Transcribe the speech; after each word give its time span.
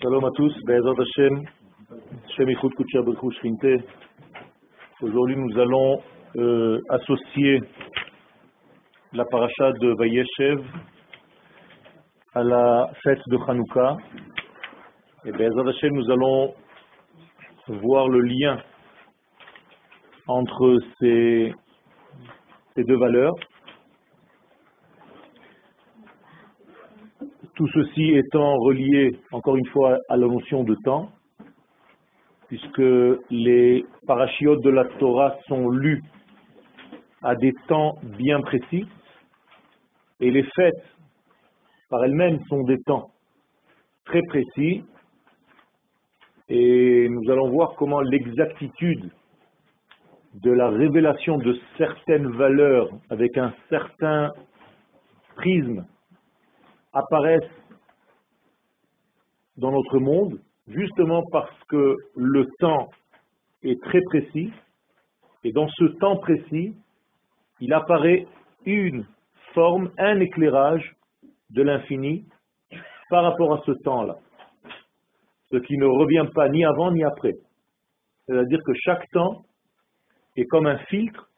Shalom 0.00 0.24
à 0.24 0.30
tous, 0.30 0.54
Be'ezat 0.64 0.94
Hashem, 0.96 1.44
Shem 2.36 2.48
Ichud 2.50 2.72
Kutsha 2.76 3.00
Shchinte. 3.32 3.82
Aujourd'hui, 5.02 5.34
nous 5.36 5.58
allons 5.58 6.00
euh, 6.36 6.80
associer 6.90 7.60
la 9.12 9.24
paracha 9.24 9.72
de 9.72 9.96
Vayeshev 9.98 10.62
à 12.34 12.44
la 12.44 12.92
fête 13.02 13.18
de 13.26 13.38
Hanouka. 13.48 13.96
Et 15.24 15.32
Be'ezat 15.32 15.68
Hashem, 15.68 15.92
nous 15.92 16.10
allons 16.12 16.54
voir 17.66 18.08
le 18.08 18.20
lien 18.20 18.56
entre 20.28 20.78
ces, 21.00 21.52
ces 22.76 22.84
deux 22.84 22.98
valeurs. 22.98 23.34
Tout 27.58 27.66
ceci 27.74 28.12
étant 28.14 28.56
relié, 28.58 29.18
encore 29.32 29.56
une 29.56 29.66
fois, 29.66 29.98
à 30.08 30.16
la 30.16 30.28
notion 30.28 30.62
de 30.62 30.76
temps, 30.84 31.10
puisque 32.46 32.80
les 33.30 33.84
parachiotes 34.06 34.62
de 34.62 34.70
la 34.70 34.84
Torah 34.84 35.36
sont 35.48 35.68
lus 35.68 36.00
à 37.20 37.34
des 37.34 37.52
temps 37.66 37.96
bien 38.16 38.40
précis, 38.42 38.86
et 40.20 40.30
les 40.30 40.44
fêtes 40.54 40.84
par 41.90 42.04
elles-mêmes 42.04 42.38
sont 42.48 42.62
des 42.62 42.80
temps 42.82 43.10
très 44.04 44.22
précis, 44.22 44.84
et 46.48 47.08
nous 47.08 47.28
allons 47.28 47.50
voir 47.50 47.74
comment 47.76 48.02
l'exactitude 48.02 49.10
de 50.34 50.52
la 50.52 50.68
révélation 50.68 51.38
de 51.38 51.58
certaines 51.76 52.28
valeurs 52.28 52.88
avec 53.10 53.36
un 53.36 53.52
certain 53.68 54.30
prisme 55.34 55.84
apparaissent 56.92 57.50
dans 59.56 59.72
notre 59.72 59.98
monde, 59.98 60.40
justement 60.68 61.22
parce 61.32 61.62
que 61.64 61.96
le 62.16 62.46
temps 62.58 62.88
est 63.62 63.80
très 63.82 64.00
précis, 64.02 64.52
et 65.44 65.52
dans 65.52 65.68
ce 65.68 65.84
temps 65.98 66.16
précis, 66.16 66.74
il 67.60 67.72
apparaît 67.72 68.26
une 68.64 69.06
forme, 69.54 69.90
un 69.98 70.20
éclairage 70.20 70.94
de 71.50 71.62
l'infini 71.62 72.24
par 73.10 73.24
rapport 73.24 73.54
à 73.54 73.62
ce 73.64 73.72
temps-là, 73.82 74.16
ce 75.50 75.56
qui 75.56 75.76
ne 75.78 75.86
revient 75.86 76.28
pas 76.34 76.48
ni 76.48 76.64
avant 76.64 76.92
ni 76.92 77.02
après. 77.04 77.34
C'est-à-dire 78.26 78.60
que 78.64 78.72
chaque 78.74 79.08
temps 79.10 79.44
est 80.36 80.44
comme 80.44 80.66
un 80.66 80.78
filtre 80.90 81.28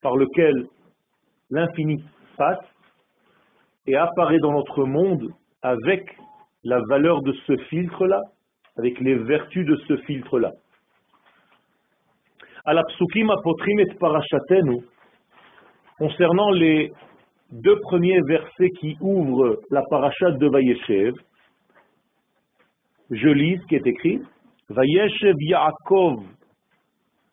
par 0.00 0.16
lequel 0.16 0.68
l'infini 1.50 2.02
passe 2.36 2.64
et 3.86 3.96
apparaît 3.96 4.38
dans 4.38 4.52
notre 4.52 4.84
monde 4.84 5.30
avec 5.62 6.04
la 6.64 6.80
valeur 6.88 7.22
de 7.22 7.32
ce 7.46 7.56
filtre-là, 7.68 8.20
avec 8.78 8.98
les 9.00 9.14
vertus 9.14 9.66
de 9.66 9.76
ce 9.88 9.96
filtre-là. 9.98 10.50
À 12.64 12.74
la 12.74 12.84
psukim 12.84 13.30
apotrim 13.30 13.80
et 13.80 13.86
concernant 15.98 16.50
les 16.50 16.92
deux 17.50 17.78
premiers 17.80 18.20
versets 18.22 18.70
qui 18.80 18.96
ouvrent 19.00 19.58
la 19.70 19.82
parachat 19.90 20.30
de 20.32 20.48
Vayeshev, 20.48 21.14
je 23.10 23.28
lis 23.28 23.58
ce 23.60 23.66
qui 23.66 23.74
est 23.74 23.86
écrit. 23.86 24.20
Vayeshev 24.70 25.34
Yaakov 25.40 26.22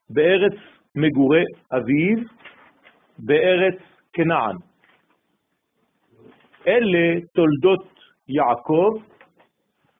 be'eretz 0.10 0.58
megure 0.96 1.46
aviv 1.70 2.28
be'eretz 3.20 3.80
kenaan. 4.14 4.58
אלה 6.67 7.21
תולדות 7.35 7.87
יעקב, 8.29 8.93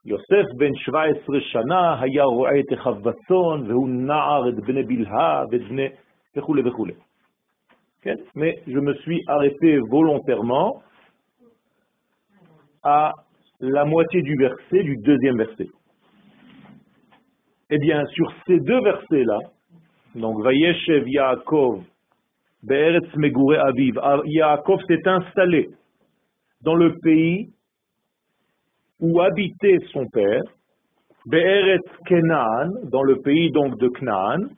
יוסף 0.05 0.45
בן 0.57 0.75
17 0.75 1.41
שנה 1.41 2.01
היה 2.01 2.23
רועה 2.23 2.59
את 2.59 2.73
אחיו 2.73 2.95
בצאן, 2.95 3.71
והוא 3.71 3.89
נער 3.89 4.49
את 4.49 4.55
בני 4.55 4.83
בלהה 4.83 5.43
ואת 5.51 5.61
בני 5.61 5.87
וכו' 6.37 6.55
וכו'. 6.65 6.85
כן? 8.01 8.15
Mais 8.35 8.53
je 8.67 8.79
me 8.79 8.93
suis 9.03 9.21
arrêté 9.27 9.79
volontairement 9.89 10.83
à 12.83 13.13
la 13.59 13.83
moitié 13.85 14.21
du 14.21 14.35
verset, 14.37 14.83
du 14.83 14.95
deuxième 14.97 15.37
verset. 15.37 15.69
Eh 17.71 17.79
bien, 17.79 18.05
sur 18.05 18.31
ces 18.45 18.59
deux 18.59 18.81
versets-là, 18.83 19.39
donc 20.13 20.43
Vayeshev 20.43 21.09
Yaakov, 21.09 21.83
Be'eretz 22.63 23.15
Megure 23.15 23.59
Aviv, 23.65 23.99
Yaakov 24.25 24.81
s'est 24.87 25.07
installé 25.07 25.69
dans 26.62 26.74
le 26.74 26.94
pays 27.02 27.50
où 29.00 29.20
habitait 29.20 29.78
son 29.92 30.06
père, 30.08 30.42
Be'eret 31.26 31.80
Kenan, 32.06 32.70
dans 32.90 33.02
le 33.02 33.16
pays 33.16 33.50
donc 33.50 33.78
de 33.78 33.88
Canaan, 33.88 34.48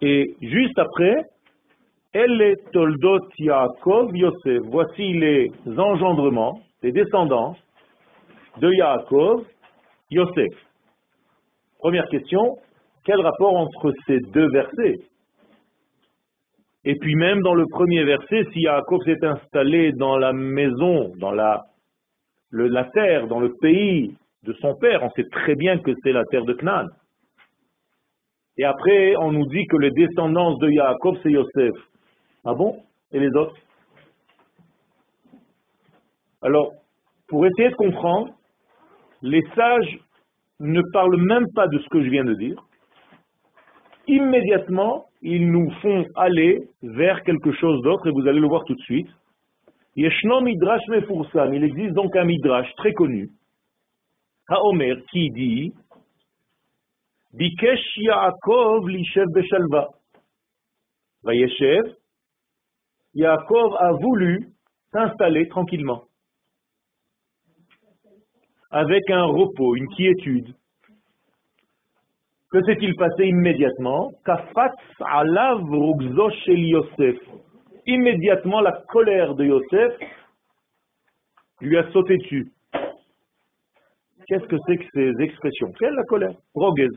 et 0.00 0.36
juste 0.40 0.78
après, 0.78 1.24
Elle 2.12 2.56
Toldot 2.72 3.28
Yaakov 3.38 4.16
Yosef. 4.16 4.62
Voici 4.66 5.14
les 5.14 5.50
engendrements, 5.76 6.60
les 6.82 6.92
descendants 6.92 7.56
de 8.60 8.70
Yaakov, 8.72 9.44
Yosef. 10.10 10.54
Première 11.78 12.06
question, 12.08 12.56
quel 13.04 13.20
rapport 13.20 13.56
entre 13.56 13.92
ces 14.06 14.18
deux 14.32 14.48
versets? 14.50 15.00
Et 16.84 16.96
puis 16.96 17.14
même 17.16 17.40
dans 17.40 17.54
le 17.54 17.66
premier 17.66 18.04
verset, 18.04 18.44
si 18.52 18.60
Yaakov 18.60 19.02
s'est 19.04 19.24
installé 19.24 19.92
dans 19.92 20.18
la 20.18 20.32
maison, 20.32 21.12
dans 21.16 21.32
la, 21.32 21.64
terre, 22.92 23.26
dans 23.26 23.40
le 23.40 23.54
pays 23.60 24.14
de 24.42 24.52
son 24.54 24.74
père, 24.76 25.02
on 25.02 25.10
sait 25.12 25.28
très 25.30 25.54
bien 25.54 25.78
que 25.78 25.92
c'est 26.02 26.12
la 26.12 26.24
terre 26.26 26.44
de 26.44 26.52
Canaan. 26.52 26.88
Et 28.58 28.64
après, 28.64 29.16
on 29.16 29.32
nous 29.32 29.46
dit 29.46 29.66
que 29.66 29.78
les 29.78 29.90
descendants 29.90 30.56
de 30.58 30.68
Yaakov, 30.68 31.18
c'est 31.22 31.30
Yosef. 31.30 31.74
Ah 32.44 32.54
bon? 32.54 32.82
Et 33.12 33.18
les 33.18 33.34
autres? 33.34 33.56
Alors, 36.42 36.72
pour 37.28 37.46
essayer 37.46 37.70
de 37.70 37.74
comprendre, 37.74 38.34
les 39.22 39.42
sages 39.56 39.98
ne 40.60 40.82
parlent 40.92 41.16
même 41.16 41.46
pas 41.54 41.66
de 41.66 41.78
ce 41.78 41.88
que 41.88 42.04
je 42.04 42.10
viens 42.10 42.24
de 42.24 42.34
dire. 42.34 42.62
Immédiatement, 44.06 45.06
ils 45.24 45.50
nous 45.50 45.70
font 45.80 46.04
aller 46.16 46.68
vers 46.82 47.22
quelque 47.24 47.50
chose 47.52 47.80
d'autre, 47.82 48.06
et 48.06 48.10
vous 48.12 48.28
allez 48.28 48.40
le 48.40 48.46
voir 48.46 48.64
tout 48.64 48.74
de 48.74 48.82
suite. 48.82 49.08
Yeshno 49.96 50.42
midrash 50.42 50.86
mefursam, 50.88 51.54
il 51.54 51.64
existe 51.64 51.94
donc 51.94 52.14
un 52.14 52.24
midrash 52.24 52.70
très 52.76 52.92
connu, 52.92 53.30
Haomer, 54.48 54.96
qui 55.10 55.30
dit, 55.30 55.72
Bikesh 57.32 57.96
Yaakov 57.96 58.86
lishev 58.86 59.26
beshalva. 59.32 59.88
Vayeshev, 61.22 61.94
Yaakov 63.14 63.76
a 63.80 63.92
voulu 63.92 64.50
s'installer 64.92 65.48
tranquillement, 65.48 66.02
avec 68.70 69.08
un 69.08 69.24
repos, 69.24 69.74
une 69.74 69.88
quiétude. 69.88 70.54
Que 72.54 72.62
s'est-il 72.66 72.94
passé 72.94 73.24
immédiatement? 73.24 74.12
Immédiatement, 77.84 78.60
la 78.60 78.80
colère 78.92 79.34
de 79.34 79.44
Yosef 79.44 79.92
lui 81.60 81.76
a 81.76 81.90
sauté 81.90 82.16
dessus. 82.16 82.52
Qu'est-ce 84.28 84.44
que 84.44 84.54
c'est 84.68 84.76
que 84.76 84.84
ces 84.94 85.24
expressions? 85.24 85.72
Quelle 85.80 85.94
la 85.94 86.04
colère? 86.04 86.36
Rogez. 86.54 86.90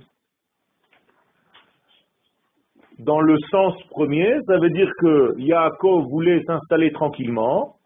Dans 3.00 3.22
le 3.22 3.36
sens 3.50 3.74
premier, 3.90 4.38
ça 4.46 4.60
veut 4.60 4.70
dire 4.70 4.92
que 5.00 5.40
Yaakov 5.40 6.08
voulait 6.08 6.44
s'installer 6.44 6.92
tranquillement 6.92 7.78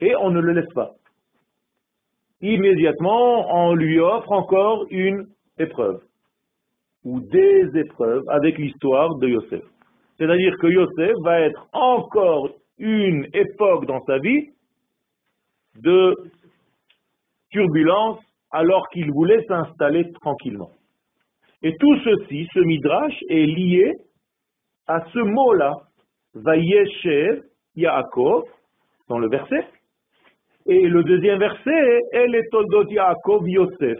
et 0.00 0.14
on 0.16 0.30
ne 0.30 0.40
le 0.40 0.52
laisse 0.52 0.74
pas. 0.74 0.90
Immédiatement, 2.42 3.46
on 3.50 3.72
lui 3.72 3.98
offre 3.98 4.30
encore 4.30 4.84
une 4.90 5.26
épreuve 5.58 6.02
ou 7.08 7.20
des 7.20 7.64
épreuves 7.74 8.24
avec 8.28 8.58
l'histoire 8.58 9.16
de 9.16 9.28
Yosef. 9.28 9.64
C'est-à-dire 10.18 10.54
que 10.60 10.66
Yosef 10.66 11.14
va 11.24 11.40
être 11.40 11.66
encore 11.72 12.50
une 12.78 13.26
époque 13.32 13.86
dans 13.86 14.00
sa 14.04 14.18
vie 14.18 14.50
de 15.76 16.14
turbulence 17.50 18.18
alors 18.50 18.86
qu'il 18.90 19.10
voulait 19.10 19.42
s'installer 19.44 20.04
tranquillement. 20.20 20.70
Et 21.62 21.74
tout 21.80 21.96
ceci, 22.04 22.46
ce 22.52 22.60
midrash, 22.60 23.14
est 23.30 23.46
lié 23.46 23.94
à 24.86 25.00
ce 25.12 25.18
mot-là, 25.18 25.72
Vayeshev 26.34 27.40
Yaakov, 27.74 28.44
dans 29.08 29.18
le 29.18 29.30
verset. 29.30 29.66
Et 30.66 30.86
le 30.86 31.02
deuxième 31.04 31.38
verset, 31.38 32.00
El 32.12 32.38
Toldot 32.50 32.90
Yaakov 32.90 33.48
Yosef 33.48 33.98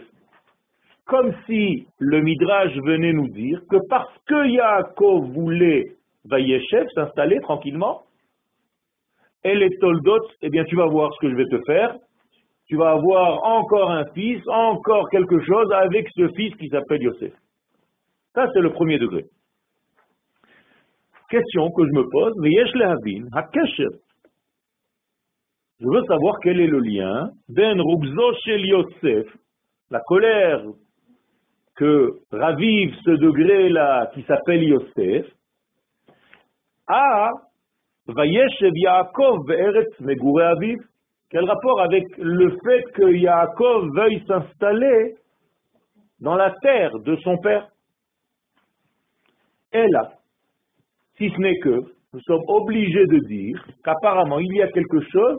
comme 1.09 1.33
si 1.47 1.87
le 1.97 2.21
Midrash 2.21 2.75
venait 2.85 3.13
nous 3.13 3.29
dire 3.29 3.59
que 3.69 3.77
parce 3.89 4.15
que 4.27 4.47
Yaakov 4.47 5.31
voulait 5.33 5.95
Vayeshev 6.25 6.87
s'installer 6.93 7.39
tranquillement, 7.41 8.03
elle 9.41 9.63
est 9.63 9.79
Toldot, 9.79 10.21
eh 10.43 10.49
bien 10.49 10.63
tu 10.65 10.75
vas 10.75 10.85
voir 10.85 11.11
ce 11.15 11.19
que 11.19 11.31
je 11.31 11.35
vais 11.35 11.47
te 11.47 11.59
faire, 11.65 11.95
tu 12.67 12.75
vas 12.75 12.91
avoir 12.91 13.43
encore 13.43 13.89
un 13.89 14.05
fils, 14.13 14.41
encore 14.47 15.09
quelque 15.09 15.41
chose 15.41 15.71
avec 15.73 16.07
ce 16.15 16.27
fils 16.35 16.55
qui 16.57 16.69
s'appelle 16.69 17.01
Yosef. 17.01 17.33
Ça, 18.35 18.45
c'est 18.53 18.61
le 18.61 18.71
premier 18.71 18.99
degré. 18.99 19.25
Question 21.31 21.71
que 21.71 21.87
je 21.87 21.91
me 21.91 22.03
pose, 22.11 22.33
Je 25.79 25.87
veux 25.87 26.03
savoir 26.03 26.35
quel 26.43 26.59
est 26.59 26.67
le 26.67 26.79
lien 26.79 27.31
ben 27.47 27.81
Rubzo 27.81 28.33
Yosef, 28.45 29.25
la 29.89 30.01
colère 30.01 30.61
que 31.79 32.19
ravive 32.33 32.93
ce 33.05 33.11
degré-là 33.11 34.11
qui 34.13 34.21
s'appelle 34.23 34.63
Yosef, 34.63 35.25
à 36.87 37.29
Vayeshev 38.05 38.73
Yaakov 38.75 39.47
ve'eretz 39.47 39.99
megure 40.01 40.41
aviv. 40.41 40.77
Quel 41.29 41.45
rapport 41.45 41.79
avec 41.81 42.03
le 42.17 42.49
fait 42.65 42.83
que 42.95 43.13
Yaakov 43.13 43.87
veuille 43.95 44.21
s'installer 44.27 45.15
dans 46.19 46.35
la 46.35 46.53
terre 46.61 46.91
de 46.99 47.15
son 47.17 47.37
père? 47.37 47.69
Et 49.71 49.87
là, 49.87 50.11
si 51.17 51.29
ce 51.29 51.37
n'est 51.37 51.59
que 51.59 51.79
nous 52.13 52.21
sommes 52.21 52.43
obligés 52.47 53.05
de 53.05 53.19
dire 53.27 53.65
qu'apparemment 53.85 54.39
il 54.39 54.53
y 54.53 54.61
a 54.61 54.67
quelque 54.67 54.99
chose 55.11 55.37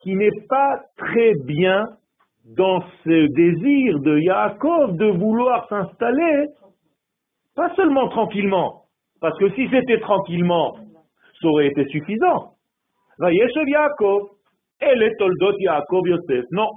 qui 0.00 0.16
n'est 0.16 0.46
pas 0.48 0.80
très 0.96 1.34
bien 1.44 1.86
dans 2.44 2.80
ce 3.04 3.26
désir 3.34 4.00
de 4.00 4.18
Yaakov 4.18 4.96
de 4.96 5.06
vouloir 5.06 5.68
s'installer, 5.68 6.48
pas 7.54 7.74
seulement 7.76 8.08
tranquillement, 8.08 8.82
parce 9.20 9.38
que 9.38 9.50
si 9.50 9.68
c'était 9.70 10.00
tranquillement, 10.00 10.74
ça 11.40 11.48
aurait 11.48 11.68
été 11.68 11.86
suffisant. 11.86 12.54
Vayeshev 13.18 13.68
Yaakov, 13.68 14.30
et 14.80 15.16
toldot 15.16 15.58
Yaakov 15.58 16.08
Yosef. 16.08 16.44
Non. 16.50 16.68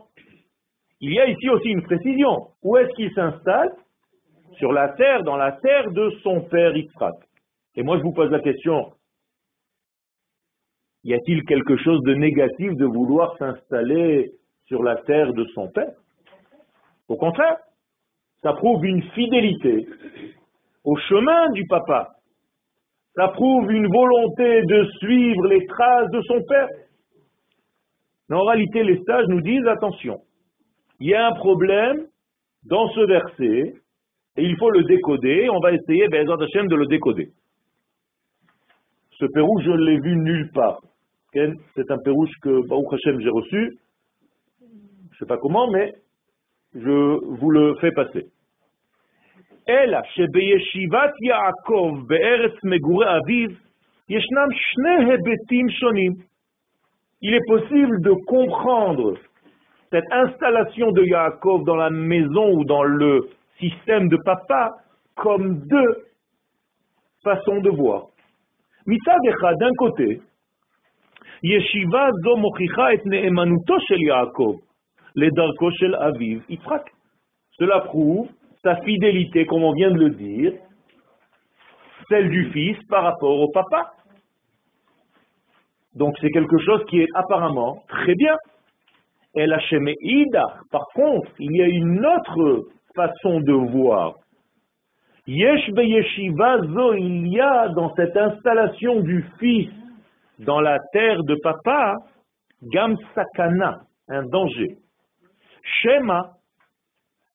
Il 1.01 1.13
y 1.13 1.19
a 1.19 1.27
ici 1.27 1.50
aussi 1.50 1.69
une 1.69 1.81
précision. 1.81 2.47
Où 2.63 2.77
est-ce 2.77 2.94
qu'il 2.95 3.12
s'installe? 3.13 3.71
Sur 4.57 4.71
la 4.71 4.89
terre, 4.89 5.23
dans 5.23 5.35
la 5.35 5.53
terre 5.53 5.91
de 5.91 6.12
son 6.23 6.41
père 6.41 6.75
Yitzhak. 6.75 7.15
Et 7.75 7.83
moi, 7.83 7.97
je 7.97 8.03
vous 8.03 8.13
pose 8.13 8.31
la 8.31 8.39
question. 8.39 8.94
Y 11.03 11.13
a-t-il 11.13 11.44
quelque 11.44 11.77
chose 11.77 12.01
de 12.03 12.13
négatif 12.13 12.71
de 12.75 12.85
vouloir 12.85 13.38
s'installer 13.38 14.31
sur 14.65 14.83
la 14.83 14.95
terre 14.97 15.33
de 15.33 15.45
son 15.53 15.67
père 15.69 15.94
Au 17.07 17.17
contraire, 17.17 17.57
ça 18.41 18.53
prouve 18.53 18.85
une 18.85 19.03
fidélité 19.12 19.88
au 20.83 20.95
chemin 20.97 21.50
du 21.51 21.65
papa. 21.67 22.09
Ça 23.15 23.29
prouve 23.29 23.71
une 23.71 23.88
volonté 23.88 24.62
de 24.63 24.85
suivre 25.00 25.47
les 25.47 25.65
traces 25.65 26.09
de 26.12 26.21
son 26.21 26.41
père. 26.47 26.67
Mais 28.29 28.35
en 28.35 28.44
réalité, 28.44 28.83
les 28.83 29.01
sages 29.03 29.25
nous 29.29 29.41
disent, 29.41 29.67
attention, 29.67 30.19
il 31.00 31.09
y 31.09 31.15
a 31.15 31.27
un 31.27 31.33
problème 31.33 32.07
dans 32.65 32.89
ce 32.89 33.00
verset, 33.01 33.73
et 34.38 34.44
il 34.44 34.57
faut 34.57 34.69
le 34.69 34.83
décoder, 34.83 35.50
on 35.50 35.59
va 35.59 35.71
essayer, 35.71 36.07
ben, 36.09 36.27
Hashem, 36.29 36.67
de 36.67 36.75
le 36.75 36.88
décoder. 36.88 37.29
Ce 39.12 39.25
pérouge, 39.25 39.63
je 39.63 39.71
ne 39.71 39.85
l'ai 39.85 40.00
vu 40.00 40.17
nulle 40.17 40.51
part. 40.51 40.81
C'est 41.33 41.91
un 41.91 41.97
pérouge 42.00 42.31
que, 42.41 42.67
Baruch 42.67 42.94
Hashem, 42.94 43.19
j'ai 43.21 43.29
reçu, 43.29 43.77
je 45.14 45.14
ne 45.14 45.19
sais 45.19 45.26
pas 45.26 45.38
comment, 45.38 45.70
mais 45.70 45.94
je 46.75 47.19
vous 47.38 47.50
le 47.50 47.75
fais 47.81 47.92
passer. 47.92 48.26
אלא 49.69 49.98
שביישיבת 50.14 51.12
יעקב 51.22 51.98
בארץ 52.06 52.64
מגורי 52.64 53.06
אביו 53.06 53.50
ישנם 54.08 54.48
שני 54.52 55.12
היבטים 55.12 55.70
שונים 55.70 56.12
il 57.22 57.34
est 57.34 57.46
possible 57.46 58.00
de 58.00 58.12
comprendre 58.26 59.19
cette 59.90 60.10
installation 60.10 60.90
de 60.92 61.02
Yaakov 61.04 61.64
dans 61.64 61.76
la 61.76 61.90
maison 61.90 62.52
ou 62.54 62.64
dans 62.64 62.82
le 62.82 63.28
système 63.58 64.08
de 64.08 64.16
papa 64.25 64.70
comme 65.16 65.66
deux 65.66 66.04
façons 67.22 67.60
de 67.60 67.70
voir. 67.70 68.06
Mitzadecha, 68.87 69.54
d'un 69.56 69.72
côté, 69.76 70.22
Yeshiva 71.42 72.10
zo 72.25 72.37
mochicha 72.37 72.94
et 72.94 73.02
ne'emanuto 73.04 73.78
shel 73.87 74.00
Yaakov, 74.00 74.56
le 75.15 75.31
darko 75.31 75.71
shel 75.71 75.95
aviv 75.95 76.44
Yitzhak. 76.50 76.91
Cela 77.57 77.81
prouve 77.81 78.27
sa 78.63 78.75
fidélité, 78.77 79.45
comme 79.45 79.63
on 79.63 79.73
vient 79.73 79.91
de 79.91 80.00
le 80.00 80.09
dire, 80.09 80.53
celle 82.09 82.29
du 82.29 82.51
fils 82.51 82.77
par 82.89 83.03
rapport 83.03 83.39
au 83.39 83.50
papa. 83.50 83.91
Donc 85.94 86.15
c'est 86.19 86.29
quelque 86.29 86.57
chose 86.59 86.83
qui 86.89 87.00
est 87.00 87.07
apparemment 87.13 87.83
très 87.88 88.15
bien. 88.15 88.35
Et 89.35 89.45
la 89.45 89.59
Ida, 89.71 90.45
par 90.71 90.85
contre, 90.94 91.31
il 91.39 91.56
y 91.56 91.62
a 91.62 91.67
une 91.67 92.06
autre 92.06 92.67
façon 92.95 93.39
de 93.41 93.53
voir. 93.53 94.15
Yesh 95.27 95.69
yeshiva 95.69 96.62
zo, 96.62 96.94
il 96.94 97.27
y 97.27 97.39
a 97.39 97.69
dans 97.69 97.94
cette 97.95 98.15
installation 98.15 99.01
du 99.01 99.25
fils 99.39 99.69
dans 100.39 100.62
la 100.62 100.79
terre 100.91 101.23
de 101.23 101.35
papa, 101.41 101.95
gam 102.63 102.95
sakana, 103.13 103.79
un 104.07 104.23
danger. 104.23 104.77
Shema, 105.64 106.20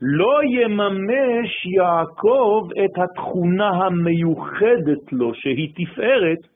lo 0.02 0.42
yemamesh 0.44 1.66
Yaakov 1.66 2.72
et 2.76 3.02
התכונה 3.04 3.70
המיוחדת 3.70 5.14
לו 5.14 5.34
שהיא 5.34 5.74
תפארת 5.76 6.56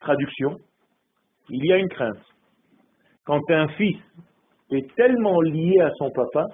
Traduction, 0.00 0.58
il 1.48 1.64
y 1.64 1.72
a 1.72 1.76
une 1.76 1.88
crainte. 1.88 2.16
Quand 3.24 3.40
un 3.50 3.68
fils 3.68 3.98
est 4.72 4.92
tellement 4.96 5.40
lié 5.42 5.80
à 5.80 5.90
son 5.98 6.10
papa, 6.10 6.46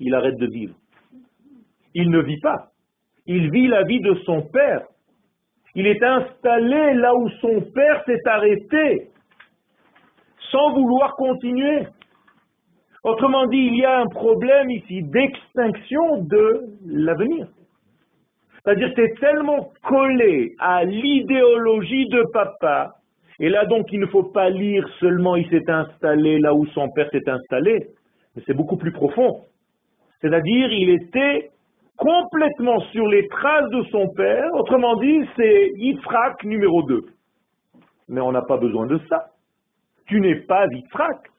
il 0.00 0.12
arrête 0.14 0.36
de 0.36 0.46
vivre. 0.46 0.74
Il 1.94 2.10
ne 2.10 2.20
vit 2.20 2.40
pas. 2.40 2.72
Il 3.26 3.52
vit 3.52 3.68
la 3.68 3.84
vie 3.84 4.00
de 4.00 4.14
son 4.24 4.42
père. 4.42 4.86
il 5.75 5.87
est 5.87 6.03
installé 6.03 6.93
là 6.95 7.15
où 7.15 7.29
son 7.41 7.61
père 7.73 8.03
s'est 8.05 8.21
arrêté, 8.25 9.09
sans 10.51 10.73
vouloir 10.73 11.15
continuer. 11.15 11.87
Autrement 13.03 13.47
dit, 13.47 13.69
il 13.71 13.77
y 13.77 13.85
a 13.85 13.99
un 13.99 14.07
problème 14.07 14.69
ici 14.69 15.01
d'extinction 15.03 16.23
de 16.23 16.65
l'avenir. 16.85 17.47
C'est-à-dire 18.63 18.93
que 18.93 19.01
c'est 19.01 19.19
tellement 19.19 19.71
collé 19.87 20.55
à 20.59 20.83
l'idéologie 20.83 22.07
de 22.09 22.23
papa, 22.31 22.95
et 23.39 23.49
là 23.49 23.65
donc 23.65 23.91
il 23.91 23.99
ne 23.99 24.05
faut 24.05 24.23
pas 24.23 24.49
lire 24.49 24.87
seulement 24.99 25.35
il 25.35 25.49
s'est 25.49 25.67
installé 25.67 26.37
là 26.37 26.53
où 26.53 26.65
son 26.67 26.89
père 26.89 27.09
s'est 27.11 27.27
installé, 27.27 27.87
mais 28.35 28.43
c'est 28.45 28.53
beaucoup 28.53 28.77
plus 28.77 28.91
profond. 28.91 29.45
C'est-à-dire 30.21 30.71
il 30.71 30.89
était 30.91 31.50
complètement 32.01 32.79
sur 32.91 33.07
les 33.07 33.27
traces 33.27 33.69
de 33.69 33.83
son 33.91 34.07
père, 34.15 34.51
autrement 34.55 34.95
dit 34.95 35.21
c'est 35.35 35.71
Yitzhak 35.75 36.43
numéro 36.43 36.81
2. 36.83 37.01
Mais 38.09 38.21
on 38.21 38.31
n'a 38.31 38.41
pas 38.41 38.57
besoin 38.57 38.87
de 38.87 38.99
ça. 39.07 39.27
Tu 40.07 40.19
n'es 40.19 40.35
pas 40.35 40.65
Yitzhak, 40.65 41.29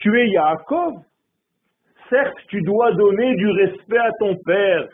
tu 0.00 0.20
es 0.20 0.28
Yaakov. 0.30 0.94
Certes, 2.10 2.36
tu 2.48 2.60
dois 2.62 2.92
donner 2.92 3.36
du 3.36 3.48
respect 3.50 3.98
à 3.98 4.10
ton 4.18 4.36
père. 4.44 4.88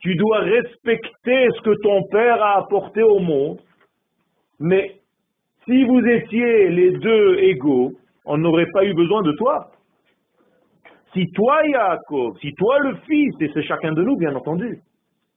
Tu 0.00 0.16
dois 0.16 0.40
respecter 0.40 1.48
ce 1.56 1.60
que 1.62 1.82
ton 1.82 2.02
père 2.10 2.42
a 2.42 2.58
apporté 2.58 3.02
au 3.02 3.20
monde. 3.20 3.60
Mais 4.58 4.96
si 5.64 5.84
vous 5.84 6.00
étiez 6.00 6.68
les 6.70 6.90
deux 6.98 7.38
égaux, 7.38 7.92
on 8.24 8.36
n'aurait 8.36 8.70
pas 8.72 8.84
eu 8.84 8.94
besoin 8.94 9.22
de 9.22 9.32
toi. 9.32 9.70
Si 11.12 11.26
toi, 11.32 11.58
Yaakov, 11.66 12.38
si 12.40 12.52
toi 12.54 12.78
le 12.80 12.94
fils, 13.06 13.34
et 13.40 13.50
c'est 13.52 13.62
chacun 13.62 13.92
de 13.92 14.02
nous, 14.02 14.16
bien 14.16 14.34
entendu, 14.34 14.78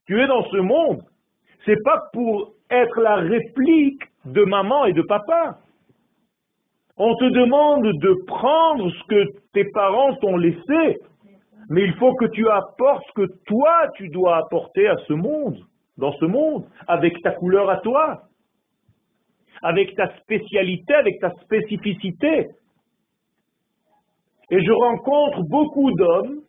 tu 0.06 0.22
es 0.22 0.28
dans 0.28 0.44
ce 0.44 0.58
monde, 0.58 1.02
c'est 1.66 1.82
pas 1.84 2.00
pour 2.14 2.54
être 2.70 3.02
la 3.02 3.16
réplique 3.16 4.04
de 4.26 4.44
maman 4.44 4.86
et 4.86 4.94
de 4.94 5.02
papa. 5.02 5.58
On 6.98 7.16
te 7.16 7.26
demande 7.26 7.86
de 7.86 8.14
prendre 8.28 8.92
ce 8.92 9.04
que 9.08 9.26
tes 9.54 9.66
parents 9.72 10.16
t'ont 10.18 10.38
laissé, 10.38 11.00
mais 11.70 11.84
il 11.84 11.94
faut 11.94 12.14
que 12.16 12.26
tu 12.26 12.48
apportes 12.50 13.04
ce 13.08 13.22
que 13.22 13.28
toi 13.48 13.88
tu 13.96 14.10
dois 14.10 14.38
apporter 14.38 14.88
à 14.88 14.96
ce 15.08 15.14
monde, 15.14 15.58
dans 15.98 16.14
ce 16.14 16.26
monde, 16.26 16.66
avec 16.88 17.20
ta 17.22 17.32
couleur 17.32 17.70
à 17.70 17.78
toi, 17.78 18.24
avec 19.64 19.96
ta 19.96 20.16
spécialité, 20.18 20.94
avec 20.94 21.20
ta 21.20 21.32
spécificité. 21.42 22.50
Et 24.54 24.64
je 24.64 24.72
rencontre 24.72 25.42
beaucoup 25.50 25.90
d'hommes 25.94 26.42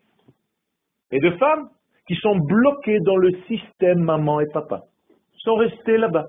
et 1.10 1.20
de 1.20 1.30
femmes 1.38 1.70
qui 2.06 2.14
sont 2.16 2.36
bloqués 2.36 3.00
dans 3.00 3.16
le 3.16 3.30
système 3.48 4.00
maman 4.00 4.40
et 4.40 4.46
papa, 4.52 4.82
Ils 5.08 5.40
sont 5.40 5.54
restés 5.54 5.96
là-bas. 5.96 6.26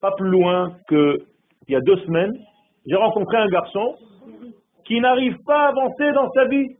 Pas 0.00 0.12
plus 0.12 0.30
loin 0.30 0.76
que 0.86 1.18
il 1.66 1.72
y 1.72 1.74
a 1.74 1.80
deux 1.80 1.96
semaines, 1.96 2.32
j'ai 2.86 2.94
rencontré 2.94 3.38
un 3.38 3.48
garçon 3.48 3.96
qui 4.84 5.00
n'arrive 5.00 5.36
pas 5.44 5.64
à 5.64 5.68
avancer 5.70 6.12
dans 6.12 6.30
sa 6.30 6.44
vie. 6.44 6.76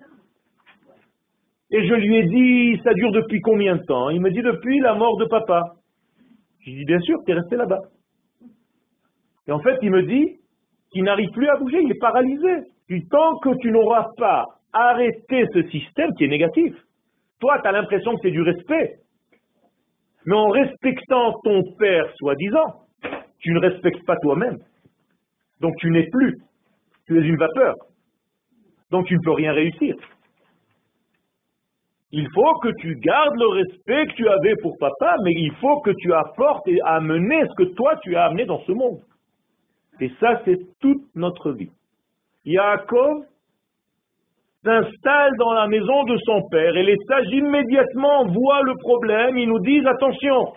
Et 1.72 1.88
je 1.88 1.94
lui 1.94 2.16
ai 2.18 2.22
dit, 2.22 2.80
ça 2.84 2.94
dure 2.94 3.10
depuis 3.10 3.40
combien 3.40 3.74
de 3.74 3.82
temps? 3.82 4.10
Il 4.10 4.20
me 4.20 4.30
dit, 4.30 4.42
depuis 4.42 4.78
la 4.78 4.94
mort 4.94 5.16
de 5.16 5.24
papa. 5.24 5.74
Je 6.60 6.70
dis, 6.70 6.84
bien 6.84 7.00
sûr, 7.00 7.18
tu 7.26 7.32
es 7.32 7.34
resté 7.34 7.56
là-bas. 7.56 7.80
Et 9.48 9.50
en 9.50 9.58
fait, 9.58 9.76
il 9.82 9.90
me 9.90 10.04
dit 10.04 10.39
qu'il 10.90 11.04
n'arrive 11.04 11.30
plus 11.30 11.48
à 11.48 11.56
bouger, 11.56 11.80
il 11.82 11.90
est 11.90 12.00
paralysé. 12.00 12.64
tant 13.10 13.38
que 13.38 13.56
tu 13.60 13.70
n'auras 13.70 14.06
pas 14.16 14.44
arrêté 14.72 15.46
ce 15.52 15.62
système 15.70 16.12
qui 16.14 16.24
est 16.24 16.28
négatif, 16.28 16.74
toi, 17.40 17.58
tu 17.62 17.68
as 17.68 17.72
l'impression 17.72 18.14
que 18.14 18.20
c'est 18.22 18.30
du 18.30 18.42
respect. 18.42 18.96
Mais 20.26 20.36
en 20.36 20.48
respectant 20.48 21.32
ton 21.42 21.62
père, 21.78 22.06
soi-disant, 22.16 22.74
tu 23.38 23.52
ne 23.52 23.60
respectes 23.60 24.04
pas 24.04 24.16
toi-même. 24.16 24.58
Donc 25.60 25.74
tu 25.78 25.90
n'es 25.90 26.06
plus. 26.10 26.36
Tu 27.06 27.18
es 27.18 27.26
une 27.26 27.36
vapeur. 27.36 27.74
Donc 28.90 29.06
tu 29.06 29.14
ne 29.14 29.20
peux 29.24 29.32
rien 29.32 29.52
réussir. 29.52 29.94
Il 32.12 32.26
faut 32.34 32.54
que 32.58 32.70
tu 32.80 32.96
gardes 32.96 33.36
le 33.36 33.62
respect 33.62 34.06
que 34.06 34.14
tu 34.14 34.28
avais 34.28 34.56
pour 34.62 34.76
papa, 34.78 35.16
mais 35.22 35.32
il 35.32 35.52
faut 35.60 35.80
que 35.80 35.92
tu 35.98 36.12
apportes 36.12 36.66
et 36.66 36.80
amener 36.84 37.42
ce 37.46 37.64
que 37.64 37.74
toi 37.74 37.96
tu 38.02 38.16
as 38.16 38.24
amené 38.24 38.44
dans 38.46 38.60
ce 38.64 38.72
monde. 38.72 39.00
Et 40.00 40.10
ça, 40.18 40.40
c'est 40.44 40.58
toute 40.80 41.14
notre 41.14 41.52
vie. 41.52 41.70
Yaakov 42.44 43.24
s'installe 44.64 45.32
dans 45.38 45.52
la 45.52 45.66
maison 45.68 46.04
de 46.04 46.16
son 46.24 46.48
père 46.50 46.76
et 46.76 46.82
les 46.82 46.96
sages 47.06 47.30
immédiatement 47.30 48.26
voient 48.26 48.62
le 48.62 48.74
problème, 48.78 49.38
ils 49.38 49.48
nous 49.48 49.58
disent 49.60 49.86
attention, 49.86 50.54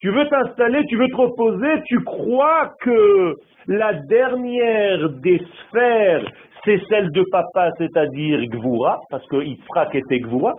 tu 0.00 0.10
veux 0.10 0.26
t'installer, 0.28 0.84
tu 0.86 0.96
veux 0.96 1.08
te 1.08 1.16
reposer, 1.16 1.82
tu 1.86 2.02
crois 2.02 2.72
que 2.80 3.36
la 3.68 3.94
dernière 3.94 5.08
des 5.10 5.38
sphères, 5.38 6.26
c'est 6.64 6.80
celle 6.88 7.10
de 7.12 7.24
papa, 7.30 7.70
c'est-à-dire 7.78 8.44
Gvura, 8.48 9.00
parce 9.10 9.26
que 9.28 9.36
Yitzhak 9.42 9.94
était 9.94 10.20
Gvura. 10.20 10.54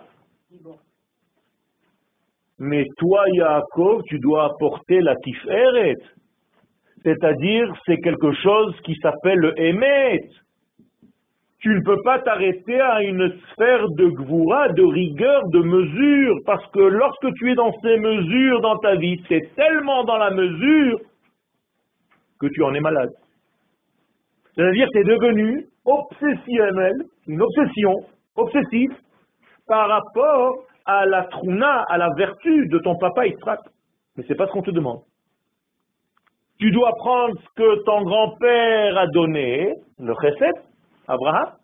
Mais 2.59 2.85
toi, 2.97 3.23
Yaakov, 3.33 4.03
tu 4.07 4.19
dois 4.19 4.45
apporter 4.45 5.01
la 5.01 5.15
Tiferet, 5.17 5.95
c'est-à-dire 7.03 7.73
c'est 7.85 7.97
quelque 7.97 8.31
chose 8.33 8.75
qui 8.83 8.95
s'appelle 8.95 9.39
le 9.39 9.53
tu 11.59 11.69
ne 11.69 11.81
peux 11.81 12.01
pas 12.03 12.19
t'arrêter 12.19 12.81
à 12.81 13.01
une 13.03 13.33
sphère 13.53 13.87
de 13.91 14.07
gvoura, 14.07 14.67
de 14.69 14.83
rigueur, 14.83 15.47
de 15.47 15.59
mesure, 15.59 16.35
parce 16.45 16.65
que 16.71 16.81
lorsque 16.81 17.33
tu 17.35 17.51
es 17.51 17.55
dans 17.55 17.71
ces 17.81 17.97
mesures 17.99 18.59
dans 18.59 18.77
ta 18.79 18.95
vie, 18.95 19.23
c'est 19.29 19.55
tellement 19.55 20.03
dans 20.03 20.17
la 20.17 20.31
mesure 20.31 20.99
que 22.37 22.47
tu 22.47 22.63
en 22.63 22.73
es 22.73 22.81
malade. 22.81 23.11
C'est-à-dire 24.55 24.89
tu 24.91 24.99
es 24.99 25.03
devenu 25.05 25.65
obsessionnel, 25.85 27.05
une 27.27 27.41
obsession, 27.41 27.93
obsessive, 28.35 28.91
par 29.65 29.87
rapport 29.87 30.65
à 30.85 31.05
la 31.05 31.23
truna, 31.23 31.85
à 31.87 31.97
la 31.97 32.09
vertu 32.17 32.67
de 32.67 32.79
ton 32.79 32.97
papa 32.97 33.25
Yitzhak. 33.25 33.59
Mais 34.17 34.25
c'est 34.27 34.35
pas 34.35 34.47
ce 34.47 34.51
qu'on 34.51 34.63
te 34.63 34.71
demande. 34.71 34.99
Tu 36.63 36.71
dois 36.71 36.93
prendre 36.95 37.37
ce 37.41 37.49
que 37.57 37.83
ton 37.83 38.03
grand-père 38.03 38.97
a 38.97 39.07
donné, 39.07 39.73
le 39.99 40.13
chesed, 40.21 40.63
Abraham, 41.09 41.57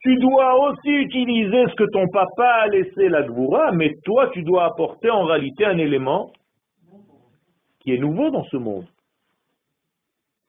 tu 0.00 0.16
dois 0.16 0.68
aussi 0.68 0.90
utiliser 0.90 1.64
ce 1.68 1.76
que 1.76 1.88
ton 1.92 2.08
papa 2.08 2.48
a 2.62 2.66
laissé 2.66 3.08
la 3.08 3.22
Gvoura, 3.22 3.70
mais 3.70 3.94
toi, 4.04 4.30
tu 4.30 4.42
dois 4.42 4.64
apporter 4.64 5.10
en 5.10 5.22
réalité 5.22 5.64
un 5.64 5.78
élément 5.78 6.32
qui 7.78 7.92
est 7.92 7.98
nouveau 7.98 8.30
dans 8.30 8.42
ce 8.46 8.56
monde, 8.56 8.88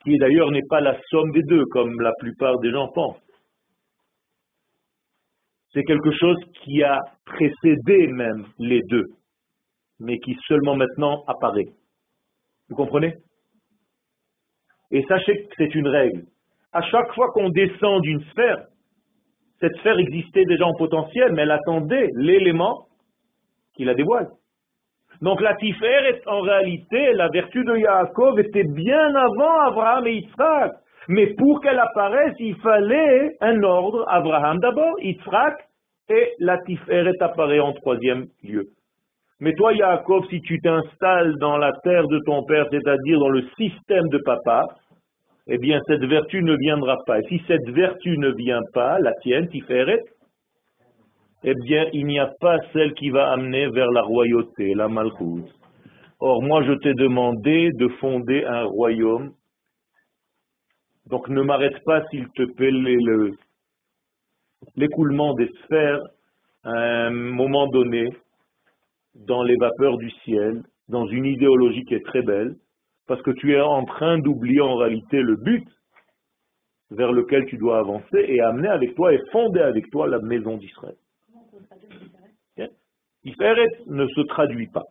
qui 0.04 0.18
d'ailleurs 0.18 0.50
n'est 0.50 0.66
pas 0.68 0.82
la 0.82 1.00
somme 1.12 1.30
des 1.32 1.44
deux, 1.44 1.66
comme 1.66 2.02
la 2.02 2.14
plupart 2.18 2.58
des 2.58 2.72
gens 2.72 2.88
pensent. 2.88 3.22
C'est 5.72 5.84
quelque 5.84 6.12
chose 6.14 6.40
qui 6.64 6.82
a 6.82 6.98
précédé 7.26 8.08
même 8.08 8.48
les 8.58 8.82
deux, 8.90 9.06
mais 10.00 10.18
qui 10.18 10.36
seulement 10.48 10.76
maintenant 10.76 11.24
apparaît. 11.28 11.70
Vous 12.70 12.76
comprenez? 12.76 13.16
Et 14.92 15.04
sachez 15.08 15.46
que 15.46 15.54
c'est 15.58 15.76
une 15.76 15.88
règle 15.88 16.24
à 16.72 16.82
chaque 16.82 17.14
fois 17.14 17.32
qu'on 17.32 17.50
descend 17.50 18.02
d'une 18.02 18.22
sphère, 18.32 18.66
cette 19.60 19.76
sphère 19.78 19.98
existait 19.98 20.46
déjà 20.46 20.66
en 20.66 20.74
potentiel, 20.74 21.34
mais 21.34 21.42
elle 21.42 21.52
attendait 21.52 22.10
l'élément 22.16 22.86
qui 23.76 23.86
la 23.86 23.94
dévoile. 23.94 24.30
Donc 25.22 25.42
la 25.42 25.56
est 25.62 26.28
en 26.28 26.42
réalité, 26.42 27.14
la 27.14 27.28
vertu 27.30 27.64
de 27.66 27.76
Yaakov 27.76 28.40
était 28.40 28.64
bien 28.64 29.16
avant 29.16 29.60
Abraham 29.68 30.08
et 30.08 30.16
Yitzhak. 30.16 30.74
Mais 31.10 31.28
pour 31.34 31.60
qu'elle 31.62 31.80
apparaisse, 31.80 32.36
il 32.40 32.56
fallait 32.58 33.36
un 33.42 33.62
ordre. 33.64 34.06
Abraham 34.08 34.60
d'abord, 34.60 34.98
Yitzhak, 35.02 35.58
et 36.10 36.34
la 36.40 36.58
Tiferet 36.60 37.22
apparaît 37.22 37.60
en 37.60 37.74
troisième 37.74 38.28
lieu. 38.44 38.70
Mais 39.42 39.54
toi, 39.54 39.74
Yaakov, 39.74 40.28
si 40.30 40.42
tu 40.42 40.60
t'installes 40.60 41.36
dans 41.40 41.58
la 41.58 41.72
terre 41.84 42.08
de 42.08 42.20
ton 42.26 42.44
père, 42.44 42.68
c'est-à-dire 42.72 43.20
dans 43.20 43.30
le 43.30 43.44
système 43.58 44.10
de 44.10 44.18
papa, 44.18 44.66
eh 45.48 45.58
bien 45.58 45.80
cette 45.88 46.04
vertu 46.04 46.44
ne 46.44 46.56
viendra 46.58 46.98
pas. 47.06 47.20
Et 47.20 47.28
si 47.30 47.42
cette 47.48 47.70
vertu 47.70 48.18
ne 48.18 48.32
vient 48.32 48.62
pas, 48.74 49.00
la 49.00 49.14
tienne, 49.22 49.48
Tiferet, 49.48 50.04
eh 51.44 51.54
bien 51.64 51.88
il 51.94 52.06
n'y 52.06 52.20
a 52.20 52.30
pas 52.42 52.58
celle 52.74 52.94
qui 52.94 53.10
va 53.10 53.32
amener 53.32 53.68
vers 53.70 53.90
la 53.92 54.02
royauté, 54.02 54.76
la 54.76 54.90
malchoute. 54.90 55.50
Or 56.20 56.44
moi 56.44 56.62
je 56.64 56.74
t'ai 56.74 56.94
demandé 56.94 57.72
de 57.74 57.88
fonder 58.00 58.44
un 58.46 58.66
royaume, 58.66 59.32
donc 61.08 61.30
ne 61.30 61.42
m'arrête 61.42 61.82
pas 61.86 62.06
s'il 62.10 62.28
te 62.36 62.44
plaît 62.44 62.72
l'écoulement 64.76 65.34
des 65.34 65.50
sphères 65.64 66.02
à 66.64 66.72
un 67.08 67.10
moment 67.10 67.68
donné 67.68 68.10
dans 69.26 69.44
les 69.44 69.56
vapeurs 69.58 69.98
du 69.98 70.10
ciel, 70.24 70.64
dans 70.88 71.06
une 71.08 71.26
idéologie 71.26 71.86
qui 71.86 71.96
est 71.96 72.06
très 72.06 72.22
belle, 72.22 72.56
parce 73.08 73.22
que 73.22 73.32
tu 73.32 73.54
es 73.54 73.62
en 73.62 73.86
train 73.86 74.20
d'oublier 74.20 74.62
en 74.62 74.76
réalité 74.76 75.22
le 75.22 75.36
but 75.36 75.68
vers 76.92 77.12
lequel 77.12 77.46
tu 77.46 77.58
dois 77.58 77.80
avancer 77.80 78.26
et 78.28 78.42
amener 78.42 78.70
avec 78.70 78.96
toi 78.96 79.14
et 79.14 79.20
fonder 79.32 79.62
avec 79.62 79.90
toi 79.92 80.08
la 80.08 80.20
maison 80.20 80.58
d'Israël. 80.58 80.96
Iferet 83.24 83.68
ne 83.88 84.08
se 84.08 84.22
traduit 84.22 84.68
pas. 84.68 84.86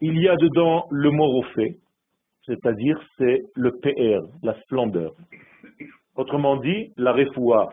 Il 0.00 0.20
y 0.20 0.28
a 0.28 0.36
dedans 0.36 0.86
le 0.90 1.10
morofé, 1.10 1.78
c'est-à-dire 2.44 3.00
c'est 3.16 3.42
le 3.56 3.72
PR, 3.72 4.28
la 4.42 4.54
splendeur. 4.62 5.14
Autrement 6.16 6.56
dit, 6.58 6.92
la 6.96 7.12
refoua, 7.12 7.72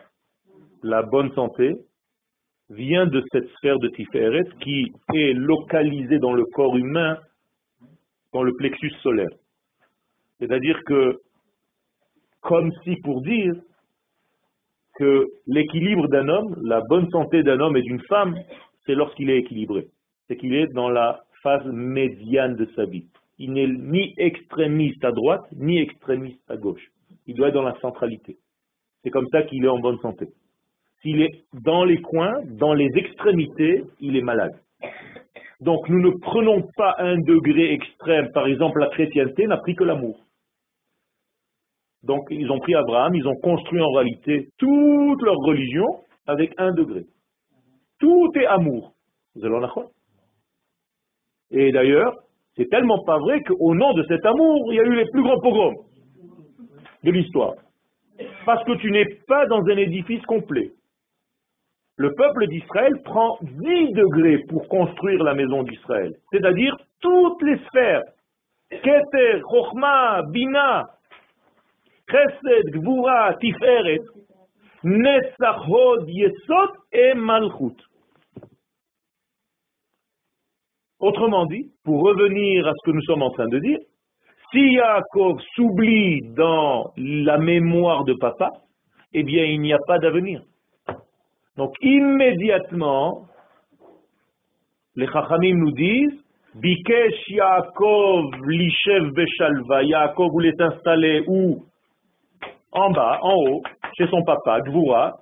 la 0.84 1.04
bonne 1.04 1.34
santé, 1.34 1.74
vient 2.70 3.06
de 3.06 3.24
cette 3.32 3.48
sphère 3.58 3.80
de 3.80 3.88
Tiferet 3.90 4.46
qui 4.62 4.92
est 5.14 5.34
localisée 5.34 6.20
dans 6.20 6.34
le 6.34 6.46
corps 6.46 6.76
humain 6.76 7.18
dans 8.34 8.44
le 8.44 8.54
plexus 8.54 8.92
solaire. 9.02 9.30
C'est-à-dire 10.40 10.78
que, 10.86 11.20
comme 12.42 12.72
si 12.84 12.98
pour 12.98 13.22
dire 13.22 13.54
que 14.96 15.26
l'équilibre 15.48 16.08
d'un 16.08 16.28
homme, 16.28 16.56
la 16.64 16.82
bonne 16.90 17.10
santé 17.12 17.44
d'un 17.44 17.60
homme 17.60 17.78
et 17.78 17.82
d'une 17.82 18.02
femme, 18.10 18.36
c'est 18.86 18.96
lorsqu'il 18.96 19.30
est 19.30 19.40
équilibré. 19.40 19.88
C'est 20.28 20.38
qu'il 20.38 20.54
est 20.54 20.68
dans 20.68 20.90
la 20.90 21.22
phase 21.44 21.66
médiane 21.66 22.56
de 22.56 22.66
sa 22.76 22.86
vie. 22.86 23.06
Il 23.38 23.54
n'est 23.54 23.68
ni 23.68 24.14
extrémiste 24.18 25.04
à 25.04 25.12
droite, 25.12 25.46
ni 25.56 25.80
extrémiste 25.80 26.50
à 26.50 26.58
gauche. 26.58 26.86
Il 27.28 27.36
doit 27.36 27.50
être 27.50 27.54
dans 27.54 27.64
la 27.64 27.80
centralité. 27.80 28.38
C'est 29.04 29.12
comme 29.12 29.28
ça 29.32 29.44
qu'il 29.44 29.64
est 29.64 29.70
en 29.70 29.80
bonne 29.80 30.00
santé. 30.00 30.28
S'il 31.06 31.22
est 31.22 31.44
dans 31.54 31.84
les 31.84 32.02
coins, 32.02 32.42
dans 32.58 32.74
les 32.74 32.90
extrémités, 32.96 33.84
il 34.00 34.18
est 34.18 34.24
malade. 34.24 34.54
Donc 35.62 35.88
nous 35.88 36.02
ne 36.02 36.10
prenons 36.20 36.64
pas 36.76 36.96
un 36.98 37.18
degré 37.18 37.74
extrême. 37.74 38.32
Par 38.34 38.48
exemple, 38.48 38.80
la 38.80 38.88
chrétienté 38.88 39.46
n'a 39.46 39.58
pris 39.58 39.76
que 39.76 39.84
l'amour. 39.84 40.20
Donc 42.02 42.26
ils 42.32 42.50
ont 42.50 42.58
pris 42.58 42.74
Abraham, 42.74 43.14
ils 43.14 43.28
ont 43.28 43.36
construit 43.36 43.82
en 43.82 43.92
réalité 43.92 44.50
toute 44.58 45.22
leur 45.22 45.36
religion 45.36 45.86
avec 46.26 46.54
un 46.58 46.72
degré. 46.72 47.06
Tout 48.00 48.32
est 48.34 48.48
amour. 48.48 48.94
Vous 49.36 49.46
allez 49.46 49.56
en 49.56 49.84
Et 51.52 51.72
d'ailleurs, 51.72 52.16
c'est 52.56 52.70
tellement 52.72 53.04
pas 53.04 53.20
vrai 53.20 53.44
qu'au 53.44 53.76
nom 53.76 53.94
de 53.94 54.04
cet 54.08 54.26
amour, 54.26 54.74
il 54.74 54.78
y 54.78 54.80
a 54.80 54.84
eu 54.84 54.96
les 54.96 55.06
plus 55.12 55.22
grands 55.22 55.40
pogroms 55.40 55.86
de 57.04 57.12
l'histoire. 57.12 57.54
Parce 58.44 58.64
que 58.64 58.76
tu 58.78 58.90
n'es 58.90 59.06
pas 59.28 59.46
dans 59.46 59.62
un 59.66 59.78
édifice 59.78 60.26
complet 60.26 60.72
le 61.98 62.14
peuple 62.14 62.48
d'Israël 62.48 63.02
prend 63.04 63.38
10 63.42 63.94
degrés 63.94 64.40
pour 64.50 64.68
construire 64.68 65.24
la 65.24 65.34
maison 65.34 65.64
d'Israël, 65.64 66.14
c'est-à-dire 66.32 66.78
toutes 67.02 67.42
les 67.42 67.58
sphères. 67.68 68.04
Keter, 68.70 69.42
Chochma, 69.50 70.24
Bina, 70.30 70.88
Chesed, 72.10 72.72
Gvura, 72.72 73.36
Tiferet, 73.36 74.02
Netzachod, 74.84 76.10
Yesod 76.10 76.70
et 76.92 77.14
Malchut. 77.14 77.78
Autrement 81.00 81.46
dit, 81.46 81.72
pour 81.84 82.02
revenir 82.02 82.68
à 82.68 82.72
ce 82.74 82.90
que 82.90 82.96
nous 82.96 83.04
sommes 83.04 83.22
en 83.22 83.30
train 83.30 83.48
de 83.48 83.60
dire, 83.60 83.80
si 84.52 84.74
Yaakov 84.74 85.40
s'oublie 85.56 86.22
dans 86.36 86.92
la 86.98 87.38
mémoire 87.38 88.04
de 88.06 88.14
papa, 88.14 88.52
eh 89.14 89.24
bien 89.24 89.46
il 89.46 89.62
n'y 89.62 89.74
a 89.74 89.80
pas 89.88 90.00
d'avenir. 90.00 90.42
Donc 91.58 91.74
immédiatement, 91.82 93.28
les 94.96 95.08
Chachamim 95.08 95.56
nous 95.58 95.72
disent, 95.72 96.22
Bikesh 96.56 97.30
Yaakov 97.30 98.26
Lishev 98.48 99.12
Beshalva. 99.12 99.84
Yaakov 99.84 100.32
voulait 100.32 100.54
s'installer 100.58 101.24
où? 101.28 101.64
En 102.72 102.92
bas, 102.92 103.20
en 103.22 103.36
haut, 103.36 103.64
chez 103.98 104.08
son 104.08 104.24
papa, 104.24 104.62
Gvura. 104.62 105.14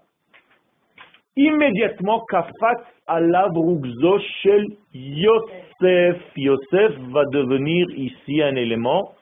Immédiatement, 1.36 2.24
Kafat 2.30 2.84
alav 3.08 3.52
rugzo 3.56 4.20
shel 4.42 4.68
Yosef. 4.94 6.22
Yosef 6.36 6.92
va 7.12 7.26
devenir 7.26 7.88
ici 7.92 8.42
un 8.42 8.56
élément 8.56 9.14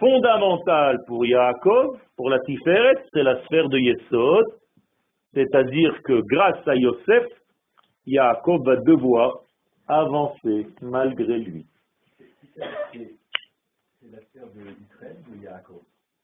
fondamental 0.00 0.98
pour 1.06 1.24
Yaakov, 1.24 1.98
pour 2.16 2.30
la 2.30 2.38
Tiferet, 2.40 2.96
c'est 3.12 3.22
la 3.22 3.40
sphère 3.44 3.68
de 3.68 3.78
Yesod. 3.78 4.44
C'est-à-dire 5.34 6.02
que 6.02 6.20
grâce 6.22 6.66
à 6.66 6.76
Yosef, 6.76 7.26
Yaakov 8.06 8.64
va 8.64 8.76
devoir 8.76 9.40
avancer 9.88 10.68
malgré 10.80 11.38
lui. 11.38 11.66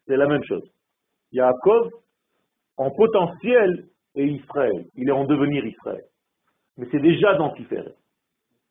C'est 0.06 0.16
la 0.16 0.26
même 0.26 0.44
chose. 0.44 0.68
Yaakov, 1.32 1.90
en 2.76 2.90
potentiel, 2.90 3.86
est 4.14 4.26
Israël. 4.26 4.86
Il 4.96 5.08
est 5.08 5.12
en 5.12 5.24
devenir 5.24 5.64
Israël. 5.64 6.04
Mais 6.76 6.86
c'est 6.90 7.00
déjà 7.00 7.34
dans 7.34 7.50
Tiferet. 7.50 7.94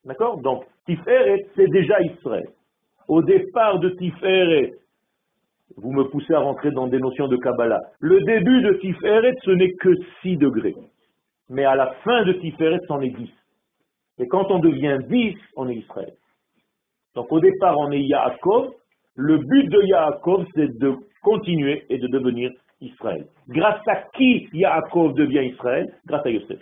D'accord? 0.06 0.38
Donc, 0.42 0.66
Tiferet, 0.86 1.48
c'est 1.56 1.70
déjà 1.70 2.02
Israël. 2.02 2.50
Au 3.08 3.22
départ 3.22 3.80
de 3.80 3.90
Tiferet, 3.90 4.74
vous 5.78 5.92
me 5.92 6.04
poussez 6.06 6.34
à 6.34 6.40
rentrer 6.40 6.72
dans 6.72 6.88
des 6.88 7.00
notions 7.00 7.28
de 7.28 7.38
Kabbalah. 7.38 7.82
Le 8.00 8.22
début 8.22 8.62
de 8.62 8.74
Tiferet, 8.74 9.34
ce 9.44 9.52
n'est 9.52 9.74
que 9.74 9.94
6 10.22 10.38
degrés. 10.38 10.76
Mais 11.50 11.66
à 11.66 11.76
la 11.76 11.92
fin 12.04 12.24
de 12.24 12.34
Tiferet, 12.34 12.80
c'en 12.88 13.02
est 13.02 13.10
10. 13.10 13.30
Et 14.20 14.28
quand 14.28 14.52
on 14.52 14.60
devient 14.60 15.00
10, 15.08 15.36
on 15.56 15.70
est 15.70 15.76
Israël. 15.76 16.14
Donc 17.16 17.32
au 17.32 17.40
départ, 17.40 17.76
on 17.78 17.92
est 17.92 18.02
Yaakov. 18.02 18.74
Le 19.16 19.38
but 19.38 19.70
de 19.70 19.82
Yaakov, 19.84 20.46
c'est 20.56 20.78
de 20.78 20.96
continuer 21.24 21.86
et 21.90 21.98
de 21.98 22.08
devenir 22.08 22.52
Israël. 22.82 23.26
Grâce 23.48 23.82
à 23.88 24.04
qui 24.16 24.48
Yaakov 24.54 25.14
devient 25.14 25.50
Israël? 25.54 25.94
Grâce 26.06 26.26
à 26.26 26.30
Yosef. 26.30 26.60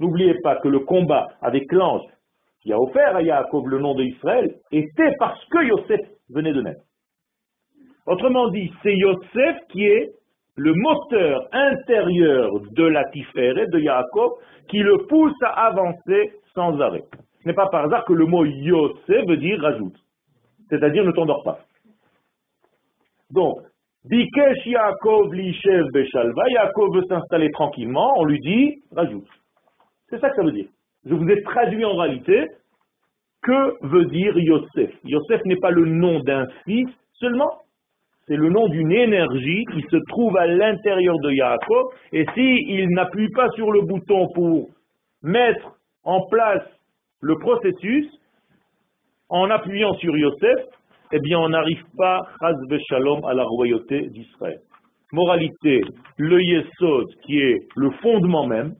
N'oubliez 0.00 0.34
pas 0.42 0.56
que 0.56 0.68
le 0.68 0.80
combat 0.80 1.28
avec 1.40 1.70
l'ange 1.72 2.02
qui 2.60 2.72
a 2.72 2.80
offert 2.80 3.14
à 3.14 3.22
Yaakov 3.22 3.68
le 3.68 3.78
nom 3.78 3.94
d'Israël 3.94 4.54
était 4.72 5.14
parce 5.18 5.44
que 5.46 5.64
Yosef 5.64 6.00
venait 6.30 6.52
de 6.52 6.62
naître. 6.62 6.82
Autrement 8.06 8.48
dit, 8.48 8.70
c'est 8.82 8.96
Yosef 8.96 9.56
qui 9.70 9.84
est 9.84 10.12
le 10.56 10.72
moteur 10.74 11.48
intérieur 11.52 12.50
de 12.72 12.84
la 12.84 13.04
Tiferet 13.10 13.66
de 13.66 13.78
Yaakov 13.78 14.32
qui 14.68 14.78
le 14.78 15.06
pousse 15.06 15.42
à 15.42 15.66
avancer 15.66 16.32
sans 16.54 16.78
arrêt. 16.80 17.04
Ce 17.42 17.48
n'est 17.48 17.54
pas 17.54 17.68
par 17.68 17.84
hasard 17.84 18.04
que 18.04 18.12
le 18.12 18.26
mot 18.26 18.44
Yosef 18.44 19.26
veut 19.26 19.36
dire 19.36 19.60
rajoute, 19.60 19.96
c'est-à-dire 20.68 21.04
ne 21.04 21.12
t'endors 21.12 21.42
pas. 21.42 21.58
Donc, 23.30 23.58
Bikesh 24.04 24.66
Yaakov 24.66 25.32
Lishev 25.32 25.90
Beshalva, 25.92 26.42
Yaakov 26.50 26.94
veut 26.94 27.04
s'installer 27.08 27.50
tranquillement, 27.50 28.18
on 28.18 28.24
lui 28.24 28.40
dit 28.40 28.82
rajoute. 28.94 29.28
C'est 30.08 30.20
ça 30.20 30.30
que 30.30 30.36
ça 30.36 30.42
veut 30.42 30.52
dire. 30.52 30.68
Je 31.06 31.14
vous 31.14 31.28
ai 31.28 31.42
traduit 31.42 31.84
en 31.84 31.96
réalité 31.96 32.48
que 33.42 33.86
veut 33.86 34.06
dire 34.06 34.36
Yosef. 34.38 34.90
Yosef 35.04 35.44
n'est 35.46 35.56
pas 35.56 35.70
le 35.70 35.86
nom 35.86 36.20
d'un 36.20 36.46
fils 36.64 36.88
seulement, 37.14 37.63
c'est 38.26 38.36
le 38.36 38.48
nom 38.48 38.68
d'une 38.68 38.92
énergie 38.92 39.64
qui 39.72 39.82
se 39.90 39.96
trouve 40.08 40.36
à 40.36 40.46
l'intérieur 40.46 41.18
de 41.18 41.30
Yaakov, 41.30 41.86
et 42.12 42.24
s'il 42.34 42.88
n'appuie 42.90 43.30
pas 43.30 43.48
sur 43.50 43.70
le 43.70 43.82
bouton 43.82 44.28
pour 44.34 44.68
mettre 45.22 45.76
en 46.04 46.20
place 46.30 46.64
le 47.20 47.36
processus, 47.38 48.06
en 49.28 49.50
appuyant 49.50 49.94
sur 49.94 50.16
Yosef, 50.16 50.60
eh 51.12 51.20
bien 51.20 51.38
on 51.38 51.48
n'arrive 51.48 51.84
pas, 51.96 52.22
Shalom, 52.88 53.24
à 53.24 53.34
la 53.34 53.44
royauté 53.44 54.08
d'Israël. 54.08 54.58
Moralité, 55.12 55.80
le 56.18 56.42
Yesod, 56.42 57.06
qui 57.24 57.38
est 57.38 57.60
le 57.76 57.90
fondement 58.02 58.46
même, 58.46 58.74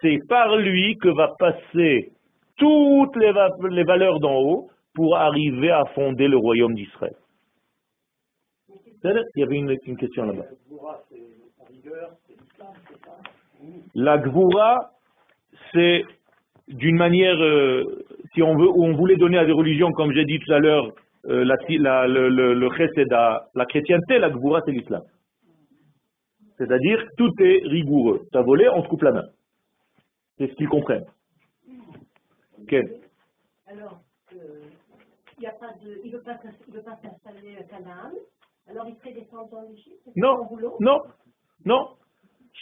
c'est 0.00 0.18
par 0.28 0.56
lui 0.56 0.96
que 0.96 1.08
va 1.08 1.32
passer 1.38 2.10
toutes 2.56 3.16
les, 3.16 3.32
les 3.70 3.84
valeurs 3.84 4.20
d'en 4.20 4.38
haut 4.40 4.68
pour 4.94 5.16
arriver 5.16 5.70
à 5.70 5.84
fonder 5.94 6.28
le 6.28 6.36
royaume 6.36 6.74
d'Israël. 6.74 7.14
Il 9.04 9.24
y 9.36 9.42
avait 9.42 9.56
une, 9.56 9.96
question 9.96 10.24
là-bas. 10.24 10.46
La 13.94 14.18
Gvoura, 14.18 14.92
c'est 15.72 16.04
d'une 16.68 16.96
manière, 16.96 17.36
euh, 17.42 18.04
si 18.34 18.42
on 18.42 18.56
veut, 18.56 18.68
on 18.68 18.94
voulait 18.94 19.16
donner 19.16 19.38
à 19.38 19.44
des 19.44 19.52
religions, 19.52 19.92
comme 19.92 20.12
j'ai 20.12 20.24
dit 20.24 20.38
tout 20.38 20.52
à 20.52 20.58
l'heure, 20.58 20.92
euh, 21.26 21.44
la, 21.44 22.06
le, 22.06 22.28
le, 22.28 22.54
le 22.54 23.48
la 23.54 23.66
chrétienté, 23.66 24.18
la 24.18 24.30
Gvoura, 24.30 24.62
c'est 24.64 24.72
l'islam. 24.72 25.02
C'est-à-dire, 26.58 27.02
tout 27.16 27.32
est 27.40 27.62
rigoureux. 27.64 28.26
T'as 28.32 28.42
volé, 28.42 28.68
on 28.68 28.82
te 28.82 28.88
coupe 28.88 29.02
la 29.02 29.12
main. 29.12 29.28
C'est 30.36 30.48
ce 30.48 30.54
qu'ils 30.54 30.68
comprennent. 30.68 31.06
Alors, 33.66 34.00
euh, 34.34 34.62
il 35.38 36.12
ne 36.12 36.16
veut 36.16 36.22
pas 36.22 36.96
s'installer 37.02 37.56
à 37.58 37.62
Canaan, 37.64 38.12
alors 38.70 38.86
il 38.88 38.94
serait 38.96 39.12
descendant 39.12 39.62
d'Égypte 39.68 40.08
Non, 40.16 40.48
non, 40.80 41.00
non. 41.64 41.88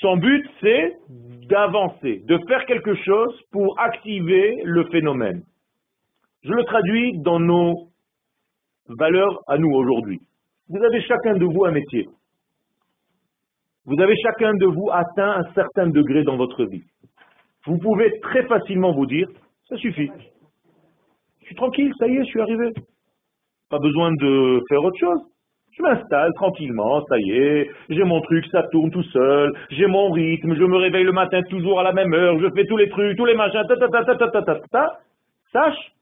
Son 0.00 0.16
but, 0.16 0.48
c'est 0.60 0.96
d'avancer, 1.48 2.22
de 2.26 2.38
faire 2.48 2.64
quelque 2.66 2.94
chose 2.94 3.40
pour 3.50 3.78
activer 3.80 4.60
le 4.64 4.84
phénomène. 4.90 5.42
Je 6.42 6.52
le 6.52 6.64
traduis 6.64 7.18
dans 7.18 7.40
nos 7.40 7.88
valeurs 8.86 9.40
à 9.48 9.58
nous 9.58 9.70
aujourd'hui. 9.70 10.20
Vous 10.68 10.82
avez 10.82 11.00
chacun 11.02 11.34
de 11.34 11.44
vous 11.44 11.64
un 11.64 11.72
métier. 11.72 12.06
Vous 13.86 14.00
avez 14.00 14.14
chacun 14.16 14.54
de 14.54 14.66
vous 14.66 14.90
atteint 14.92 15.40
un 15.40 15.52
certain 15.54 15.88
degré 15.88 16.22
dans 16.22 16.36
votre 16.36 16.64
vie. 16.64 16.84
Vous 17.66 17.78
pouvez 17.78 18.20
très 18.20 18.44
facilement 18.46 18.92
vous 18.92 19.06
dire, 19.06 19.28
ça 19.68 19.76
suffit. 19.76 20.10
Je 21.40 21.46
suis 21.46 21.54
tranquille, 21.56 21.92
ça 21.98 22.06
y 22.06 22.16
est, 22.16 22.24
je 22.24 22.28
suis 22.28 22.40
arrivé. 22.40 22.72
Pas 23.68 23.78
besoin 23.78 24.12
de 24.12 24.60
faire 24.68 24.82
autre 24.84 24.98
chose. 24.98 25.22
Je 25.78 25.82
m'installe 25.82 26.32
tranquillement, 26.34 27.04
ça 27.08 27.18
y 27.18 27.30
est, 27.30 27.70
j'ai 27.88 28.02
mon 28.02 28.20
truc, 28.22 28.44
ça 28.50 28.64
tourne 28.72 28.90
tout 28.90 29.04
seul, 29.04 29.52
j'ai 29.70 29.86
mon 29.86 30.10
rythme, 30.10 30.56
je 30.56 30.64
me 30.64 30.76
réveille 30.76 31.04
le 31.04 31.12
matin 31.12 31.40
toujours 31.48 31.78
à 31.78 31.84
la 31.84 31.92
même 31.92 32.12
heure, 32.12 32.36
je 32.40 32.48
fais 32.54 32.64
tous 32.64 32.76
les 32.76 32.88
trucs, 32.88 33.16
tous 33.16 33.26
les 33.26 33.36
machins, 33.36 33.62
ta 33.68 33.76
ta 33.76 33.88
ta 33.88 34.04
ta 34.04 34.16
ta 34.16 34.28
ta 34.28 34.42
ta, 34.42 34.60
ta. 34.72 34.98
Sache 35.52 35.92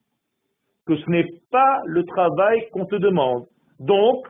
que 0.86 0.96
ce 0.96 1.10
n'est 1.10 1.26
pas 1.50 1.80
le 1.84 2.04
travail 2.04 2.68
qu'on 2.72 2.86
te 2.86 2.96
demande. 2.96 3.44
Donc, 3.80 4.26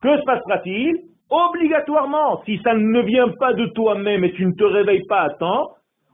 que 0.00 0.16
se 0.16 0.22
passera-t-il? 0.22 0.96
Obligatoirement, 1.30 2.42
si 2.44 2.58
ça 2.62 2.74
ne 2.74 3.00
vient 3.00 3.28
pas 3.38 3.52
de 3.54 3.66
toi-même 3.66 4.24
et 4.24 4.32
tu 4.32 4.46
ne 4.46 4.52
te 4.52 4.64
réveilles 4.64 5.06
pas 5.08 5.22
à 5.22 5.30
temps, 5.30 5.70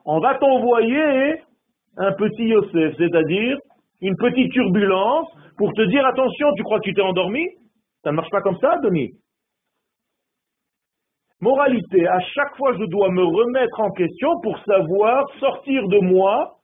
on 0.07 0.21
va 0.21 0.37
t'envoyer 0.37 1.35
un 1.99 2.13
petit 2.13 2.47
Yosef, 2.47 2.95
c'est-à-dire 2.97 3.59
une 4.01 4.17
petite 4.17 4.53
turbulence 4.53 5.29
pour 5.59 5.73
te 5.73 5.83
dire 5.83 6.05
attention, 6.07 6.49
tu 6.57 6.63
crois 6.63 6.79
que 6.79 6.85
tu 6.85 6.95
t'es 6.95 7.03
endormi? 7.03 7.47
Ça 8.05 8.11
ne 8.11 8.17
marche 8.17 8.31
pas 8.31 8.43
comme 8.43 8.59
ça, 8.59 8.77
Denis. 8.85 9.13
Moralité, 11.41 12.07
à 12.07 12.21
chaque 12.21 12.57
fois 12.57 12.73
je 12.79 12.85
dois 12.85 13.11
me 13.11 13.25
remettre 13.25 13.81
en 13.81 13.91
question 13.91 14.41
pour 14.43 14.59
savoir 14.65 15.27
sortir 15.41 15.89
de 15.89 15.99
moi 15.99 16.55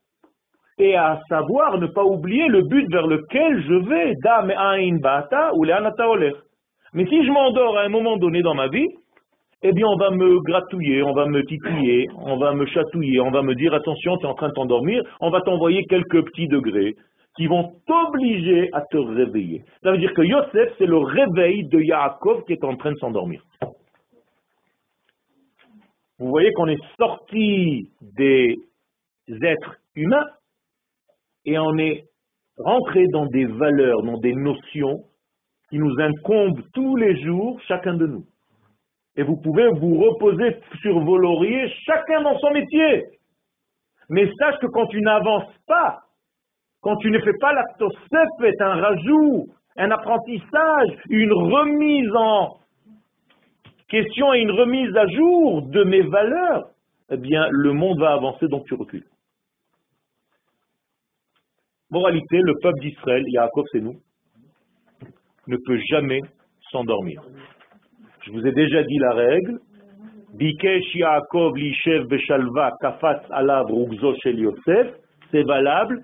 et 0.77 0.95
à 0.95 1.19
savoir 1.29 1.77
ne 1.77 1.87
pas 1.87 2.03
oublier 2.03 2.47
le 2.47 2.63
but 2.63 2.89
vers 2.89 3.05
lequel 3.05 3.61
je 3.61 3.73
vais. 3.89 4.15
bata 4.99 5.53
ou 5.53 5.65
Mais 6.93 7.05
si 7.05 7.25
je 7.25 7.31
m'endors 7.31 7.77
à 7.77 7.81
un 7.81 7.89
moment 7.89 8.17
donné 8.17 8.41
dans 8.41 8.55
ma 8.55 8.69
vie, 8.69 8.87
eh 9.61 9.73
bien 9.73 9.85
on 9.87 9.97
va 9.97 10.09
me 10.09 10.39
gratouiller, 10.41 11.03
on 11.03 11.13
va 11.13 11.27
me 11.27 11.43
titiller, 11.45 12.07
on 12.17 12.37
va 12.37 12.53
me 12.53 12.65
chatouiller, 12.65 13.19
on 13.19 13.29
va 13.29 13.43
me 13.43 13.53
dire 13.53 13.75
attention, 13.75 14.17
tu 14.17 14.25
es 14.25 14.29
en 14.29 14.33
train 14.33 14.49
de 14.49 14.53
t'endormir, 14.53 15.03
on 15.19 15.29
va 15.29 15.41
t'envoyer 15.41 15.83
quelques 15.85 16.25
petits 16.25 16.47
degrés 16.47 16.95
qui 17.35 17.47
vont 17.47 17.75
t'obliger 17.87 18.69
à 18.73 18.81
te 18.81 18.97
réveiller. 18.97 19.63
Ça 19.83 19.91
veut 19.91 19.97
dire 19.97 20.13
que 20.13 20.21
Yosef, 20.21 20.73
c'est 20.77 20.85
le 20.85 20.97
réveil 20.97 21.67
de 21.67 21.79
Yaakov 21.79 22.43
qui 22.45 22.53
est 22.53 22.63
en 22.63 22.75
train 22.75 22.91
de 22.91 22.97
s'endormir. 22.97 23.41
Vous 26.19 26.29
voyez 26.29 26.51
qu'on 26.53 26.67
est 26.67 26.83
sorti 26.97 27.89
des 28.01 28.57
êtres 29.27 29.77
humains 29.95 30.27
et 31.45 31.57
on 31.57 31.77
est 31.77 32.05
rentré 32.57 33.07
dans 33.07 33.25
des 33.25 33.45
valeurs, 33.45 34.03
dans 34.03 34.17
des 34.17 34.33
notions 34.33 35.03
qui 35.69 35.79
nous 35.79 35.99
incombent 35.99 36.61
tous 36.73 36.95
les 36.97 37.23
jours, 37.23 37.59
chacun 37.67 37.95
de 37.95 38.05
nous. 38.05 38.25
Et 39.15 39.23
vous 39.23 39.37
pouvez 39.37 39.67
vous 39.69 39.97
reposer 39.97 40.57
sur 40.81 40.99
vos 40.99 41.17
lauriers, 41.17 41.69
chacun 41.85 42.21
dans 42.21 42.37
son 42.39 42.51
métier. 42.51 43.05
Mais 44.09 44.29
sache 44.37 44.59
que 44.59 44.67
quand 44.67 44.87
tu 44.87 45.01
n'avances 45.01 45.51
pas, 45.65 46.01
quand 46.81 46.97
tu 46.97 47.11
ne 47.11 47.19
fais 47.19 47.37
pas 47.39 47.53
la 47.53 47.63
est 48.43 48.61
un 48.61 48.75
rajout, 48.75 49.47
un 49.77 49.91
apprentissage, 49.91 50.89
une 51.09 51.31
remise 51.31 52.11
en 52.15 52.57
question 53.87 54.33
et 54.33 54.39
une 54.39 54.51
remise 54.51 54.95
à 54.95 55.07
jour 55.07 55.61
de 55.63 55.83
mes 55.83 56.01
valeurs, 56.01 56.69
eh 57.11 57.17
bien, 57.17 57.47
le 57.51 57.73
monde 57.73 57.99
va 57.99 58.13
avancer, 58.13 58.47
donc 58.47 58.65
tu 58.65 58.73
recules. 58.73 59.05
Moralité, 61.91 62.39
le 62.39 62.53
peuple 62.61 62.79
d'Israël, 62.79 63.23
Yaakov 63.27 63.65
c'est 63.71 63.81
nous, 63.81 63.99
ne 65.47 65.57
peut 65.65 65.79
jamais 65.89 66.21
s'endormir. 66.71 67.21
Je 68.21 68.31
vous 68.31 68.47
ai 68.47 68.51
déjà 68.53 68.81
dit 68.83 68.97
la 68.97 69.13
règle. 69.13 69.59
Bikesh 70.35 70.95
Yaakov 70.95 71.57
lishev 71.57 72.07
beshalva 72.07 72.71
kafat 72.79 73.23
alav 73.31 73.65
rugzo 73.65 74.15
shel 74.23 74.39
Yosef. 74.39 74.87
C'est 75.31 75.43
valable 75.43 76.01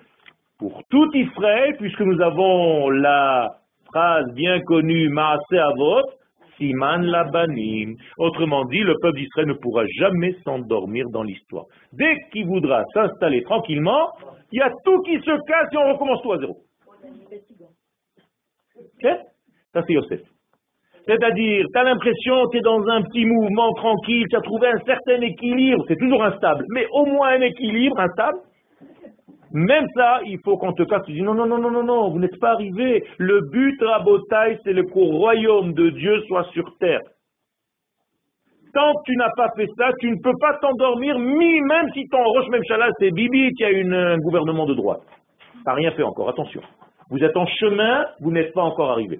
pour 0.60 0.82
tout 0.90 1.10
Israël, 1.14 1.76
puisque 1.78 2.02
nous 2.02 2.20
avons 2.22 2.90
la 2.90 3.50
phrase 3.86 4.26
bien 4.34 4.60
connue 4.62 5.10
Maase 5.10 5.40
Avot, 5.52 6.02
Siman 6.58 7.04
Labanim. 7.04 7.96
Autrement 8.18 8.66
dit, 8.66 8.80
le 8.80 8.96
peuple 9.02 9.20
d'Israël 9.20 9.48
ne 9.48 9.54
pourra 9.54 9.86
jamais 10.00 10.36
s'endormir 10.44 11.06
dans 11.12 11.24
l'histoire. 11.24 11.66
Dès 11.94 12.16
qu'il 12.32 12.48
voudra 12.48 12.84
s'installer 12.94 13.44
tranquillement, 13.44 14.12
il 14.52 14.60
y 14.60 14.62
a 14.62 14.72
tout 14.84 15.02
qui 15.02 15.18
se 15.20 15.46
casse 15.46 15.68
et 15.72 15.78
on 15.78 15.94
recommence 15.94 16.22
tout 16.22 16.34
à 16.34 16.40
zéro. 16.40 16.58
Ça 19.74 19.84
c'est 19.86 19.94
Yosef. 19.94 20.22
C'est-à-dire, 21.08 21.66
tu 21.72 21.80
as 21.80 21.84
l'impression, 21.84 22.48
tu 22.50 22.58
es 22.58 22.62
dans 22.62 22.86
un 22.88 23.02
petit 23.04 23.26
mouvement 23.26 23.72
tranquille, 23.74 24.26
tu 24.30 24.36
as 24.36 24.42
trouvé 24.42 24.68
un 24.68 24.80
certain 24.80 25.22
équilibre, 25.22 25.86
c'est 25.88 25.96
toujours 25.96 26.22
instable, 26.24 26.66
mais 26.74 26.86
au 26.92 27.06
moins 27.06 27.30
un 27.30 27.42
équilibre 27.42 27.98
instable. 28.00 28.40
Même 29.52 29.86
ça, 29.96 30.20
il 30.26 30.40
faut 30.44 30.58
qu'on 30.58 30.74
te 30.74 30.84
casse. 30.84 31.04
Tu 31.06 31.14
dis 31.14 31.22
non, 31.22 31.34
non, 31.34 31.46
non, 31.46 31.58
non, 31.58 31.72
non, 31.72 31.84
non, 31.84 32.10
vous 32.10 32.20
n'êtes 32.20 32.40
pas 32.40 32.52
arrivé. 32.52 33.04
Le 33.18 33.42
but, 33.50 33.82
Rabotai, 33.82 34.60
c'est 34.64 34.74
le 34.74 34.84
que 34.84 35.00
le 35.00 35.18
royaume 35.18 35.74
de 35.74 35.90
Dieu 35.90 36.22
soit 36.28 36.46
sur 36.54 36.78
terre. 36.80 37.02
Tant 38.74 38.94
que 38.94 39.04
tu 39.06 39.16
n'as 39.16 39.32
pas 39.36 39.50
fait 39.56 39.68
ça, 39.78 39.92
tu 40.00 40.12
ne 40.12 40.22
peux 40.22 40.38
pas 40.40 40.58
t'endormir, 40.62 41.18
même 41.18 41.90
si 41.94 42.08
ton 42.10 42.24
Roche 42.24 42.50
Memchala, 42.50 42.90
c'est 43.00 43.12
Bibi 43.12 43.52
qui 43.54 43.64
a 43.64 43.70
un 43.70 44.18
gouvernement 44.18 44.66
de 44.66 44.74
droite. 44.74 45.02
Tu 45.54 45.64
n'as 45.66 45.74
rien 45.74 45.92
fait 45.92 46.04
encore, 46.04 46.30
attention. 46.30 46.62
Vous 47.10 47.24
êtes 47.24 47.36
en 47.38 47.46
chemin, 47.46 48.06
vous 48.20 48.32
n'êtes 48.32 48.54
pas 48.54 48.62
encore 48.62 48.92
arrivé. 48.92 49.20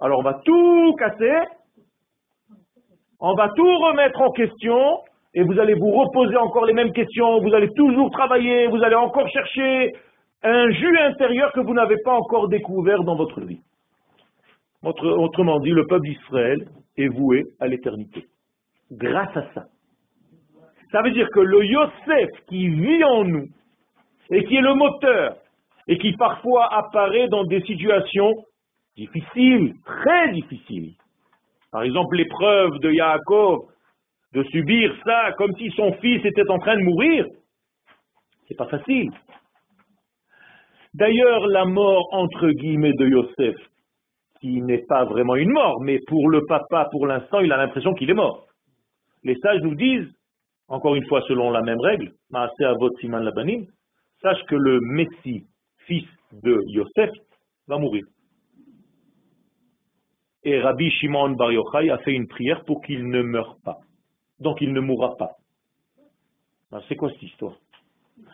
Alors 0.00 0.18
on 0.18 0.22
va 0.22 0.40
tout 0.44 0.94
casser, 0.98 1.38
on 3.20 3.34
va 3.34 3.48
tout 3.50 3.78
remettre 3.78 4.20
en 4.20 4.30
question, 4.32 4.98
et 5.34 5.42
vous 5.42 5.58
allez 5.58 5.74
vous 5.74 5.90
reposer 5.90 6.36
encore 6.36 6.64
les 6.64 6.72
mêmes 6.72 6.92
questions, 6.92 7.40
vous 7.40 7.54
allez 7.54 7.70
toujours 7.74 8.10
travailler, 8.10 8.66
vous 8.66 8.82
allez 8.82 8.96
encore 8.96 9.28
chercher 9.28 9.92
un 10.42 10.70
jus 10.70 10.98
intérieur 10.98 11.52
que 11.52 11.60
vous 11.60 11.74
n'avez 11.74 11.98
pas 12.04 12.12
encore 12.12 12.48
découvert 12.48 13.04
dans 13.04 13.16
votre 13.16 13.40
vie. 13.40 13.60
Autrement 14.82 15.60
dit, 15.60 15.70
le 15.70 15.86
peuple 15.86 16.06
d'Israël 16.06 16.68
est 16.96 17.08
voué 17.08 17.44
à 17.60 17.66
l'éternité. 17.66 18.26
Grâce 18.90 19.36
à 19.36 19.44
ça. 19.54 19.64
Ça 20.90 21.02
veut 21.02 21.12
dire 21.12 21.28
que 21.30 21.40
le 21.40 21.64
Yosef 21.64 22.30
qui 22.48 22.68
vit 22.68 23.04
en 23.04 23.24
nous, 23.24 23.46
et 24.30 24.44
qui 24.44 24.56
est 24.56 24.62
le 24.62 24.74
moteur, 24.74 25.36
et 25.86 25.98
qui 25.98 26.12
parfois 26.16 26.72
apparaît 26.74 27.28
dans 27.28 27.44
des 27.44 27.60
situations 27.62 28.32
difficiles, 28.96 29.74
très 29.84 30.32
difficiles. 30.32 30.94
Par 31.70 31.82
exemple, 31.82 32.16
l'épreuve 32.16 32.78
de 32.80 32.90
Yaakov, 32.90 33.60
de 34.32 34.42
subir 34.44 34.94
ça 35.04 35.32
comme 35.36 35.54
si 35.56 35.70
son 35.70 35.92
fils 35.94 36.24
était 36.24 36.48
en 36.48 36.58
train 36.58 36.76
de 36.76 36.82
mourir, 36.82 37.26
c'est 38.46 38.56
pas 38.56 38.66
facile. 38.66 39.10
D'ailleurs, 40.94 41.46
la 41.46 41.64
mort 41.64 42.08
entre 42.12 42.50
guillemets 42.50 42.92
de 42.92 43.06
Yosef, 43.06 43.56
qui 44.40 44.60
n'est 44.62 44.84
pas 44.88 45.04
vraiment 45.04 45.36
une 45.36 45.50
mort, 45.52 45.80
mais 45.82 45.98
pour 46.06 46.28
le 46.28 46.44
papa, 46.46 46.88
pour 46.90 47.06
l'instant, 47.06 47.40
il 47.40 47.52
a 47.52 47.56
l'impression 47.56 47.94
qu'il 47.94 48.10
est 48.10 48.14
mort. 48.14 48.46
Les 49.22 49.36
sages 49.36 49.60
nous 49.62 49.74
disent, 49.74 50.10
encore 50.68 50.94
une 50.94 51.06
fois 51.06 51.22
selon 51.28 51.50
la 51.50 51.62
même 51.62 51.80
règle, 51.80 52.12
sache 54.22 54.42
que 54.48 54.54
le 54.56 54.80
Messie, 54.80 55.46
fils 55.86 56.08
de 56.32 56.60
Yosef, 56.68 57.10
va 57.68 57.78
mourir. 57.78 58.04
Et 60.42 60.58
Rabbi 60.60 60.90
Shimon 60.90 61.30
Bar 61.30 61.52
Yochai 61.52 61.90
a 61.90 61.98
fait 61.98 62.12
une 62.12 62.26
prière 62.26 62.64
pour 62.64 62.80
qu'il 62.82 63.08
ne 63.08 63.22
meure 63.22 63.56
pas 63.62 63.78
donc 64.40 64.60
il 64.60 64.72
ne 64.72 64.80
mourra 64.80 65.16
pas. 65.16 65.32
C'est 66.88 66.96
quoi 66.96 67.10
cette 67.10 67.22
histoire? 67.22 67.54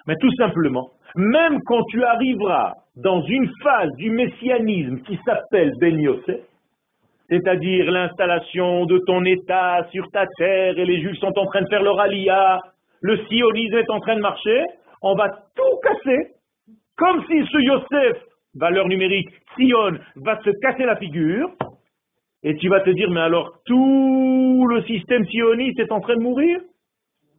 Mais 0.06 0.14
tout 0.20 0.32
simplement, 0.36 0.90
même 1.14 1.60
quand 1.64 1.82
tu 1.84 2.04
arriveras 2.04 2.74
dans 2.96 3.22
une 3.22 3.50
phase 3.62 3.92
du 3.96 4.10
messianisme 4.10 5.00
qui 5.02 5.18
s'appelle 5.24 5.72
Ben 5.80 5.98
Yosef, 5.98 6.40
c'est-à-dire 7.28 7.90
l'installation 7.90 8.86
de 8.86 8.98
ton 9.06 9.24
État 9.24 9.86
sur 9.90 10.08
ta 10.10 10.26
terre 10.38 10.78
et 10.78 10.84
les 10.84 11.00
Juifs 11.00 11.18
sont 11.18 11.36
en 11.38 11.46
train 11.46 11.62
de 11.62 11.68
faire 11.68 11.82
leur 11.82 11.98
alia, 11.98 12.60
le 13.00 13.16
sionisme 13.26 13.76
est 13.76 13.90
en 13.90 14.00
train 14.00 14.16
de 14.16 14.20
marcher, 14.20 14.64
on 15.02 15.14
va 15.14 15.28
tout 15.28 15.80
casser, 15.82 16.34
comme 16.96 17.24
si 17.26 17.44
ce 17.46 17.58
Yosef, 17.58 18.22
valeur 18.54 18.88
numérique, 18.88 19.28
Sion, 19.56 19.98
va 20.16 20.40
se 20.42 20.50
casser 20.60 20.84
la 20.84 20.96
figure, 20.96 21.50
et 22.42 22.56
tu 22.56 22.68
vas 22.68 22.80
te 22.80 22.90
dire, 22.90 23.10
mais 23.10 23.20
alors 23.20 23.60
tout 23.64 24.66
le 24.68 24.82
système 24.82 25.26
sioniste 25.26 25.78
est 25.80 25.92
en 25.92 26.00
train 26.00 26.16
de 26.16 26.22
mourir? 26.22 26.60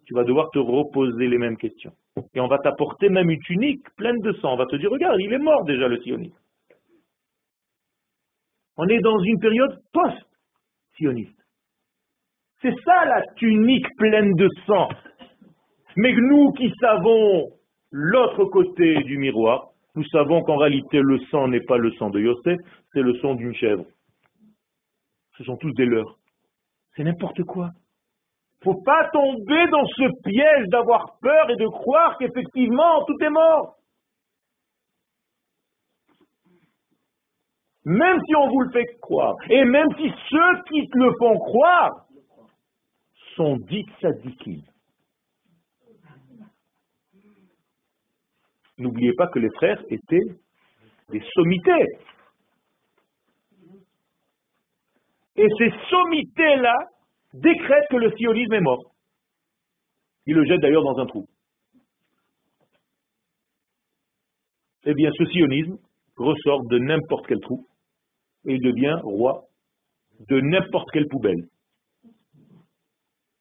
Tu 0.05 0.13
vas 0.13 0.23
devoir 0.23 0.49
te 0.51 0.59
reposer 0.59 1.27
les 1.27 1.37
mêmes 1.37 1.57
questions. 1.57 1.91
Et 2.33 2.39
on 2.39 2.47
va 2.47 2.57
t'apporter 2.59 3.09
même 3.09 3.29
une 3.29 3.39
tunique 3.39 3.83
pleine 3.97 4.19
de 4.19 4.31
sang. 4.33 4.53
On 4.53 4.57
va 4.57 4.65
te 4.65 4.75
dire, 4.75 4.89
regarde, 4.89 5.19
il 5.19 5.33
est 5.33 5.37
mort 5.37 5.65
déjà 5.65 5.87
le 5.87 6.01
sioniste. 6.01 6.35
On 8.77 8.87
est 8.87 8.99
dans 8.99 9.19
une 9.19 9.39
période 9.39 9.77
post-sioniste. 9.91 11.39
C'est 12.61 12.75
ça 12.83 13.05
la 13.05 13.21
tunique 13.35 13.87
pleine 13.97 14.33
de 14.33 14.47
sang. 14.65 14.87
Mais 15.95 16.13
nous 16.13 16.51
qui 16.53 16.71
savons 16.79 17.49
l'autre 17.91 18.45
côté 18.45 19.03
du 19.03 19.17
miroir, 19.17 19.69
nous 19.95 20.05
savons 20.05 20.41
qu'en 20.41 20.57
réalité 20.57 20.99
le 20.99 21.19
sang 21.31 21.47
n'est 21.47 21.65
pas 21.65 21.77
le 21.77 21.91
sang 21.93 22.09
de 22.09 22.19
Yosef, 22.19 22.57
c'est 22.93 23.01
le 23.01 23.15
sang 23.19 23.35
d'une 23.35 23.53
chèvre 23.55 23.85
ce 25.37 25.43
sont 25.43 25.57
tous 25.57 25.71
des 25.73 25.85
leurs. 25.85 26.17
C'est 26.95 27.03
n'importe 27.03 27.43
quoi. 27.43 27.69
Faut 28.63 28.81
pas 28.83 29.07
tomber 29.11 29.67
dans 29.69 29.85
ce 29.85 30.21
piège 30.23 30.67
d'avoir 30.69 31.17
peur 31.21 31.49
et 31.51 31.55
de 31.55 31.67
croire 31.67 32.17
qu'effectivement 32.17 33.05
tout 33.05 33.23
est 33.23 33.29
mort. 33.29 33.75
Même 37.85 38.19
si 38.25 38.35
on 38.35 38.49
vous 38.49 38.61
le 38.61 38.71
fait 38.71 38.85
croire, 38.99 39.35
et 39.49 39.63
même 39.63 39.87
si 39.97 40.11
ceux 40.29 40.63
qui 40.67 40.89
le 40.93 41.11
font 41.19 41.37
croire 41.37 42.07
sont 43.35 43.57
dits 43.57 43.85
sadikim. 44.01 44.61
N'oubliez 48.79 49.13
pas 49.13 49.27
que 49.27 49.39
les 49.39 49.49
frères 49.51 49.81
étaient 49.89 50.35
des 51.09 51.23
sommités. 51.33 51.85
Et 55.37 55.47
ces 55.57 55.71
sommités-là 55.89 56.75
décrètent 57.33 57.87
que 57.89 57.97
le 57.97 58.11
sionisme 58.17 58.53
est 58.53 58.61
mort. 58.61 58.91
Il 60.25 60.35
le 60.35 60.45
jette 60.45 60.59
d'ailleurs 60.59 60.83
dans 60.83 60.99
un 60.99 61.05
trou. 61.05 61.27
Eh 64.85 64.93
bien, 64.93 65.11
ce 65.17 65.25
sionisme 65.25 65.77
ressort 66.15 66.63
de 66.65 66.79
n'importe 66.79 67.27
quel 67.27 67.39
trou 67.39 67.65
et 68.45 68.53
il 68.53 68.61
devient 68.61 68.97
roi 69.03 69.43
de 70.29 70.39
n'importe 70.39 70.89
quelle 70.91 71.07
poubelle. 71.07 71.43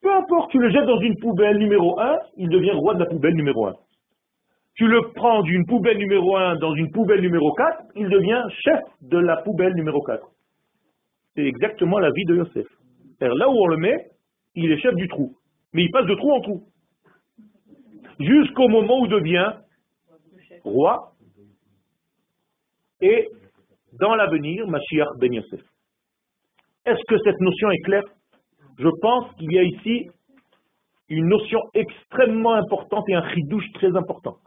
Peu 0.03 0.13
importe, 0.13 0.51
tu 0.51 0.59
le 0.59 0.71
jettes 0.71 0.87
dans 0.87 1.01
une 1.01 1.17
poubelle 1.19 1.57
numéro 1.59 1.99
1, 1.99 2.19
il 2.37 2.49
devient 2.49 2.73
roi 2.73 2.95
de 2.95 3.01
la 3.01 3.07
poubelle 3.07 3.35
numéro 3.35 3.67
1. 3.67 3.75
Tu 4.75 4.87
le 4.87 5.01
prends 5.15 5.43
d'une 5.43 5.65
poubelle 5.67 5.97
numéro 5.97 6.37
1 6.37 6.57
dans 6.57 6.75
une 6.75 6.91
poubelle 6.91 7.23
numéro 7.23 7.53
4, 7.55 7.85
il 7.95 8.09
devient 8.09 8.43
chef 8.63 8.81
de 9.01 9.19
la 9.19 9.39
poubelle 9.39 9.75
numéro 9.75 10.03
4 10.03 10.27
c'est 11.37 11.45
exactement 11.45 11.99
la 11.99 12.11
vie 12.11 12.25
de 12.25 12.35
Yosef. 12.35 12.67
Là 13.21 13.49
où 13.49 13.53
on 13.53 13.67
le 13.67 13.77
met, 13.77 14.09
il 14.55 14.73
est 14.73 14.79
chef 14.79 14.95
du 14.95 15.07
trou. 15.07 15.37
Mais 15.73 15.85
il 15.85 15.91
passe 15.91 16.07
de 16.07 16.15
trou 16.15 16.33
en 16.33 16.41
trou. 16.41 16.65
Jusqu'au 18.19 18.69
moment 18.69 19.01
où 19.01 19.07
devient 19.07 19.53
roi 20.65 21.13
et 23.01 23.29
dans 24.01 24.15
l'avenir, 24.15 24.67
Mashiach 24.67 25.09
ben 25.19 25.33
Yosef. 25.33 25.61
Est-ce 26.87 27.03
que 27.09 27.19
cette 27.25 27.41
notion 27.41 27.71
est 27.71 27.81
claire? 27.81 28.05
Je 28.79 28.89
pense 29.01 29.35
qu'il 29.37 29.53
y 29.53 29.59
a 29.59 29.63
ici 29.63 30.09
une 31.09 31.29
notion 31.29 31.61
extrêmement 31.75 32.55
importante 32.55 33.05
et 33.09 33.15
un 33.15 33.29
chidouche 33.35 33.71
très 33.75 33.95
important. 33.95 34.39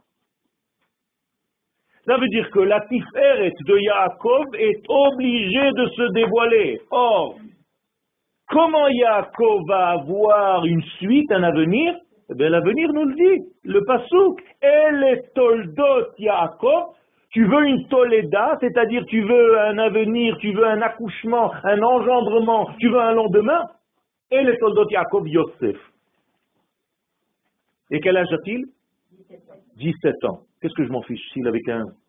Ça 2.10 2.16
veut 2.16 2.26
dire 2.26 2.50
que 2.50 2.58
la 2.58 2.80
tiferet 2.88 3.52
de 3.66 3.78
Yaakov 3.78 4.46
est 4.58 4.82
obligée 4.88 5.70
de 5.70 5.86
se 5.90 6.12
dévoiler. 6.12 6.80
Or, 6.90 7.36
comment 8.48 8.88
Yaakov 8.88 9.60
va 9.68 9.90
avoir 9.90 10.64
une 10.64 10.82
suite, 10.98 11.30
un 11.30 11.44
avenir? 11.44 11.94
Eh 12.28 12.34
bien, 12.34 12.48
l'avenir 12.48 12.92
nous 12.92 13.04
le 13.04 13.14
dit, 13.14 13.44
le 13.62 13.84
pasouk. 13.84 14.42
Elle 14.60 15.04
est 15.04 15.32
toldot 15.34 16.08
Yaakov. 16.18 16.96
Tu 17.30 17.46
veux 17.46 17.64
une 17.64 17.86
toleda, 17.86 18.58
c'est-à-dire 18.60 19.04
tu 19.06 19.22
veux 19.22 19.60
un 19.60 19.78
avenir, 19.78 20.36
tu 20.38 20.52
veux 20.52 20.66
un 20.66 20.82
accouchement, 20.82 21.52
un 21.62 21.80
engendrement, 21.80 22.70
tu 22.80 22.88
veux 22.88 22.98
un 22.98 23.12
lendemain? 23.12 23.62
Elle 24.32 24.48
est 24.48 24.58
toldot 24.58 24.90
Yaakov 24.90 25.28
Yosef. 25.28 25.78
Et 27.92 28.00
quel 28.00 28.16
âge 28.16 28.32
a-t-il? 28.32 28.64
17 29.76 30.24
ans. 30.24 30.40
Qu'est-ce 30.60 30.74
que 30.74 30.84
je 30.84 30.90
m'en 30.90 31.02
fiche 31.02 31.22
s'il 31.32 31.46
avait 31.46 31.60
15 31.60 31.99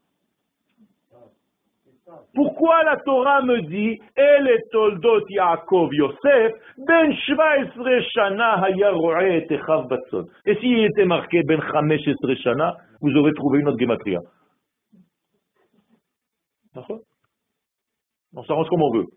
Pourquoi 2.34 2.84
la 2.84 2.97
Torah 2.97 3.41
me 3.41 3.62
dit 3.62 4.00
Elle 4.15 4.47
est 4.47 4.69
toldot 4.71 5.28
Yaakov 5.30 5.93
Yosef, 5.93 6.54
ben 6.78 7.12
17 7.12 8.02
shana 8.13 8.69
et 8.69 9.47
batson. 9.89 10.26
Et 10.45 10.56
s'il 10.56 10.86
était 10.86 11.06
marqué 11.06 11.43
ben 11.43 11.60
15 11.60 12.36
shana, 12.43 12.76
vous 13.02 13.15
aurez 13.15 13.34
trouvé 13.34 13.60
une 13.60 13.67
autre 13.67 13.80
gematria. 13.80 14.19
On 18.34 18.43
s'arrange 18.43 18.69
comme 18.69 18.82
on 18.82 18.93
veut. 18.93 19.08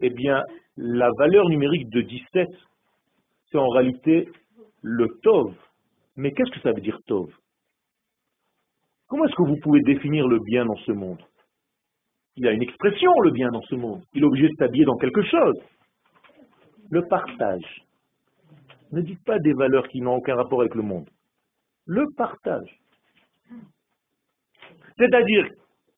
Eh 0.00 0.10
bien, 0.10 0.42
la 0.76 1.10
valeur 1.18 1.48
numérique 1.48 1.88
de 1.90 2.00
17, 2.00 2.48
c'est 3.50 3.58
en 3.58 3.68
réalité 3.68 4.28
le 4.82 5.08
Tov. 5.22 5.54
Mais 6.16 6.32
qu'est-ce 6.32 6.50
que 6.50 6.60
ça 6.60 6.72
veut 6.72 6.80
dire 6.80 6.98
Tov? 7.06 7.28
Comment 9.12 9.26
est-ce 9.26 9.36
que 9.36 9.42
vous 9.42 9.58
pouvez 9.58 9.80
définir 9.80 10.26
le 10.26 10.38
bien 10.38 10.64
dans 10.64 10.76
ce 10.86 10.92
monde? 10.92 11.20
Il 12.36 12.48
a 12.48 12.52
une 12.52 12.62
expression, 12.62 13.10
le 13.24 13.30
bien 13.30 13.50
dans 13.50 13.60
ce 13.60 13.74
monde. 13.74 14.00
Il 14.14 14.22
est 14.22 14.24
obligé 14.24 14.48
de 14.48 14.54
s'habiller 14.54 14.86
dans 14.86 14.96
quelque 14.96 15.22
chose. 15.22 15.54
Le 16.88 17.02
partage. 17.02 17.82
Ne 18.90 19.02
dites 19.02 19.22
pas 19.26 19.38
des 19.38 19.52
valeurs 19.52 19.86
qui 19.88 20.00
n'ont 20.00 20.14
aucun 20.14 20.34
rapport 20.34 20.62
avec 20.62 20.74
le 20.74 20.80
monde. 20.80 21.10
Le 21.84 22.06
partage. 22.16 22.80
C'est-à-dire, 24.96 25.46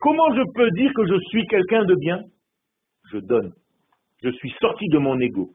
comment 0.01 0.35
je 0.35 0.43
peux 0.53 0.71
dire 0.73 0.93
que 0.93 1.07
je 1.07 1.21
suis 1.29 1.47
quelqu'un 1.47 1.85
de 1.85 1.95
bien? 1.95 2.21
Je 3.13 3.19
donne. 3.19 3.53
Je 4.25 4.31
suis 4.31 4.53
sorti 4.61 4.89
de 4.89 4.99
mon 4.99 5.21
ego. 5.21 5.51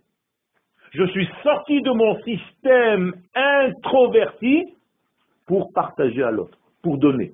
Je 0.94 1.04
suis 1.08 1.28
sorti 1.44 1.82
de 1.82 1.92
mon 1.92 2.22
système 2.22 3.12
introverti 3.36 4.64
pour 5.46 5.74
partager 5.74 6.24
à 6.24 6.32
l'autre, 6.32 6.58
pour 6.82 6.98
donner. 6.98 7.34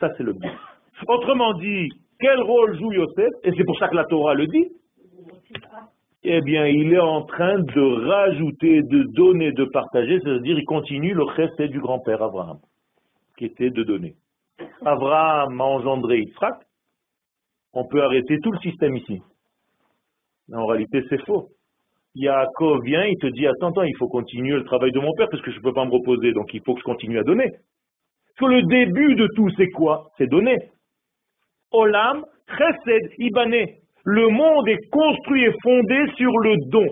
Ça, 0.00 0.10
c'est 0.16 0.22
le 0.22 0.32
but. 0.32 0.50
Autrement 1.08 1.54
dit, 1.54 1.88
quel 2.20 2.40
rôle 2.40 2.78
joue 2.78 2.92
Yosef? 2.92 3.30
Et 3.44 3.52
c'est 3.56 3.64
pour 3.64 3.78
ça 3.78 3.88
que 3.88 3.96
la 3.96 4.04
Torah 4.04 4.34
le 4.34 4.46
dit. 4.46 4.68
Eh 6.24 6.40
bien, 6.40 6.66
il 6.66 6.92
est 6.92 7.00
en 7.00 7.22
train 7.22 7.58
de 7.58 8.06
rajouter, 8.06 8.82
de 8.82 9.04
donner, 9.14 9.52
de 9.52 9.64
partager, 9.64 10.18
c'est-à-dire 10.20 10.58
il 10.58 10.64
continue 10.64 11.14
le 11.14 11.22
reste 11.22 11.62
du 11.62 11.80
grand-père 11.80 12.22
Abraham, 12.22 12.58
qui 13.36 13.46
était 13.46 13.70
de 13.70 13.82
donner. 13.84 14.14
Abraham 14.84 15.60
a 15.60 15.64
engendré 15.64 16.20
Yitzhak, 16.20 16.56
on 17.72 17.86
peut 17.86 18.02
arrêter 18.02 18.38
tout 18.42 18.50
le 18.50 18.58
système 18.58 18.96
ici. 18.96 19.22
En 20.52 20.66
réalité, 20.66 21.04
c'est 21.08 21.24
faux. 21.24 21.48
Yaakov 22.16 22.82
vient, 22.82 23.04
il 23.04 23.16
te 23.18 23.28
dit, 23.28 23.46
attends, 23.46 23.68
attends, 23.68 23.82
il 23.82 23.96
faut 23.96 24.08
continuer 24.08 24.56
le 24.56 24.64
travail 24.64 24.90
de 24.90 24.98
mon 24.98 25.12
père 25.12 25.28
parce 25.30 25.42
que 25.42 25.52
je 25.52 25.58
ne 25.58 25.62
peux 25.62 25.72
pas 25.72 25.84
me 25.84 25.92
reposer, 25.92 26.32
donc 26.32 26.52
il 26.52 26.62
faut 26.64 26.74
que 26.74 26.80
je 26.80 26.84
continue 26.84 27.18
à 27.18 27.22
donner 27.22 27.52
que 28.38 28.44
le 28.46 28.62
début 28.62 29.14
de 29.14 29.26
tout, 29.34 29.50
c'est 29.56 29.70
quoi? 29.70 30.10
C'est 30.16 30.26
donner. 30.28 30.56
Olam, 31.72 32.24
chesed, 32.56 33.12
ibané. 33.18 33.80
Le 34.04 34.28
monde 34.28 34.68
est 34.68 34.88
construit 34.90 35.44
et 35.44 35.54
fondé 35.62 35.98
sur 36.16 36.38
le 36.38 36.56
don. 36.68 36.86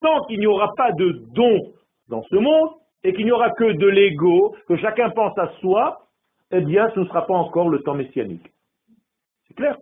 Tant 0.00 0.24
qu'il 0.26 0.38
n'y 0.38 0.46
aura 0.46 0.72
pas 0.76 0.92
de 0.92 1.22
don 1.32 1.58
dans 2.08 2.22
ce 2.24 2.36
monde, 2.36 2.70
et 3.04 3.12
qu'il 3.12 3.26
n'y 3.26 3.32
aura 3.32 3.50
que 3.50 3.72
de 3.72 3.86
l'ego, 3.86 4.56
que 4.66 4.76
chacun 4.76 5.10
pense 5.10 5.36
à 5.38 5.48
soi, 5.60 6.06
eh 6.50 6.60
bien, 6.60 6.88
ce 6.94 7.00
ne 7.00 7.04
sera 7.06 7.26
pas 7.26 7.34
encore 7.34 7.68
le 7.68 7.80
temps 7.80 7.94
messianique. 7.94 8.50
C'est 9.46 9.54
clair? 9.54 9.76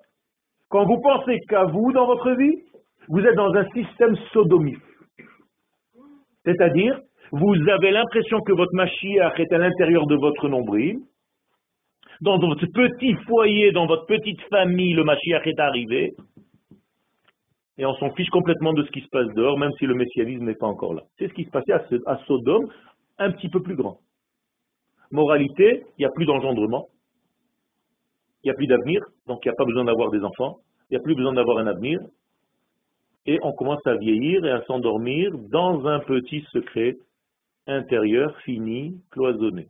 Quand 0.68 0.84
vous 0.84 1.00
pensez 1.00 1.38
qu'à 1.48 1.64
vous 1.64 1.92
dans 1.92 2.06
votre 2.06 2.32
vie, 2.32 2.62
vous 3.08 3.20
êtes 3.20 3.36
dans 3.36 3.54
un 3.54 3.68
système 3.70 4.16
sodomiste. 4.32 4.80
C'est-à-dire, 6.44 6.98
vous 7.32 7.54
avez 7.70 7.90
l'impression 7.90 8.40
que 8.42 8.52
votre 8.52 8.74
Mashiach 8.74 9.40
est 9.40 9.52
à 9.52 9.58
l'intérieur 9.58 10.06
de 10.06 10.16
votre 10.16 10.48
nombril. 10.50 10.98
Dans 12.20 12.38
votre 12.38 12.66
petit 12.66 13.14
foyer, 13.26 13.72
dans 13.72 13.86
votre 13.86 14.04
petite 14.04 14.40
famille, 14.50 14.92
le 14.92 15.02
Mashiach 15.02 15.46
est 15.46 15.58
arrivé. 15.58 16.12
Et 17.78 17.86
on 17.86 17.94
s'en 17.94 18.10
fiche 18.10 18.28
complètement 18.28 18.74
de 18.74 18.84
ce 18.84 18.90
qui 18.90 19.00
se 19.00 19.08
passe 19.08 19.32
dehors, 19.34 19.58
même 19.58 19.72
si 19.78 19.86
le 19.86 19.94
messianisme 19.94 20.44
n'est 20.44 20.54
pas 20.54 20.66
encore 20.66 20.92
là. 20.92 21.02
C'est 21.18 21.28
ce 21.28 21.32
qui 21.32 21.44
se 21.44 21.50
passait 21.50 21.72
à 21.72 22.18
Sodome, 22.26 22.70
un 23.18 23.32
petit 23.32 23.48
peu 23.48 23.62
plus 23.62 23.76
grand. 23.76 23.98
Moralité, 25.10 25.84
il 25.98 26.02
n'y 26.02 26.06
a 26.06 26.10
plus 26.10 26.26
d'engendrement, 26.26 26.88
il 28.44 28.48
n'y 28.48 28.50
a 28.50 28.54
plus 28.54 28.66
d'avenir, 28.66 29.00
donc 29.26 29.40
il 29.44 29.48
n'y 29.48 29.52
a 29.52 29.56
pas 29.56 29.64
besoin 29.64 29.84
d'avoir 29.84 30.10
des 30.10 30.22
enfants, 30.22 30.58
il 30.90 30.94
n'y 30.94 30.96
a 30.98 31.02
plus 31.02 31.14
besoin 31.14 31.32
d'avoir 31.32 31.58
un 31.58 31.66
avenir, 31.66 31.98
et 33.24 33.38
on 33.42 33.52
commence 33.52 33.86
à 33.86 33.94
vieillir 33.96 34.44
et 34.44 34.50
à 34.50 34.62
s'endormir 34.64 35.30
dans 35.50 35.86
un 35.86 36.00
petit 36.00 36.42
secret 36.52 36.96
intérieur 37.66 38.36
fini, 38.40 39.00
cloisonné. 39.10 39.68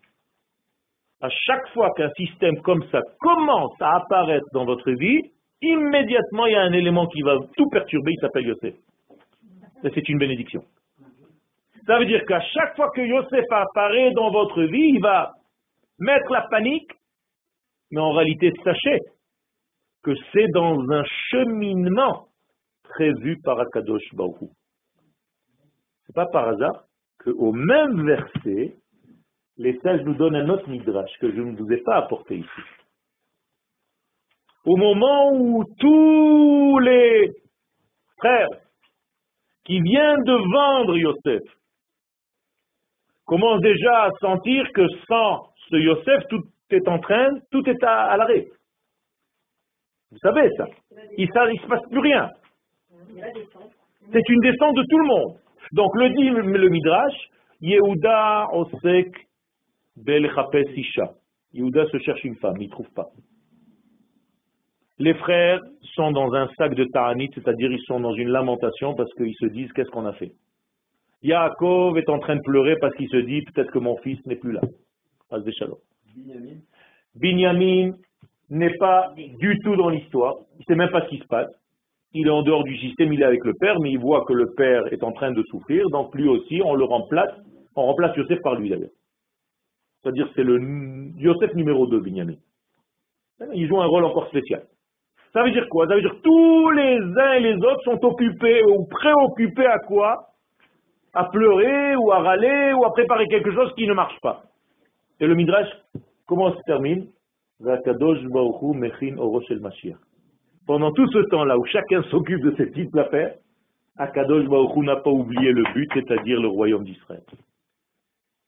À 1.21 1.29
chaque 1.29 1.69
fois 1.69 1.91
qu'un 1.97 2.11
système 2.17 2.61
comme 2.63 2.83
ça 2.91 3.01
commence 3.21 3.81
à 3.81 3.97
apparaître 3.97 4.47
dans 4.53 4.65
votre 4.65 4.91
vie, 4.93 5.21
immédiatement 5.61 6.47
il 6.47 6.53
y 6.53 6.57
a 6.57 6.63
un 6.63 6.73
élément 6.73 7.07
qui 7.07 7.23
va 7.23 7.37
tout 7.57 7.69
perturber, 7.71 8.13
il 8.13 8.21
s'appelle 8.21 8.47
Yosef. 8.47 8.75
c'est 9.83 10.09
une 10.09 10.19
bénédiction. 10.19 10.65
Ça 11.87 11.99
veut 11.99 12.07
dire 12.07 12.25
qu'à 12.27 12.41
chaque 12.41 12.77
fois 12.77 12.91
que 12.91 13.01
Yosef 13.01 13.45
apparaît 13.51 14.13
dans 14.13 14.31
votre 14.31 14.63
vie, 14.63 14.93
il 14.95 15.01
va 15.01 15.33
mettre 15.99 16.31
la 16.31 16.43
panique, 16.43 16.91
mais 17.91 18.01
en 18.01 18.13
réalité, 18.13 18.53
sachez 18.65 18.99
que 20.03 20.13
c'est 20.33 20.49
dans 20.49 20.79
un 20.91 21.05
cheminement 21.31 22.29
prévu 22.83 23.41
par 23.43 23.61
Akadosh 23.61 24.15
Baruch 24.15 24.51
C'est 26.07 26.15
pas 26.15 26.27
par 26.27 26.49
hasard 26.49 26.85
qu'au 27.19 27.53
même 27.53 28.07
verset, 28.07 28.77
les 29.57 29.79
sages 29.81 30.03
nous 30.03 30.15
donnent 30.15 30.37
un 30.37 30.49
autre 30.49 30.69
midrash 30.69 31.11
que 31.21 31.31
je 31.31 31.41
ne 31.41 31.57
vous 31.57 31.71
ai 31.73 31.79
pas 31.79 31.97
apporté 31.97 32.39
ici. 32.39 32.63
Au 34.65 34.77
moment 34.77 35.33
où 35.35 35.65
tous 35.79 36.79
les 36.79 37.31
frères 38.19 38.49
qui 39.65 39.81
viennent 39.81 40.23
de 40.25 40.53
vendre 40.53 40.97
Yosef 40.97 41.43
commencent 43.25 43.61
déjà 43.61 44.05
à 44.05 44.11
sentir 44.21 44.65
que 44.73 44.87
sans 45.09 45.53
ce 45.71 45.77
Yosef, 45.77 46.27
tout 46.29 46.43
est 46.71 46.89
en 46.89 46.99
train, 46.99 47.29
tout 47.51 47.69
est 47.69 47.83
à, 47.83 48.17
l'arrêt. 48.17 48.47
Vous 50.11 50.19
savez 50.19 50.49
ça. 50.57 50.67
Il 51.17 51.27
ne 51.27 51.57
se 51.59 51.67
passe 51.67 51.89
plus 51.91 52.01
rien. 52.01 52.29
C'est 54.13 54.29
une 54.29 54.41
descente 54.41 54.77
de 54.77 54.85
tout 54.89 54.99
le 54.99 55.07
monde. 55.07 55.42
Donc 55.73 55.91
le 55.97 56.11
dit 56.11 56.29
le 56.29 56.69
Midrash, 56.69 57.31
Yehuda 57.61 58.49
osek 58.53 59.11
belchapes 59.97 60.69
isha. 60.77 61.15
Yehuda 61.55 61.87
se 61.87 61.99
cherche 61.99 62.25
une 62.25 62.37
femme, 62.37 62.57
il 62.61 62.67
ne 62.67 62.71
trouve 62.71 62.91
pas. 62.91 63.09
Les 64.99 65.15
frères 65.15 65.61
sont 65.95 66.13
dans 66.13 66.33
un 66.35 66.49
sac 66.59 66.75
de 66.75 66.85
ta'anit, 66.85 67.31
c'est-à-dire 67.35 67.73
ils 67.73 67.83
sont 67.87 68.01
dans 68.01 68.15
une 68.15 68.29
lamentation 68.29 68.95
parce 68.95 69.13
qu'ils 69.15 69.35
se 69.35 69.47
disent 69.47 69.73
qu'est-ce 69.73 69.91
qu'on 69.91 70.07
a 70.07 70.13
fait? 70.13 70.33
Yaakov 71.23 71.99
est 71.99 72.09
en 72.09 72.19
train 72.19 72.37
de 72.37 72.43
pleurer 72.43 72.77
parce 72.81 72.95
qu'il 72.97 73.09
se 73.09 73.17
dit 73.17 73.43
peut-être 73.43 73.71
que 73.71 73.79
mon 73.79 73.97
fils 73.99 74.25
n'est 74.27 74.37
plus 74.37 74.53
là. 74.53 74.61
Binyamin. 76.15 76.59
Binyamin 77.15 77.93
n'est 78.51 78.77
pas 78.77 79.15
du 79.17 79.59
tout 79.65 79.77
dans 79.77 79.89
l'histoire, 79.89 80.37
il 80.57 80.61
ne 80.61 80.65
sait 80.65 80.75
même 80.75 80.91
pas 80.91 81.03
ce 81.03 81.09
qui 81.09 81.19
se 81.19 81.27
passe 81.27 81.51
il 82.15 82.27
est 82.27 82.31
en 82.31 82.43
dehors 82.43 82.65
du 82.65 82.77
système, 82.79 83.13
il 83.13 83.23
est 83.23 83.27
avec 83.27 83.45
le 83.45 83.55
père, 83.55 83.81
mais 83.81 83.91
il 83.91 83.99
voit 83.99 84.25
que 84.25 84.33
le 84.33 84.53
père 84.55 84.93
est 84.93 85.03
en 85.03 85.13
train 85.13 85.33
de 85.33 85.43
souffrir, 85.45 85.89
donc 85.91 86.15
lui 86.15 86.29
aussi, 86.29 86.61
on 86.65 86.75
le 86.75 86.85
remplace, 86.85 87.33
on 87.75 87.87
remplace 87.87 88.17
Yosef 88.17 88.41
par 88.43 88.55
lui 88.57 88.69
d'ailleurs. 88.69 88.91
C'est-à-dire 90.03 90.29
c'est 90.35 90.43
le 90.43 90.61
Yosef 91.19 91.55
numéro 91.55 91.87
2, 91.87 92.01
Binyamin. 92.01 92.35
Il 93.55 93.67
joue 93.67 93.81
un 93.81 93.87
rôle 93.87 94.05
encore 94.05 94.29
spécial. 94.29 94.65
Ça 95.33 95.43
veut 95.43 95.51
dire 95.51 95.69
quoi? 95.69 95.87
Ça 95.87 95.95
veut 95.95 96.03
dire 96.03 96.13
que 96.13 96.23
tous 96.23 96.71
les 96.71 96.99
uns 96.99 97.33
et 97.33 97.41
les 97.41 97.57
autres 97.57 97.83
sont 97.85 98.05
occupés 98.05 98.63
ou 98.65 98.85
préoccupés 98.85 99.67
à 99.67 99.79
quoi? 99.79 100.29
À 101.15 101.25
pleurer 101.25 101.97
ou 101.97 102.13
à 102.13 102.19
râler 102.19 102.73
ou 102.75 102.85
à 102.85 102.93
préparer 102.93 103.27
quelque 103.29 103.53
chose 103.53 103.73
qui 103.75 103.87
ne 103.87 103.95
marche 103.95 104.19
pas. 104.21 104.43
Et 105.21 105.27
le 105.27 105.35
Midrash, 105.35 105.69
comment 106.27 106.55
se 106.55 106.63
termine? 106.63 107.07
Pendant 110.67 110.93
tout 110.93 111.07
ce 111.09 111.19
temps-là 111.31 111.59
où 111.59 111.65
chacun 111.67 112.03
s'occupe 112.05 112.41
de 112.43 112.55
ses 112.57 112.67
petites 112.67 112.97
affaires, 112.97 113.35
Akadosh 113.99 114.49
Baruch 114.49 114.77
n'a 114.85 114.97
pas 114.97 115.11
oublié 115.11 115.53
le 115.53 115.63
but, 115.75 115.91
c'est-à-dire 115.95 116.41
le 116.41 116.49
royaume 116.49 116.85
d'Israël. 116.85 117.23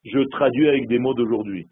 Je 0.04 0.20
traduis 0.30 0.68
avec 0.68 0.86
des 0.88 0.98
mots 0.98 1.14
d'aujourd'hui. 1.14 1.66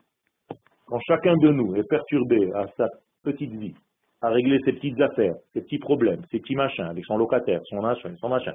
Quand 0.86 1.00
chacun 1.06 1.36
de 1.36 1.48
nous 1.50 1.74
est 1.76 1.88
perturbé 1.88 2.50
à 2.54 2.66
sa 2.76 2.88
petite 3.22 3.52
vie, 3.52 3.74
à 4.20 4.28
régler 4.28 4.58
ses 4.64 4.72
petites 4.72 5.00
affaires, 5.00 5.34
ses 5.52 5.62
petits 5.62 5.78
problèmes, 5.78 6.22
ses 6.30 6.38
petits 6.38 6.54
machins, 6.54 6.84
avec 6.84 7.04
son 7.06 7.16
locataire, 7.16 7.60
son 7.64 7.80
machin, 7.80 8.14
son 8.20 8.28
machin, 8.28 8.52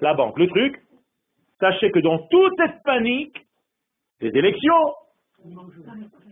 la 0.00 0.14
banque, 0.14 0.38
le 0.38 0.48
truc, 0.48 0.82
sachez 1.60 1.90
que 1.90 2.00
dans 2.00 2.18
toute 2.28 2.52
cette 2.56 2.82
panique, 2.84 3.36
des 4.20 4.28
élections, 4.28 4.94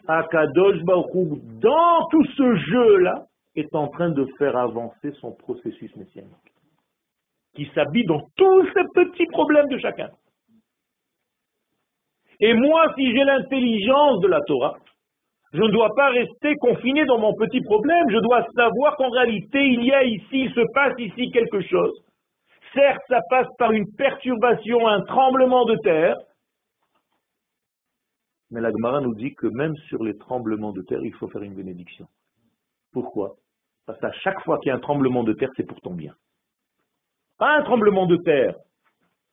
Akadosh 0.08 0.82
Baruch 0.82 1.38
dans 1.60 2.06
tout 2.10 2.24
ce 2.36 2.56
jeu-là, 2.56 3.26
est 3.56 3.74
en 3.74 3.88
train 3.88 4.10
de 4.10 4.26
faire 4.38 4.56
avancer 4.56 5.12
son 5.20 5.32
processus 5.32 5.94
messianique, 5.96 6.52
qui 7.54 7.66
s'habille 7.74 8.06
dans 8.06 8.22
tous 8.36 8.66
ces 8.74 8.84
petits 8.94 9.26
problèmes 9.26 9.68
de 9.68 9.78
chacun. 9.78 10.10
Et 12.40 12.52
moi, 12.52 12.92
si 12.96 13.06
j'ai 13.12 13.24
l'intelligence 13.24 14.20
de 14.20 14.28
la 14.28 14.40
Torah, 14.40 14.76
Je 15.54 15.62
ne 15.62 15.70
dois 15.70 15.90
pas 15.94 16.08
rester 16.08 16.56
confiné 16.56 17.04
dans 17.04 17.18
mon 17.20 17.32
petit 17.34 17.60
problème. 17.60 18.10
Je 18.10 18.18
dois 18.18 18.44
savoir 18.56 18.96
qu'en 18.96 19.08
réalité, 19.08 19.64
il 19.64 19.84
y 19.84 19.92
a 19.92 20.02
ici, 20.02 20.46
il 20.46 20.52
se 20.52 20.72
passe 20.74 20.94
ici 20.98 21.30
quelque 21.30 21.60
chose. 21.60 21.92
Certes, 22.74 23.02
ça 23.08 23.20
passe 23.30 23.46
par 23.56 23.70
une 23.70 23.86
perturbation, 23.94 24.84
un 24.88 25.00
tremblement 25.02 25.64
de 25.64 25.76
terre. 25.76 26.16
Mais 28.50 28.60
la 28.60 28.72
Gemara 28.72 29.00
nous 29.00 29.14
dit 29.14 29.32
que 29.36 29.46
même 29.46 29.76
sur 29.88 30.02
les 30.02 30.18
tremblements 30.18 30.72
de 30.72 30.82
terre, 30.82 31.04
il 31.04 31.14
faut 31.14 31.28
faire 31.28 31.42
une 31.42 31.54
bénédiction. 31.54 32.08
Pourquoi? 32.92 33.36
Parce 33.86 33.98
qu'à 34.00 34.12
chaque 34.12 34.40
fois 34.44 34.58
qu'il 34.58 34.68
y 34.68 34.72
a 34.72 34.76
un 34.76 34.80
tremblement 34.80 35.24
de 35.24 35.32
terre, 35.32 35.50
c'est 35.56 35.66
pour 35.66 35.80
ton 35.80 35.94
bien. 35.94 36.12
Pas 37.38 37.58
un 37.58 37.62
tremblement 37.62 38.06
de 38.06 38.16
terre. 38.16 38.54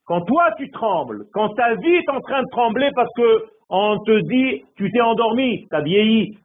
Quand 0.06 0.22
toi 0.22 0.52
tu 0.58 0.70
trembles, 0.72 1.26
quand 1.34 1.50
ta 1.50 1.76
vie 1.76 1.96
est 1.96 2.10
en 2.10 2.20
train 2.20 2.42
de 2.44 2.50
trembler 2.50 2.90
parce 2.96 3.12
que 3.16 3.46
on 3.70 4.00
te 4.00 4.20
dit, 4.28 4.66
tu 4.76 4.92
t'es 4.92 5.00
endormi, 5.00 5.68
tu 5.70 5.76
as 5.76 5.82
vieilli. 5.82 6.38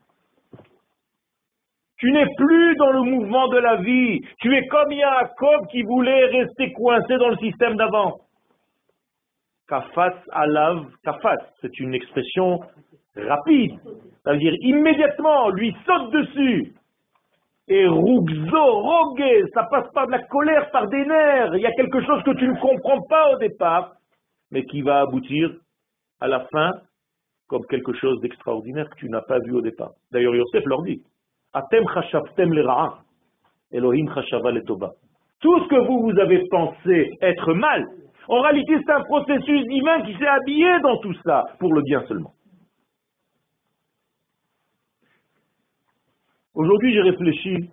Tu 1.98 2.12
n'es 2.12 2.26
plus 2.36 2.76
dans 2.76 2.92
le 2.92 3.02
mouvement 3.02 3.48
de 3.48 3.56
la 3.56 3.76
vie. 3.76 4.20
Tu 4.40 4.54
es 4.54 4.66
comme 4.68 4.92
Yaakov 4.92 5.66
qui 5.72 5.82
voulait 5.82 6.26
rester 6.26 6.72
coincé 6.72 7.16
dans 7.16 7.30
le 7.30 7.36
système 7.38 7.76
d'avant. 7.76 8.20
Kafas 9.66 10.14
alav 10.30 10.86
kafas, 11.02 11.38
c'est 11.60 11.80
une 11.80 11.94
expression 11.94 12.60
rapide. 13.16 13.80
Ça 14.22 14.32
veut 14.32 14.38
dire 14.38 14.54
immédiatement, 14.60 15.48
lui 15.48 15.74
saute 15.86 16.12
dessus. 16.12 16.74
Et 17.68 17.86
rogue, 17.86 18.30
ça 19.54 19.64
passe 19.64 19.90
par 19.92 20.06
de 20.06 20.12
la 20.12 20.22
colère, 20.22 20.70
par 20.70 20.86
des 20.86 21.04
nerfs. 21.04 21.54
Il 21.54 21.60
y 21.60 21.66
a 21.66 21.72
quelque 21.72 22.00
chose 22.04 22.22
que 22.22 22.30
tu 22.36 22.46
ne 22.46 22.58
comprends 22.60 23.00
pas 23.08 23.34
au 23.34 23.38
départ, 23.38 23.94
mais 24.52 24.64
qui 24.64 24.82
va 24.82 25.00
aboutir 25.00 25.50
à 26.20 26.28
la 26.28 26.40
fin 26.52 26.70
comme 27.48 27.66
quelque 27.66 27.92
chose 27.94 28.20
d'extraordinaire 28.20 28.88
que 28.90 28.96
tu 28.96 29.08
n'as 29.08 29.22
pas 29.22 29.38
vu 29.40 29.52
au 29.52 29.60
départ. 29.60 29.92
D'ailleurs, 30.12 30.34
Yosef 30.34 30.64
leur 30.64 30.82
dit, 30.82 31.02
Atem 31.52 31.84
chashavtem 31.92 32.52
Elohim 33.72 34.12
chashava 34.14 34.52
Tout 35.40 35.60
ce 35.60 35.68
que 35.68 35.86
vous, 35.86 36.02
vous 36.02 36.18
avez 36.20 36.46
pensé 36.48 37.10
être 37.20 37.52
mal, 37.54 37.84
en 38.28 38.40
réalité, 38.40 38.76
c'est 38.84 38.92
un 38.92 39.02
processus 39.04 39.66
divin 39.66 40.02
qui 40.02 40.16
s'est 40.18 40.26
habillé 40.26 40.80
dans 40.82 40.98
tout 40.98 41.14
ça, 41.24 41.44
pour 41.60 41.72
le 41.72 41.82
bien 41.82 42.04
seulement. 42.06 42.32
Aujourd'hui, 46.56 46.94
j'ai 46.94 47.02
réfléchi, 47.02 47.70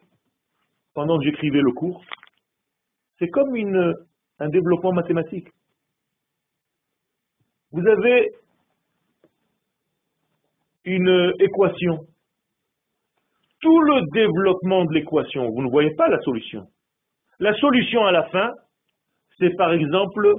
pendant 0.94 1.18
que 1.18 1.24
j'écrivais 1.24 1.62
le 1.62 1.72
cours, 1.72 2.04
c'est 3.18 3.30
comme 3.30 3.56
un 3.56 4.50
développement 4.50 4.92
mathématique. 4.92 5.48
Vous 7.72 7.88
avez 7.88 8.30
une 10.84 11.34
équation. 11.40 12.06
Tout 13.62 13.82
le 13.84 14.02
développement 14.12 14.84
de 14.84 14.94
l'équation, 14.94 15.50
vous 15.50 15.62
ne 15.64 15.70
voyez 15.70 15.96
pas 15.96 16.10
la 16.10 16.20
solution. 16.20 16.68
La 17.40 17.54
solution 17.56 18.06
à 18.06 18.12
la 18.12 18.28
fin, 18.32 18.52
c'est 19.40 19.56
par 19.56 19.72
exemple 19.72 20.30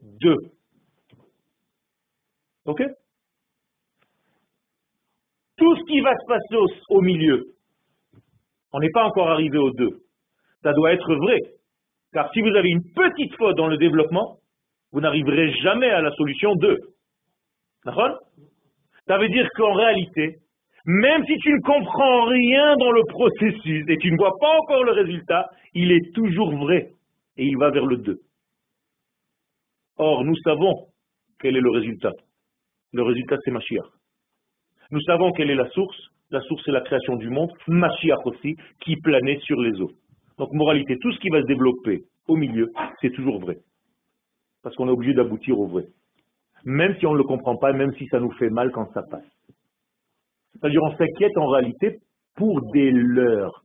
2. 0.00 0.36
OK? 2.64 2.82
Tout 5.62 5.76
ce 5.76 5.84
qui 5.84 6.00
va 6.00 6.12
se 6.16 6.26
passer 6.26 6.56
au, 6.88 7.00
milieu, 7.02 7.44
on 8.72 8.80
n'est 8.80 8.90
pas 8.90 9.04
encore 9.04 9.30
arrivé 9.30 9.58
au 9.58 9.70
2. 9.70 9.90
Ça 10.64 10.72
doit 10.72 10.92
être 10.92 11.14
vrai. 11.14 11.38
Car 12.12 12.28
si 12.32 12.40
vous 12.40 12.48
avez 12.48 12.68
une 12.68 12.82
petite 12.92 13.32
faute 13.36 13.56
dans 13.56 13.68
le 13.68 13.76
développement, 13.76 14.38
vous 14.90 15.00
n'arriverez 15.00 15.52
jamais 15.62 15.88
à 15.88 16.00
la 16.00 16.10
solution 16.14 16.56
2. 16.56 16.78
D'accord? 17.84 18.18
Ça 19.06 19.18
veut 19.18 19.28
dire 19.28 19.48
qu'en 19.54 19.72
réalité, 19.72 20.38
même 20.84 21.24
si 21.26 21.36
tu 21.38 21.52
ne 21.52 21.60
comprends 21.60 22.24
rien 22.24 22.74
dans 22.78 22.90
le 22.90 23.04
processus 23.04 23.84
et 23.88 23.98
tu 23.98 24.10
ne 24.10 24.16
vois 24.16 24.36
pas 24.40 24.58
encore 24.58 24.82
le 24.82 24.90
résultat, 24.90 25.48
il 25.74 25.92
est 25.92 26.12
toujours 26.12 26.56
vrai 26.56 26.90
et 27.36 27.46
il 27.46 27.56
va 27.56 27.70
vers 27.70 27.86
le 27.86 27.98
2. 27.98 28.18
Or, 29.98 30.24
nous 30.24 30.36
savons 30.42 30.88
quel 31.38 31.56
est 31.56 31.60
le 31.60 31.70
résultat. 31.70 32.10
Le 32.92 33.04
résultat, 33.04 33.36
c'est 33.44 33.52
Mashiach. 33.52 34.01
Nous 34.92 35.00
savons 35.00 35.32
quelle 35.32 35.50
est 35.50 35.56
la 35.56 35.68
source. 35.70 35.96
La 36.30 36.40
source, 36.42 36.62
c'est 36.64 36.72
la 36.72 36.80
création 36.82 37.16
du 37.16 37.28
monde. 37.28 37.50
Mashiach 37.66 38.24
aussi, 38.24 38.56
qui 38.80 38.96
planait 38.96 39.40
sur 39.40 39.60
les 39.60 39.80
eaux. 39.80 39.90
Donc, 40.38 40.52
moralité, 40.52 40.96
tout 40.98 41.12
ce 41.12 41.18
qui 41.18 41.28
va 41.28 41.42
se 41.42 41.46
développer 41.46 42.04
au 42.28 42.36
milieu, 42.36 42.70
c'est 43.00 43.10
toujours 43.10 43.40
vrai. 43.40 43.56
Parce 44.62 44.76
qu'on 44.76 44.88
est 44.88 44.92
obligé 44.92 45.12
d'aboutir 45.12 45.58
au 45.58 45.66
vrai 45.66 45.86
même 46.64 46.96
si 46.98 47.06
on 47.06 47.12
ne 47.12 47.18
le 47.18 47.24
comprend 47.24 47.56
pas, 47.56 47.72
même 47.72 47.92
si 47.94 48.06
ça 48.08 48.20
nous 48.20 48.30
fait 48.32 48.50
mal 48.50 48.70
quand 48.70 48.90
ça 48.92 49.02
passe. 49.02 49.24
C'est-à-dire 50.52 50.82
on 50.82 50.96
s'inquiète 50.96 51.36
en 51.36 51.46
réalité 51.46 51.98
pour 52.36 52.60
des 52.72 52.90
leurs, 52.90 53.64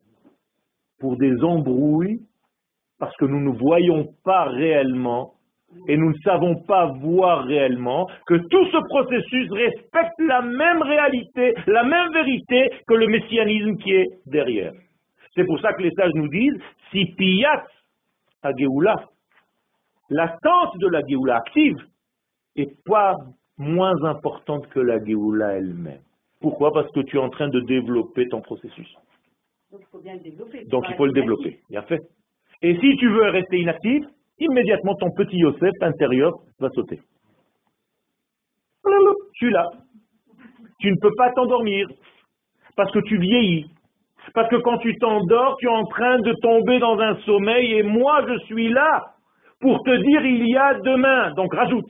pour 0.99 1.17
des 1.17 1.43
embrouilles, 1.43 2.21
parce 2.99 3.15
que 3.17 3.25
nous 3.25 3.39
ne 3.39 3.57
voyons 3.57 4.13
pas 4.23 4.45
réellement 4.45 5.33
et 5.87 5.97
nous 5.97 6.09
ne 6.09 6.17
savons 6.23 6.55
pas 6.63 6.87
voir 7.01 7.45
réellement 7.45 8.07
que 8.25 8.35
tout 8.35 8.65
ce 8.67 8.77
processus 8.87 9.51
respecte 9.51 10.19
la 10.19 10.41
même 10.41 10.81
réalité, 10.81 11.53
la 11.67 11.83
même 11.83 12.11
vérité 12.13 12.69
que 12.87 12.93
le 12.93 13.07
messianisme 13.07 13.77
qui 13.77 13.93
est 13.93 14.07
derrière. 14.25 14.73
C'est 15.35 15.45
pour 15.45 15.59
ça 15.59 15.73
que 15.73 15.83
les 15.83 15.91
sages 15.91 16.13
nous 16.15 16.29
disent, 16.29 16.59
si 16.91 17.05
piyat 17.17 17.65
à 18.43 18.51
Géoula, 18.55 18.95
l'attente 20.09 20.77
de 20.79 20.87
la 20.87 21.01
Géoula 21.07 21.37
active, 21.37 21.77
est 22.55 22.83
pas 22.85 23.15
moins 23.57 24.03
importante 24.03 24.67
que 24.69 24.79
la 24.79 25.03
Géoula 25.03 25.57
elle-même. 25.57 26.01
Pourquoi? 26.39 26.71
Parce 26.71 26.91
que 26.91 27.01
tu 27.01 27.17
es 27.17 27.19
en 27.19 27.29
train 27.29 27.49
de 27.49 27.59
développer 27.61 28.27
ton 28.29 28.41
processus. 28.41 28.87
Donc 29.71 29.81
il 29.81 29.87
faut 29.91 29.99
bien 29.99 30.13
le 30.13 30.19
développer. 30.21 30.65
Donc 30.65 30.85
il 30.89 30.95
faut 30.95 31.05
le 31.05 31.13
développer, 31.13 31.59
bien 31.69 31.81
fait. 31.83 32.01
Et 32.61 32.75
si 32.79 32.95
tu 32.97 33.09
veux 33.09 33.29
rester 33.29 33.59
inactif, 33.59 34.05
immédiatement 34.39 34.95
ton 34.95 35.11
petit 35.11 35.37
Yosef 35.37 35.73
intérieur 35.81 36.33
va 36.59 36.69
sauter. 36.69 36.99
Tu 39.37 39.45
suis 39.45 39.51
là. 39.51 39.69
Tu 40.79 40.91
ne 40.91 40.97
peux 40.99 41.13
pas 41.15 41.31
t'endormir 41.31 41.87
parce 42.75 42.91
que 42.91 42.99
tu 42.99 43.17
vieillis. 43.17 43.69
Parce 44.33 44.49
que 44.49 44.57
quand 44.57 44.77
tu 44.79 44.95
t'endors, 44.97 45.57
tu 45.57 45.67
es 45.67 45.69
en 45.69 45.85
train 45.85 46.19
de 46.19 46.33
tomber 46.41 46.79
dans 46.79 46.99
un 46.99 47.15
sommeil 47.21 47.73
et 47.73 47.83
moi 47.83 48.25
je 48.27 48.37
suis 48.45 48.69
là 48.69 49.03
pour 49.59 49.83
te 49.83 49.89
dire 49.89 50.25
il 50.25 50.47
y 50.47 50.57
a 50.57 50.73
demain. 50.79 51.33
Donc 51.33 51.53
rajoute. 51.53 51.89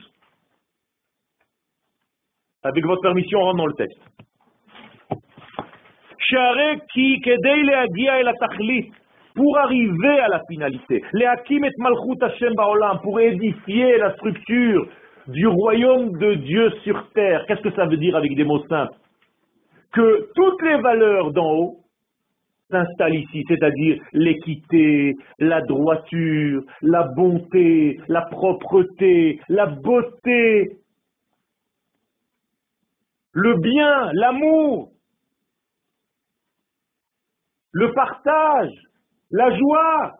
Avec 2.62 2.84
votre 2.84 3.02
permission, 3.02 3.40
on 3.40 3.44
rentre 3.44 3.58
dans 3.58 3.66
le 3.66 3.74
texte. 3.74 3.98
Pour 9.38 9.56
arriver 9.56 10.18
à 10.18 10.26
la 10.26 10.42
finalité, 10.50 11.00
pour 13.04 13.20
édifier 13.20 13.98
la 13.98 14.12
structure 14.14 14.88
du 15.28 15.46
royaume 15.46 16.18
de 16.18 16.34
Dieu 16.34 16.72
sur 16.82 17.08
terre. 17.12 17.44
Qu'est-ce 17.46 17.60
que 17.60 17.70
ça 17.76 17.86
veut 17.86 17.98
dire 17.98 18.16
avec 18.16 18.34
des 18.34 18.42
mots 18.42 18.66
simples? 18.66 18.96
Que 19.92 20.28
toutes 20.34 20.60
les 20.62 20.80
valeurs 20.80 21.30
d'en 21.30 21.52
haut 21.52 21.76
s'installent 22.68 23.14
ici, 23.14 23.44
c'est-à-dire 23.46 24.02
l'équité, 24.12 25.14
la 25.38 25.60
droiture, 25.60 26.62
la 26.82 27.04
bonté, 27.04 28.00
la 28.08 28.22
propreté, 28.22 29.38
la 29.48 29.66
beauté, 29.66 30.72
le 33.34 33.54
bien, 33.54 34.10
l'amour, 34.14 34.88
le 37.70 37.92
partage, 37.92 38.87
la 39.30 39.56
joie, 39.56 40.12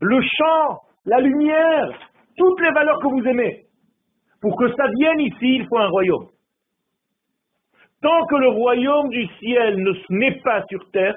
le 0.00 0.20
chant, 0.22 0.80
la 1.04 1.20
lumière, 1.20 1.90
toutes 2.36 2.60
les 2.60 2.70
valeurs 2.70 2.98
que 3.00 3.08
vous 3.08 3.26
aimez. 3.26 3.64
Pour 4.40 4.56
que 4.56 4.72
ça 4.74 4.86
vienne 4.98 5.20
ici, 5.20 5.56
il 5.56 5.66
faut 5.66 5.78
un 5.78 5.88
royaume. 5.88 6.28
Tant 8.00 8.26
que 8.26 8.36
le 8.36 8.48
royaume 8.48 9.10
du 9.10 9.26
ciel 9.38 9.84
n'est 10.08 10.40
pas 10.40 10.64
sur 10.70 10.90
terre, 10.90 11.14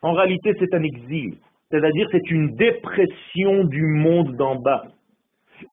en 0.00 0.12
réalité 0.12 0.54
c'est 0.58 0.74
un 0.74 0.82
exil. 0.82 1.36
C'est-à-dire 1.70 2.08
c'est 2.10 2.30
une 2.30 2.56
dépression 2.56 3.64
du 3.64 3.82
monde 3.82 4.34
d'en 4.36 4.56
bas. 4.56 4.84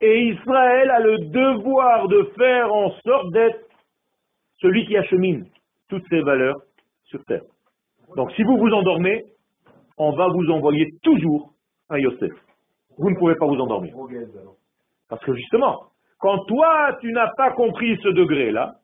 Et 0.01 0.29
Israël 0.29 0.89
a 0.89 0.99
le 0.99 1.17
devoir 1.29 2.09
de 2.09 2.29
faire 2.37 2.73
en 2.73 2.89
sorte 3.05 3.31
d'être 3.31 3.59
celui 4.57 4.85
qui 4.85 4.97
achemine 4.97 5.45
toutes 5.87 6.05
ces 6.09 6.21
valeurs 6.21 6.57
sur 7.05 7.23
terre. 7.25 7.43
Donc 8.17 8.31
si 8.33 8.43
vous 8.43 8.57
vous 8.57 8.71
endormez, 8.71 9.23
on 9.97 10.11
va 10.11 10.27
vous 10.27 10.49
envoyer 10.51 10.93
toujours 11.03 11.53
un 11.89 11.97
Yosef. 11.97 12.31
Vous 12.97 13.09
ne 13.09 13.15
pouvez 13.15 13.35
pas 13.35 13.45
vous 13.45 13.59
endormir. 13.59 13.95
Parce 15.09 15.23
que 15.23 15.33
justement, 15.33 15.83
quand 16.19 16.39
toi, 16.45 16.97
tu 17.01 17.11
n'as 17.11 17.31
pas 17.35 17.51
compris 17.51 17.97
ce 18.01 18.09
degré-là, 18.09 18.75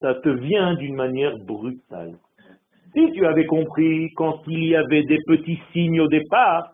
ça 0.00 0.14
te 0.14 0.28
vient 0.28 0.74
d'une 0.74 0.94
manière 0.94 1.36
brutale. 1.38 2.14
Si 2.94 3.10
tu 3.12 3.26
avais 3.26 3.46
compris 3.46 4.10
quand 4.16 4.42
il 4.46 4.64
y 4.64 4.76
avait 4.76 5.04
des 5.04 5.18
petits 5.26 5.60
signes 5.72 6.00
au 6.00 6.08
départ, 6.08 6.72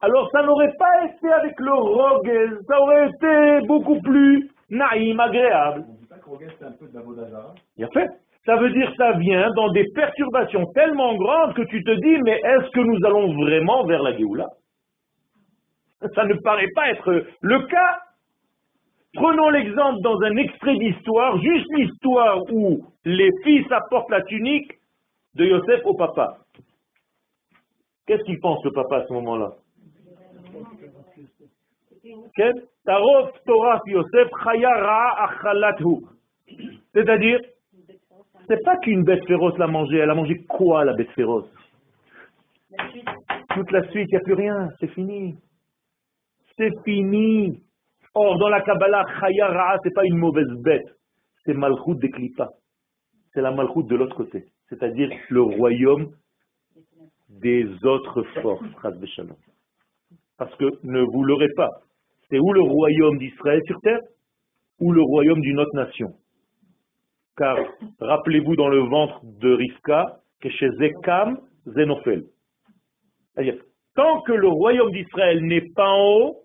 alors 0.00 0.30
ça 0.30 0.42
n'aurait 0.42 0.74
pas 0.78 1.06
été 1.06 1.28
avec 1.28 1.58
le 1.58 1.72
rogel, 1.72 2.58
ça 2.68 2.80
aurait 2.80 3.08
été 3.08 3.66
beaucoup 3.66 4.00
plus 4.00 4.48
naïm, 4.70 5.18
agréable. 5.18 5.86
c'est 6.58 6.64
un 6.64 6.72
peu 6.72 6.86
de 6.86 6.94
la 7.20 7.54
Il 7.76 7.84
a 7.84 7.88
fait. 7.88 8.08
Ça 8.48 8.56
veut 8.56 8.70
dire 8.70 8.90
ça 8.96 9.12
vient 9.12 9.50
dans 9.56 9.70
des 9.72 9.84
perturbations 9.94 10.64
tellement 10.72 11.14
grandes 11.16 11.52
que 11.52 11.60
tu 11.68 11.84
te 11.84 11.90
dis, 11.90 12.22
mais 12.22 12.40
est-ce 12.42 12.70
que 12.70 12.80
nous 12.80 12.96
allons 13.04 13.34
vraiment 13.34 13.84
vers 13.84 14.02
la 14.02 14.16
Géoula? 14.16 14.46
Ça 16.14 16.24
ne 16.24 16.32
paraît 16.32 16.70
pas 16.74 16.88
être 16.88 17.26
le 17.42 17.66
cas. 17.66 17.98
Prenons 19.12 19.50
l'exemple 19.50 20.00
dans 20.00 20.18
un 20.22 20.34
extrait 20.36 20.78
d'histoire, 20.78 21.38
juste 21.42 21.66
l'histoire 21.76 22.42
où 22.50 22.86
les 23.04 23.30
fils 23.44 23.70
apportent 23.70 24.10
la 24.10 24.22
tunique 24.22 24.72
de 25.34 25.44
Yosef 25.44 25.84
au 25.84 25.92
papa. 25.92 26.38
Qu'est-ce 28.06 28.22
qu'il 28.22 28.40
pense 28.40 28.64
le 28.64 28.72
papa 28.72 29.00
à 29.00 29.06
ce 29.06 29.12
moment-là? 29.12 29.52
C'est-à-dire, 36.94 37.40
c'est 38.48 38.64
pas 38.64 38.76
qu'une 38.78 39.04
bête 39.04 39.24
féroce 39.26 39.56
l'a 39.58 39.66
mangé, 39.66 39.98
elle 39.98 40.10
a 40.10 40.14
mangé 40.14 40.42
quoi 40.48 40.84
la 40.84 40.94
bête 40.94 41.10
féroce 41.10 41.48
Toute 43.54 43.70
la 43.70 43.88
suite, 43.90 44.08
il 44.08 44.14
n'y 44.14 44.16
a 44.16 44.20
plus 44.20 44.34
rien, 44.34 44.70
c'est 44.80 44.88
fini. 44.88 45.36
C'est 46.56 46.72
fini. 46.84 47.62
Or, 48.14 48.38
dans 48.38 48.48
la 48.48 48.62
Kabbalah, 48.62 49.04
Chaya 49.20 49.76
ce 49.82 49.88
n'est 49.88 49.94
pas 49.94 50.04
une 50.04 50.16
mauvaise 50.16 50.50
bête, 50.62 50.88
c'est 51.44 51.54
Malchut 51.54 51.96
de 51.96 52.08
Klipa. 52.08 52.50
C'est 53.32 53.42
la 53.42 53.52
Malchut 53.52 53.84
de 53.84 53.94
l'autre 53.94 54.16
côté, 54.16 54.46
c'est-à-dire 54.68 55.10
le 55.28 55.42
royaume 55.42 56.10
des 57.28 57.66
autres 57.84 58.22
forces, 58.42 58.64
Parce 60.38 60.54
que 60.56 60.64
ne 60.82 61.02
vous 61.02 61.22
l'aurez 61.22 61.52
pas, 61.54 61.70
c'est 62.30 62.38
où 62.38 62.52
le 62.52 62.62
royaume 62.62 63.18
d'Israël 63.18 63.62
sur 63.66 63.80
terre 63.82 64.00
ou 64.80 64.92
le 64.92 65.02
royaume 65.02 65.40
d'une 65.40 65.60
autre 65.60 65.74
nation. 65.74 66.14
Car 67.38 67.56
rappelez-vous 68.00 68.56
dans 68.56 68.68
le 68.68 68.80
ventre 68.80 69.20
de 69.22 69.52
Rivka 69.52 70.04
que 70.40 70.50
chez 70.50 70.70
Zekam, 70.72 71.38
Zénophel. 71.66 72.24
C'est-à-dire, 73.32 73.62
tant 73.94 74.20
que 74.22 74.32
le 74.32 74.48
royaume 74.48 74.90
d'Israël 74.90 75.40
n'est 75.44 75.70
pas 75.74 75.88
en 75.88 76.10
haut, 76.16 76.36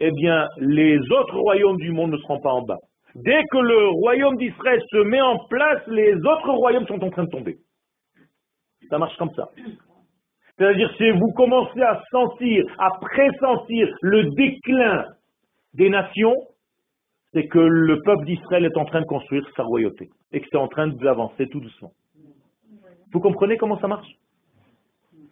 eh 0.00 0.10
bien, 0.10 0.46
les 0.58 0.98
autres 0.98 1.38
royaumes 1.38 1.78
du 1.78 1.92
monde 1.92 2.12
ne 2.12 2.18
seront 2.18 2.40
pas 2.40 2.52
en 2.52 2.62
bas. 2.62 2.78
Dès 3.14 3.42
que 3.50 3.58
le 3.58 3.88
royaume 4.00 4.36
d'Israël 4.36 4.82
se 4.90 4.98
met 4.98 5.20
en 5.22 5.38
place, 5.46 5.80
les 5.86 6.14
autres 6.14 6.52
royaumes 6.52 6.86
sont 6.86 7.02
en 7.02 7.10
train 7.10 7.24
de 7.24 7.30
tomber. 7.30 7.56
Ça 8.90 8.98
marche 8.98 9.16
comme 9.16 9.32
ça. 9.34 9.48
C'est-à-dire, 10.58 10.92
si 10.98 11.10
vous 11.10 11.32
commencez 11.32 11.80
à 11.80 12.02
sentir, 12.10 12.66
à 12.78 12.90
pressentir 13.00 13.88
le 14.02 14.24
déclin 14.34 15.06
des 15.72 15.88
nations, 15.88 16.34
c'est 17.34 17.48
que 17.48 17.58
le 17.58 18.00
peuple 18.02 18.24
d'Israël 18.24 18.64
est 18.64 18.76
en 18.78 18.84
train 18.84 19.00
de 19.00 19.06
construire 19.06 19.44
sa 19.56 19.64
royauté 19.64 20.08
et 20.32 20.40
que 20.40 20.46
c'est 20.50 20.56
en 20.56 20.68
train 20.68 20.86
d'avancer 20.86 21.48
tout 21.48 21.60
doucement. 21.60 21.90
Vous 23.12 23.20
comprenez 23.20 23.56
comment 23.56 23.78
ça 23.80 23.88
marche? 23.88 24.08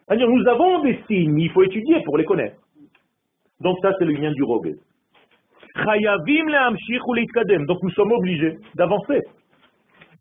C'est-à-dire, 0.06 0.28
nous 0.28 0.46
avons 0.48 0.82
des 0.82 1.00
signes, 1.06 1.38
il 1.38 1.50
faut 1.52 1.62
étudier 1.62 2.02
pour 2.04 2.18
les 2.18 2.24
connaître. 2.24 2.56
Donc 3.60 3.78
ça, 3.80 3.92
c'est 3.98 4.04
le 4.04 4.12
lien 4.12 4.32
du 4.32 4.42
Robé. 4.42 4.74
Donc 7.66 7.82
nous 7.82 7.90
sommes 7.90 8.12
obligés 8.12 8.58
d'avancer. 8.74 9.20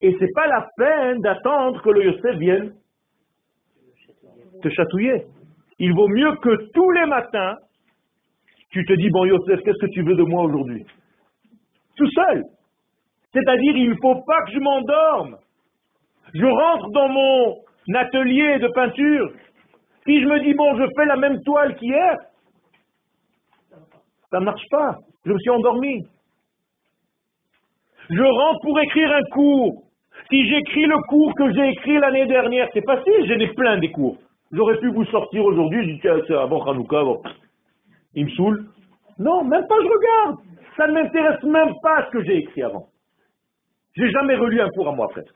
Et 0.04 0.14
ce 0.14 0.24
n'est 0.24 0.32
pas 0.34 0.48
la 0.48 0.68
peine 0.78 1.20
d'attendre 1.22 1.82
que 1.82 1.90
le 1.90 2.06
Yosef 2.06 2.38
vienne 2.38 2.74
te 4.62 4.70
chatouiller. 4.70 5.24
Il 5.80 5.94
vaut 5.94 6.08
mieux 6.08 6.36
que 6.36 6.70
tous 6.74 6.92
les 6.92 7.08
matins, 7.08 7.58
tu 8.70 8.86
te 8.86 8.94
dis, 8.94 9.10
bon 9.10 9.26
Yosef, 9.26 9.62
qu'est-ce 9.64 9.80
que 9.80 9.92
tu 9.92 10.04
veux 10.04 10.16
de 10.16 10.24
moi 10.24 10.44
aujourd'hui? 10.44 10.86
Tout 12.02 12.10
seul. 12.16 12.44
C'est-à-dire, 13.32 13.78
il 13.78 13.92
ne 13.92 13.96
faut 14.02 14.16
pas 14.26 14.42
que 14.46 14.52
je 14.54 14.60
m'endorme. 14.60 15.38
Je 16.34 16.46
rentre 16.46 16.90
dans 16.90 17.10
mon 17.10 17.58
atelier 17.94 18.58
de 18.58 18.68
peinture. 18.70 19.32
Si 20.04 20.20
je 20.20 20.26
me 20.26 20.40
dis, 20.40 20.56
bon, 20.56 20.76
je 20.78 20.86
fais 20.98 21.06
la 21.06 21.16
même 21.16 21.40
toile 21.44 21.76
qu'hier, 21.76 22.18
ça 24.32 24.40
ne 24.40 24.46
marche 24.46 24.68
pas. 24.72 24.96
Je 25.28 25.32
me 25.32 25.38
suis 25.38 25.52
endormi. 25.52 26.08
Je 28.10 28.24
rentre 28.24 28.62
pour 28.62 28.80
écrire 28.80 29.12
un 29.12 29.24
cours. 29.32 29.84
Si 30.32 30.50
j'écris 30.50 30.88
le 30.88 30.98
cours 31.08 31.36
que 31.36 31.54
j'ai 31.54 31.70
écrit 31.70 32.00
l'année 32.00 32.26
dernière, 32.26 32.68
c'est 32.74 32.84
facile, 32.84 33.28
j'en 33.28 33.40
ai 33.40 33.54
plein 33.54 33.78
des 33.78 33.92
cours. 33.92 34.18
J'aurais 34.52 34.80
pu 34.80 34.90
vous 34.90 35.06
sortir 35.06 35.46
aujourd'hui, 35.46 35.84
je 35.84 35.94
dis, 35.94 36.00
tiens, 36.02 36.18
c'est 36.26 36.34
avant 36.34 36.66
Hanouka, 36.66 37.04
bon, 37.04 37.22
il 38.16 38.26
me 38.26 38.32
saoule. 38.32 38.66
Non, 39.20 39.44
même 39.44 39.68
pas 39.68 39.76
je 39.76 39.88
regarde. 39.88 40.51
Ça 40.78 40.88
ne 40.88 40.94
m'intéresse 40.94 41.44
même 41.44 41.74
pas 41.82 42.06
ce 42.06 42.12
que 42.12 42.24
j'ai 42.24 42.38
écrit 42.38 42.64
avant. 42.64 42.88
J'ai 43.96 44.10
jamais 44.10 44.36
relu 44.36 44.62
un 44.62 44.70
cours 44.70 44.88
à 44.88 44.96
moi 44.96 45.08
presque. 45.10 45.36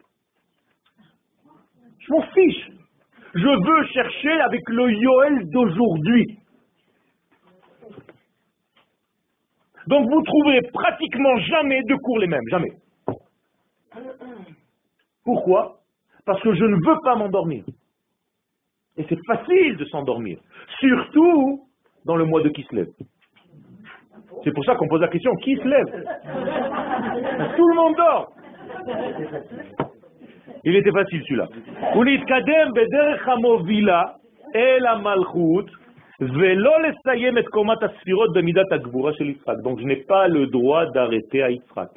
Je 1.99 2.11
m'en 2.11 2.21
fiche. 2.21 2.69
Je 3.33 3.47
veux 3.47 3.87
chercher 3.87 4.41
avec 4.41 4.61
le 4.69 4.91
Yoel 4.91 5.49
d'aujourd'hui. 5.49 6.39
Donc 9.87 10.09
vous 10.09 10.21
trouverez 10.23 10.61
pratiquement 10.73 11.37
jamais 11.39 11.81
deux 11.83 11.97
cours 11.97 12.19
les 12.19 12.27
mêmes, 12.27 12.47
jamais. 12.49 12.71
Pourquoi? 15.23 15.79
Parce 16.25 16.41
que 16.41 16.53
je 16.53 16.63
ne 16.63 16.75
veux 16.75 16.99
pas 17.03 17.15
m'endormir. 17.15 17.63
Et 18.97 19.05
c'est 19.09 19.19
facile 19.25 19.75
de 19.77 19.85
s'endormir, 19.85 20.39
surtout 20.79 21.67
dans 22.05 22.15
le 22.15 22.25
mois 22.25 22.41
de 22.41 22.49
Kislev. 22.49 22.87
C'est 24.45 24.53
pour 24.53 24.63
ça 24.63 24.75
qu'on 24.75 24.87
pose 24.87 25.01
la 25.01 25.07
question, 25.07 25.35
qui 25.37 25.55
se 25.55 25.67
lève? 25.67 25.87
Tout 27.57 27.67
le 27.67 27.75
monde 27.75 27.95
dort. 27.95 28.31
Il 30.63 30.75
était 30.75 30.91
facile 30.91 31.23
celui-là. 31.23 31.47
Donc 39.63 39.79
je 39.79 39.85
n'ai 39.85 39.95
pas 39.95 40.27
le 40.27 40.45
droit 40.45 40.85
d'arrêter 40.91 41.41
à 41.41 41.49
Yitzhak. 41.49 41.89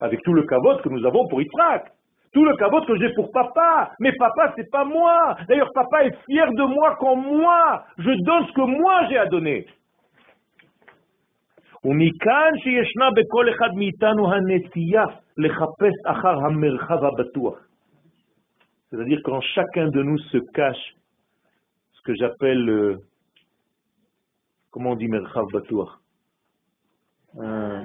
Avec 0.00 0.22
tout 0.22 0.34
le 0.34 0.44
kavod 0.44 0.82
que 0.82 0.88
nous 0.88 1.04
avons 1.04 1.26
pour 1.26 1.42
Yitzhak. 1.42 1.90
Tout 2.32 2.44
le 2.44 2.54
kavod 2.56 2.86
que 2.86 2.96
j'ai 2.98 3.12
pour 3.14 3.32
papa. 3.32 3.90
Mais 3.98 4.12
papa, 4.12 4.52
c'est 4.54 4.70
pas 4.70 4.84
moi. 4.84 5.36
D'ailleurs, 5.48 5.72
papa 5.74 6.04
est 6.04 6.16
fier 6.26 6.46
de 6.52 6.62
moi 6.62 6.96
quand 7.00 7.16
moi, 7.16 7.82
je 7.98 8.10
donne 8.22 8.46
ce 8.46 8.52
que 8.52 8.60
moi 8.60 9.06
j'ai 9.08 9.18
à 9.18 9.26
donner. 9.26 9.66
C'est-à-dire 18.90 19.20
quand 19.24 19.40
chacun 19.40 19.88
de 19.88 20.02
nous 20.02 20.18
se 20.18 20.38
cache, 20.52 20.94
ce 21.92 22.02
que 22.02 22.14
j'appelle 22.16 22.98
comment 24.72 24.90
on 24.90 24.96
dit 24.96 25.06
Merchav 25.06 25.46
Batouar 25.52 26.00
euh, 27.38 27.82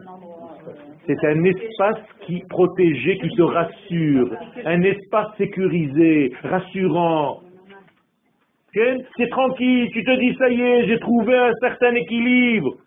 C'est 1.05 1.23
un 1.25 1.43
espace 1.43 2.01
qui 2.25 2.43
protégé, 2.49 3.19
qui 3.19 3.29
te 3.29 3.41
rassure, 3.43 4.35
un 4.65 4.81
espace 4.81 5.37
sécurisé, 5.37 6.33
rassurant. 6.43 7.41
C'est 8.73 9.29
tranquille, 9.29 9.89
tu 9.91 10.03
te 10.03 10.19
dis 10.19 10.35
ça 10.37 10.49
y 10.49 10.59
est, 10.59 10.87
j'ai 10.87 10.99
trouvé 10.99 11.37
un 11.37 11.53
certain 11.61 11.93
équilibre. 11.93 12.77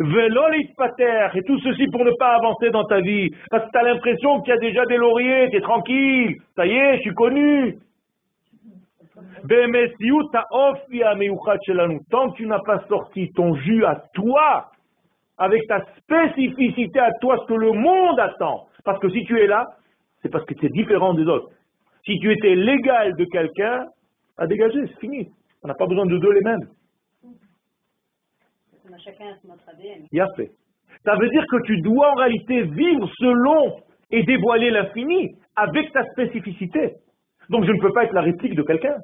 Et 0.00 1.42
tout 1.42 1.58
ceci 1.60 1.86
pour 1.88 2.04
ne 2.04 2.10
pas 2.18 2.34
avancer 2.36 2.70
dans 2.70 2.84
ta 2.84 3.00
vie. 3.00 3.30
Parce 3.50 3.64
que 3.64 3.70
tu 3.70 3.78
as 3.78 3.82
l'impression 3.82 4.40
qu'il 4.42 4.54
y 4.54 4.56
a 4.56 4.60
déjà 4.60 4.84
des 4.86 4.96
lauriers, 4.96 5.48
tu 5.50 5.56
es 5.56 5.60
tranquille, 5.60 6.36
ça 6.54 6.66
y 6.66 6.72
est, 6.72 6.96
je 6.96 7.02
suis 7.02 7.14
connu. 7.14 7.78
Tant 12.10 12.30
que 12.30 12.36
tu 12.36 12.46
n'as 12.46 12.60
pas 12.60 12.82
sorti 12.88 13.30
ton 13.32 13.54
jus 13.54 13.84
à 13.84 14.02
toi, 14.14 14.70
avec 15.38 15.66
ta 15.66 15.84
spécificité 15.98 16.98
à 16.98 17.12
toi, 17.20 17.38
ce 17.42 17.46
que 17.46 17.54
le 17.54 17.72
monde 17.72 18.18
attend. 18.18 18.66
Parce 18.84 18.98
que 18.98 19.08
si 19.10 19.24
tu 19.24 19.38
es 19.40 19.46
là, 19.46 19.66
c'est 20.22 20.30
parce 20.30 20.44
que 20.44 20.54
tu 20.54 20.66
es 20.66 20.70
différent 20.70 21.14
des 21.14 21.24
autres. 21.24 21.50
Si 22.04 22.18
tu 22.18 22.32
étais 22.32 22.54
l'égal 22.54 23.14
de 23.16 23.24
quelqu'un, 23.24 23.86
à 24.38 24.46
dégager, 24.46 24.86
c'est 24.86 25.00
fini. 25.00 25.28
On 25.62 25.68
n'a 25.68 25.74
pas 25.74 25.86
besoin 25.86 26.06
de 26.06 26.18
deux 26.18 26.32
les 26.32 26.42
mêmes. 26.42 26.68
Fait. 30.36 30.50
Ça 31.04 31.14
veut 31.16 31.28
dire 31.28 31.44
que 31.50 31.62
tu 31.66 31.80
dois 31.82 32.12
en 32.12 32.14
réalité 32.14 32.62
vivre 32.62 33.08
selon 33.18 33.76
et 34.10 34.22
dévoiler 34.22 34.70
l'infini 34.70 35.36
avec 35.54 35.92
ta 35.92 36.04
spécificité. 36.12 36.94
Donc 37.50 37.64
je 37.64 37.72
ne 37.72 37.80
peux 37.80 37.92
pas 37.92 38.04
être 38.04 38.14
la 38.14 38.22
réplique 38.22 38.54
de 38.54 38.62
quelqu'un. 38.62 38.96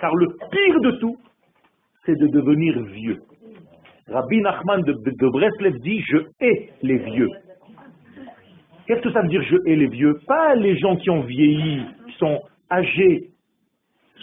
Car 0.00 0.14
le 0.14 0.26
pire 0.50 0.80
de 0.80 0.90
tout, 0.98 1.16
c'est 2.04 2.18
de 2.18 2.26
devenir 2.28 2.78
vieux. 2.84 3.18
Rabbi 4.08 4.40
Nachman 4.40 4.82
de, 4.82 4.92
de 4.92 5.28
Breslev 5.28 5.78
dit 5.80 6.02
Je 6.10 6.18
hais 6.40 6.70
les 6.82 6.98
vieux. 6.98 7.28
Qu'est-ce 8.86 9.02
que 9.02 9.12
ça 9.12 9.20
veut 9.20 9.28
dire 9.28 9.42
je 9.42 9.56
hais 9.66 9.76
les 9.76 9.86
vieux? 9.86 10.18
Pas 10.26 10.54
les 10.54 10.78
gens 10.78 10.96
qui 10.96 11.10
ont 11.10 11.20
vieilli, 11.20 11.82
qui 12.06 12.16
sont 12.16 12.40
âgés, 12.70 13.28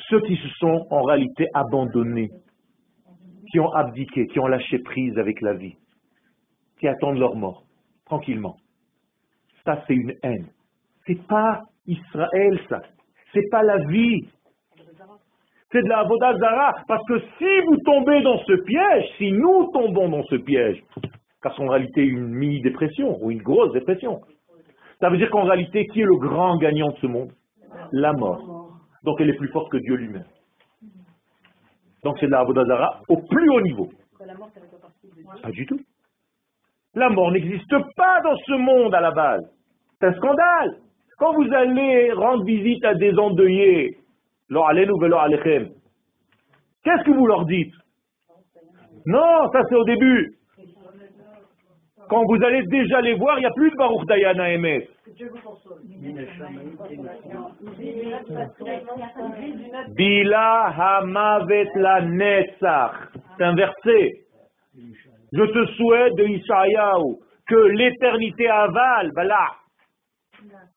ceux 0.10 0.22
qui 0.22 0.36
se 0.36 0.48
sont 0.60 0.88
en 0.90 1.02
réalité 1.02 1.48
abandonnés, 1.54 2.30
qui 3.52 3.60
ont 3.60 3.72
abdiqué, 3.72 4.28
qui 4.28 4.40
ont 4.40 4.48
lâché 4.48 4.80
prise 4.80 5.18
avec 5.18 5.42
la 5.42 5.54
vie. 5.54 5.76
qui 6.78 6.90
attendent 6.90 7.20
leur 7.20 7.36
mort, 7.36 7.64
tranquillement. 8.06 8.58
Ça, 9.64 9.82
c'est 9.88 9.96
une 9.96 10.14
haine. 10.24 10.48
C'est 11.08 11.26
pas 11.26 11.62
Israël, 11.88 12.60
ça. 12.70 12.82
C'est 13.34 13.50
pas 13.50 13.64
la 13.64 13.78
vie. 13.86 14.28
C'est 15.72 15.82
de 15.84 15.90
la 15.90 16.38
Zara. 16.38 16.74
Parce 16.88 17.06
que 17.08 17.20
si 17.38 17.66
vous 17.66 17.78
tombez 17.86 18.22
dans 18.22 18.38
ce 18.40 18.54
piège, 18.64 19.06
si 19.18 19.32
nous 19.32 19.72
tombons 19.72 20.10
dans 20.10 20.24
ce 20.24 20.36
piège, 20.36 20.84
car 21.42 21.56
c'est 21.56 21.64
en 21.64 21.68
réalité 21.68 22.04
une 22.04 22.28
mini-dépression 22.28 23.18
ou 23.24 23.32
une 23.32 23.42
grosse 23.42 23.74
dépression, 23.74 24.22
ça 25.00 25.10
veut 25.10 25.18
dire 25.18 25.30
qu'en 25.30 25.44
réalité, 25.44 25.86
qui 25.88 26.02
est 26.02 26.06
le 26.06 26.18
grand 26.18 26.58
gagnant 26.58 26.90
de 26.90 26.98
ce 26.98 27.08
monde? 27.08 27.32
La 27.92 28.14
mort. 28.14 28.55
Donc 29.06 29.22
elle 29.22 29.30
est 29.30 29.38
plus 29.38 29.48
forte 29.50 29.72
que 29.72 29.78
Dieu 29.78 29.96
lui-même. 29.96 30.26
Donc 32.04 32.18
c'est 32.20 32.26
de 32.26 32.32
la 32.32 32.44
Zara 32.66 33.02
au 33.08 33.18
plus 33.18 33.50
haut 33.50 33.62
niveau. 33.62 33.90
Pas 35.42 35.52
du 35.52 35.66
tout. 35.66 35.80
La 36.96 37.10
mort 37.10 37.32
n'existe 37.32 37.74
pas 37.96 38.20
dans 38.22 38.36
ce 38.36 38.54
monde 38.54 38.94
à 38.96 39.02
la 39.02 39.12
base. 39.12 39.44
C'est 40.00 40.08
un 40.08 40.14
scandale. 40.16 40.78
Quand 41.18 41.34
vous 41.34 41.54
allez 41.54 42.12
rendre 42.14 42.44
visite 42.46 42.84
à 42.84 42.96
des 42.96 43.14
endeuillés, 43.18 43.98
qu'est-ce 44.50 44.74
que 47.04 47.12
vous 47.12 47.28
leur 47.28 47.46
dites? 47.46 47.74
Non, 49.06 49.52
ça 49.52 49.62
c'est 49.70 49.76
au 49.76 49.86
début. 49.86 50.36
Quand 52.10 52.24
vous 52.28 52.44
allez 52.44 52.66
déjà 52.68 53.02
les 53.02 53.14
voir, 53.16 53.38
il 53.38 53.42
n'y 53.42 53.48
a 53.48 53.52
plus 53.52 53.70
de 53.72 53.76
Baruch 53.76 54.06
Dayana 55.18 56.22
Emet. 56.90 57.14
Bila 59.96 60.68
Hamavet 60.78 61.70
la 61.76 62.02
Netzach. 62.02 63.12
C'est 63.38 63.44
un 63.44 63.56
verset. 63.56 64.26
Je 65.32 65.44
te 65.44 65.66
souhaite 65.74 66.16
de 66.16 66.24
Ishayahu 66.26 67.18
que 67.48 67.56
l'éternité 67.56 68.48
avale, 68.48 69.12
voilà, 69.14 69.48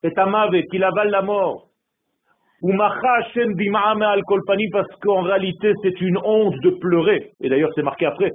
c'est 0.03 0.17
Amavet, 0.17 0.65
qu'il 0.67 0.83
avale 0.83 1.09
la 1.09 1.21
mort. 1.21 1.67
Ou 2.61 2.73
al 2.81 4.23
kolpani, 4.25 4.69
parce 4.69 4.93
qu'en 5.01 5.21
réalité 5.21 5.73
c'est 5.81 6.01
une 6.01 6.17
honte 6.17 6.59
de 6.61 6.71
pleurer. 6.71 7.31
Et 7.41 7.49
d'ailleurs 7.49 7.71
c'est 7.73 7.83
marqué 7.83 8.05
après, 8.05 8.33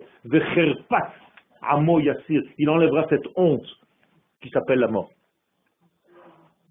amo 1.62 2.00
yassir. 2.00 2.42
Il 2.58 2.70
enlèvera 2.70 3.06
cette 3.08 3.26
honte 3.36 3.66
qui 4.42 4.48
s'appelle 4.50 4.80
la 4.80 4.88
mort. 4.88 5.10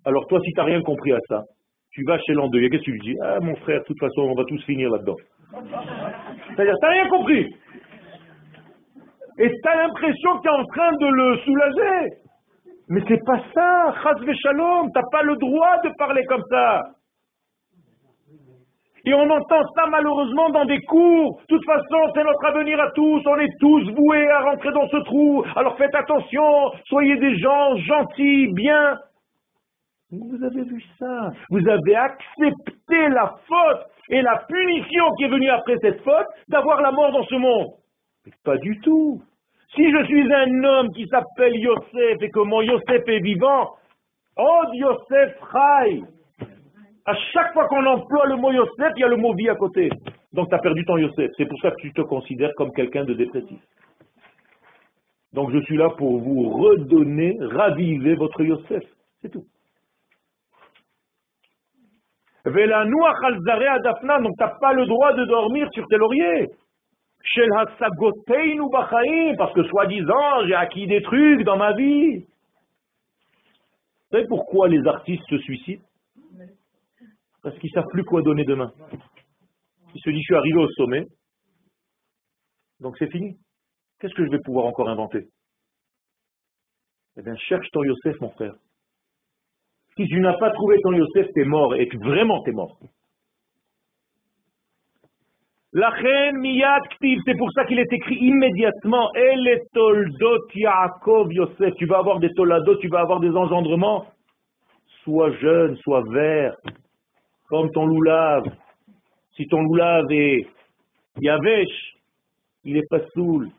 Alors 0.06 0.26
toi, 0.28 0.40
si 0.44 0.52
tu 0.52 0.58
n'as 0.58 0.66
rien 0.66 0.82
compris 0.82 1.14
à 1.14 1.20
ça, 1.30 1.44
tu 1.92 2.04
vas 2.06 2.18
chez 2.20 2.34
l'endeuillé, 2.34 2.70
qu'est-ce 2.70 2.82
que 2.82 2.86
tu 2.86 2.92
lui 2.92 3.00
dis? 3.00 3.16
Ah 3.22 3.40
mon 3.42 3.56
frère, 3.58 3.80
de 3.80 3.86
toute 3.86 4.00
façon, 4.00 4.22
on 4.22 4.36
va 4.36 4.44
tous 4.46 4.64
finir 4.66 4.90
là-dedans. 4.90 5.16
C'est-à-dire, 5.52 6.74
tu 6.80 6.86
n'as 6.86 6.92
rien 6.92 7.08
compris? 7.08 7.56
Et 9.40 9.50
tu 9.50 9.70
as 9.70 9.76
l'impression 9.76 10.38
que 10.38 10.42
tu 10.42 10.48
es 10.48 10.52
en 10.52 10.66
train 10.66 10.92
de 10.92 11.08
le 11.08 11.38
soulager. 11.38 12.16
Mais 12.90 13.02
c'est 13.08 13.24
pas 13.26 13.40
ça, 13.54 13.96
Chaz 14.04 14.34
Shalom, 14.44 14.90
t'as 14.94 15.08
pas 15.12 15.24
le 15.24 15.36
droit 15.38 15.78
de 15.84 15.90
parler 15.98 16.24
comme 16.26 16.44
ça. 16.50 16.82
Et 19.06 19.14
on 19.14 19.30
entend 19.30 19.62
ça 19.76 19.86
malheureusement 19.90 20.50
dans 20.52 20.66
des 20.66 20.80
cours. 20.82 21.42
De 21.42 21.58
toute 21.58 21.66
façon, 21.66 22.12
c'est 22.16 22.24
notre 22.24 22.46
avenir 22.46 22.80
à 22.80 22.90
tous. 22.92 23.22
On 23.26 23.38
est 23.38 23.60
tous 23.60 23.92
voués 23.92 24.30
à 24.30 24.42
rentrer 24.42 24.72
dans 24.72 24.88
ce 24.88 24.98
trou. 25.04 25.44
Alors 25.58 25.78
faites 25.78 25.94
attention. 25.94 26.72
Soyez 26.86 27.18
des 27.18 27.38
gens 27.38 27.76
gentils, 27.78 28.48
bien. 28.54 28.98
Vous 30.22 30.44
avez 30.44 30.64
vu 30.64 30.84
ça? 31.00 31.32
Vous 31.50 31.68
avez 31.68 31.96
accepté 31.96 33.10
la 33.10 33.36
faute 33.48 33.88
et 34.10 34.22
la 34.22 34.44
punition 34.48 35.06
qui 35.18 35.24
est 35.24 35.30
venue 35.30 35.50
après 35.50 35.76
cette 35.82 36.02
faute 36.02 36.28
d'avoir 36.48 36.82
la 36.82 36.92
mort 36.92 37.12
dans 37.12 37.24
ce 37.24 37.36
monde. 37.36 37.72
Mais 38.26 38.32
pas 38.44 38.58
du 38.58 38.80
tout. 38.82 39.22
Si 39.76 39.92
je 39.92 40.06
suis 40.06 40.34
un 40.34 40.64
homme 40.64 40.92
qui 40.92 41.08
s'appelle 41.08 41.56
Yosef 41.56 42.22
et 42.22 42.30
que 42.30 42.40
mon 42.42 42.62
Yosef 42.62 43.08
est 43.08 43.22
vivant, 43.22 43.72
oh 44.38 44.62
Yosef 44.74 45.40
Rai. 45.42 46.02
À 47.06 47.16
chaque 47.34 47.54
fois 47.54 47.68
qu'on 47.68 47.86
emploie 47.86 48.28
le 48.28 48.36
mot 48.36 48.52
Yosef, 48.52 48.94
il 48.96 49.02
y 49.02 49.04
a 49.04 49.08
le 49.08 49.18
mot 49.18 49.34
vie 49.34 49.50
à 49.50 49.56
côté. 49.56 49.90
Donc 50.32 50.50
tu 50.50 50.56
as 50.56 50.60
perdu 50.60 50.86
ton 50.86 50.98
Yosef. 50.98 51.32
C'est 51.38 51.48
pour 51.48 51.60
ça 51.60 51.72
que 51.72 51.82
tu 51.82 51.92
te 51.92 52.02
considères 52.02 52.54
comme 52.56 52.72
quelqu'un 52.72 53.04
de 53.04 53.16
dépressif. 53.16 53.60
Donc 55.34 55.52
je 55.52 55.60
suis 55.62 55.78
là 55.78 55.90
pour 55.90 56.20
vous 56.20 56.50
redonner, 56.50 57.36
raviver 57.42 58.14
votre 58.14 58.44
Yosef. 58.44 58.84
C'est 59.22 59.30
tout. 59.30 59.46
Donc 62.46 62.56
tu 62.56 64.44
n'as 64.44 64.56
pas 64.60 64.74
le 64.74 64.86
droit 64.86 65.14
de 65.14 65.26
dormir 65.26 65.70
sur 65.74 65.88
tes 65.88 65.98
lauriers 65.98 66.50
parce 69.38 69.54
que 69.54 69.64
soi-disant, 69.64 70.46
j'ai 70.46 70.56
acquis 70.56 70.88
des 70.88 71.02
trucs 71.02 71.44
dans 71.44 71.58
ma 71.58 71.74
vie. 71.74 72.20
Vous 72.20 72.28
savez 74.12 74.28
pourquoi 74.28 74.68
les 74.68 74.86
artistes 74.86 75.24
se 75.30 75.38
suicident? 75.40 75.82
Parce 77.42 77.58
qu'ils 77.60 77.72
ne 77.74 77.82
savent 77.82 77.90
plus 77.92 78.04
quoi 78.04 78.22
donner 78.22 78.44
demain. 78.44 78.72
Ils 79.96 80.02
se 80.02 80.10
disent, 80.10 80.20
je 80.20 80.26
suis 80.26 80.36
arrivé 80.36 80.58
au 80.58 80.68
sommet, 80.70 81.08
donc 82.80 82.98
c'est 82.98 83.12
fini. 83.12 83.38
Qu'est-ce 84.00 84.14
que 84.14 84.26
je 84.26 84.32
vais 84.32 84.40
pouvoir 84.44 84.66
encore 84.66 84.90
inventer? 84.90 85.28
Eh 87.18 87.22
bien, 87.22 87.36
cherche 87.38 87.70
ton 87.72 87.84
Yosef, 87.84 88.20
mon 88.22 88.32
frère. 88.32 88.56
Si 89.96 90.08
tu 90.08 90.20
n'as 90.20 90.38
pas 90.38 90.50
trouvé 90.52 90.78
ton 90.82 90.92
Yosef, 90.92 91.28
t'es 91.34 91.46
mort, 91.46 91.76
et 91.76 91.88
vraiment 92.02 92.42
t'es 92.44 92.52
mort. 92.52 92.78
La 95.76 95.90
reine 95.90 96.44
Ktiv, 96.44 97.20
c'est 97.26 97.36
pour 97.36 97.52
ça 97.54 97.66
qu'il 97.66 97.80
est 97.80 97.92
écrit 97.92 98.16
immédiatement 98.16 99.12
El 99.16 99.60
toldot 99.74 100.48
Yaakov 100.54 101.34
Yosef. 101.34 101.74
Tu 101.78 101.88
vas 101.88 101.98
avoir 101.98 102.20
des 102.20 102.30
tolados, 102.34 102.78
tu 102.78 102.90
vas 102.90 103.00
avoir 103.00 103.20
des 103.20 103.32
engendrements. 103.32 104.06
Sois 105.04 105.32
jeune, 105.38 105.76
sois 105.78 106.04
vert, 106.12 106.56
comme 107.50 107.72
ton 107.72 107.88
loulave. 107.88 108.46
Si 109.36 109.48
ton 109.48 109.64
loulave 109.64 110.06
est 110.12 110.46
Yavesh, 111.20 111.96
il 112.64 112.78
est 112.78 112.88
pas 112.88 113.02
soul. 113.14 113.50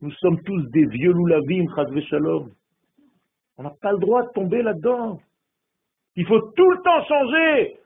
Nous 0.00 0.12
sommes 0.12 0.40
tous 0.42 0.62
des 0.70 0.86
vieux 0.86 1.12
loulavim, 1.12 1.66
chazve 1.76 2.00
shalom. 2.08 2.50
On 3.58 3.64
n'a 3.64 3.72
pas 3.82 3.92
le 3.92 3.98
droit 3.98 4.22
de 4.22 4.32
tomber 4.32 4.62
là-dedans. 4.62 5.18
Il 6.18 6.26
faut 6.26 6.40
tout 6.40 6.68
le 6.68 6.82
temps 6.82 7.04
changer. 7.04 7.76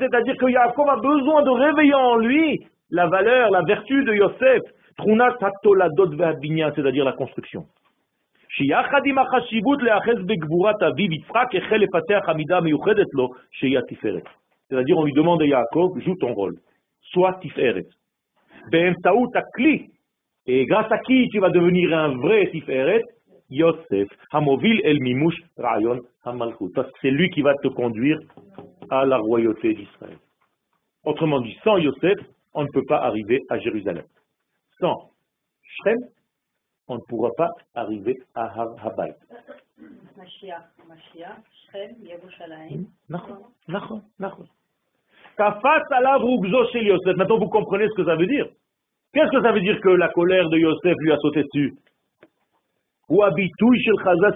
c'est-à-dire 0.00 0.36
que 0.36 0.50
Yaakov 0.50 0.88
a 0.88 0.96
besoin 0.96 1.42
de 1.44 1.50
réveiller 1.50 1.94
en 1.94 2.16
lui 2.16 2.66
la 2.90 3.06
valeur, 3.06 3.52
la 3.52 3.62
vertu 3.62 4.02
de 4.02 4.14
Yosef. 4.14 4.62
Truna 4.96 5.28
c'est-à-dire 6.74 7.04
la 7.04 7.12
construction. 7.12 7.66
C'est-à-dire, 14.68 14.98
on 14.98 15.04
lui 15.04 15.12
demande 15.12 15.40
à 15.42 15.46
Yaakov, 15.46 16.00
joue 16.00 16.16
ton 16.16 16.34
rôle. 16.34 16.56
Sois 17.12 17.38
Tiferet. 17.40 17.86
Et 20.50 20.64
grâce 20.64 20.90
à 20.90 20.98
qui 21.00 21.28
tu 21.28 21.40
vas 21.40 21.50
devenir 21.50 21.96
un 21.96 22.16
vrai 22.16 22.50
Tiferet? 22.50 23.04
Yosef, 23.50 24.08
Hamovil 24.32 24.80
El 24.82 24.98
Mimush 25.00 25.36
Rayon 25.58 26.00
Hamalchut. 26.24 26.72
c'est 27.02 27.10
lui 27.10 27.28
qui 27.30 27.42
va 27.42 27.54
te 27.62 27.68
conduire 27.68 28.18
à 28.88 29.04
la 29.04 29.18
royauté 29.18 29.74
d'Israël. 29.74 30.16
Autrement 31.04 31.40
dit, 31.40 31.54
sans 31.64 31.76
Yosef, 31.76 32.18
on 32.54 32.62
ne 32.62 32.68
peut 32.68 32.84
pas 32.86 33.02
arriver 33.02 33.42
à 33.50 33.58
Jérusalem. 33.58 34.04
Sans 34.80 35.10
Shrem, 35.62 35.98
on 36.88 36.94
ne 36.96 37.02
pourra 37.08 37.30
pas 37.36 37.50
arriver 37.74 38.16
à 38.34 38.46
Habayt. 38.82 39.14
Shrem, 41.66 41.92
Yerushalayim. 42.02 42.86
Maintenant, 47.16 47.38
vous 47.38 47.48
comprenez 47.48 47.86
ce 47.88 47.94
que 47.94 48.04
ça 48.06 48.16
veut 48.16 48.26
dire. 48.26 48.48
Qu'est-ce 49.12 49.30
que 49.30 49.42
ça 49.42 49.52
veut 49.52 49.60
dire 49.60 49.80
que 49.80 49.88
la 49.88 50.08
colère 50.08 50.48
de 50.48 50.58
Yosef 50.58 50.94
lui 51.00 51.12
a 51.12 51.16
sauté 51.18 51.42
dessus 51.42 51.74
ou 53.08 53.22
habitouille 53.22 53.82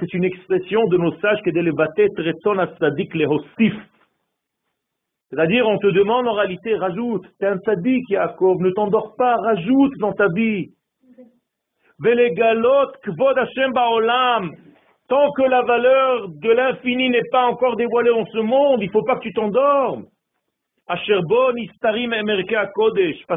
c'est 0.00 0.14
une 0.14 0.24
expression 0.24 0.84
de 0.84 0.96
nos 0.96 1.12
sages 1.16 1.42
que 1.44 1.50
d'élevater 1.50 2.08
treton 2.16 2.58
asadik 2.58 3.14
le 3.14 3.26
hostif. 3.26 3.74
C'est-à-dire, 5.30 5.66
on 5.66 5.78
te 5.78 5.86
demande 5.86 6.28
en 6.28 6.34
réalité, 6.34 6.74
rajoute, 6.76 7.24
t'es 7.38 7.46
un 7.46 7.58
sadique, 7.64 8.08
Yaakov, 8.10 8.60
ne 8.60 8.70
t'endors 8.70 9.14
pas, 9.16 9.36
rajoute 9.36 9.92
dans 9.98 10.12
ta 10.12 10.28
vie. 10.28 10.68
Velegalot 12.00 12.92
kvod 13.02 13.38
Hashem 13.38 13.72
baolam. 13.72 14.52
Tant 15.08 15.30
que 15.32 15.42
la 15.42 15.62
valeur 15.62 16.28
de 16.28 16.50
l'infini 16.50 17.10
n'est 17.10 17.28
pas 17.30 17.46
encore 17.46 17.76
dévoilée 17.76 18.10
dans 18.10 18.26
ce 18.26 18.38
monde, 18.38 18.82
il 18.82 18.86
ne 18.86 18.92
faut 18.92 19.04
pas 19.04 19.16
que 19.16 19.22
tu 19.22 19.32
t'endormes. 19.32 20.06
Parce 20.86 21.04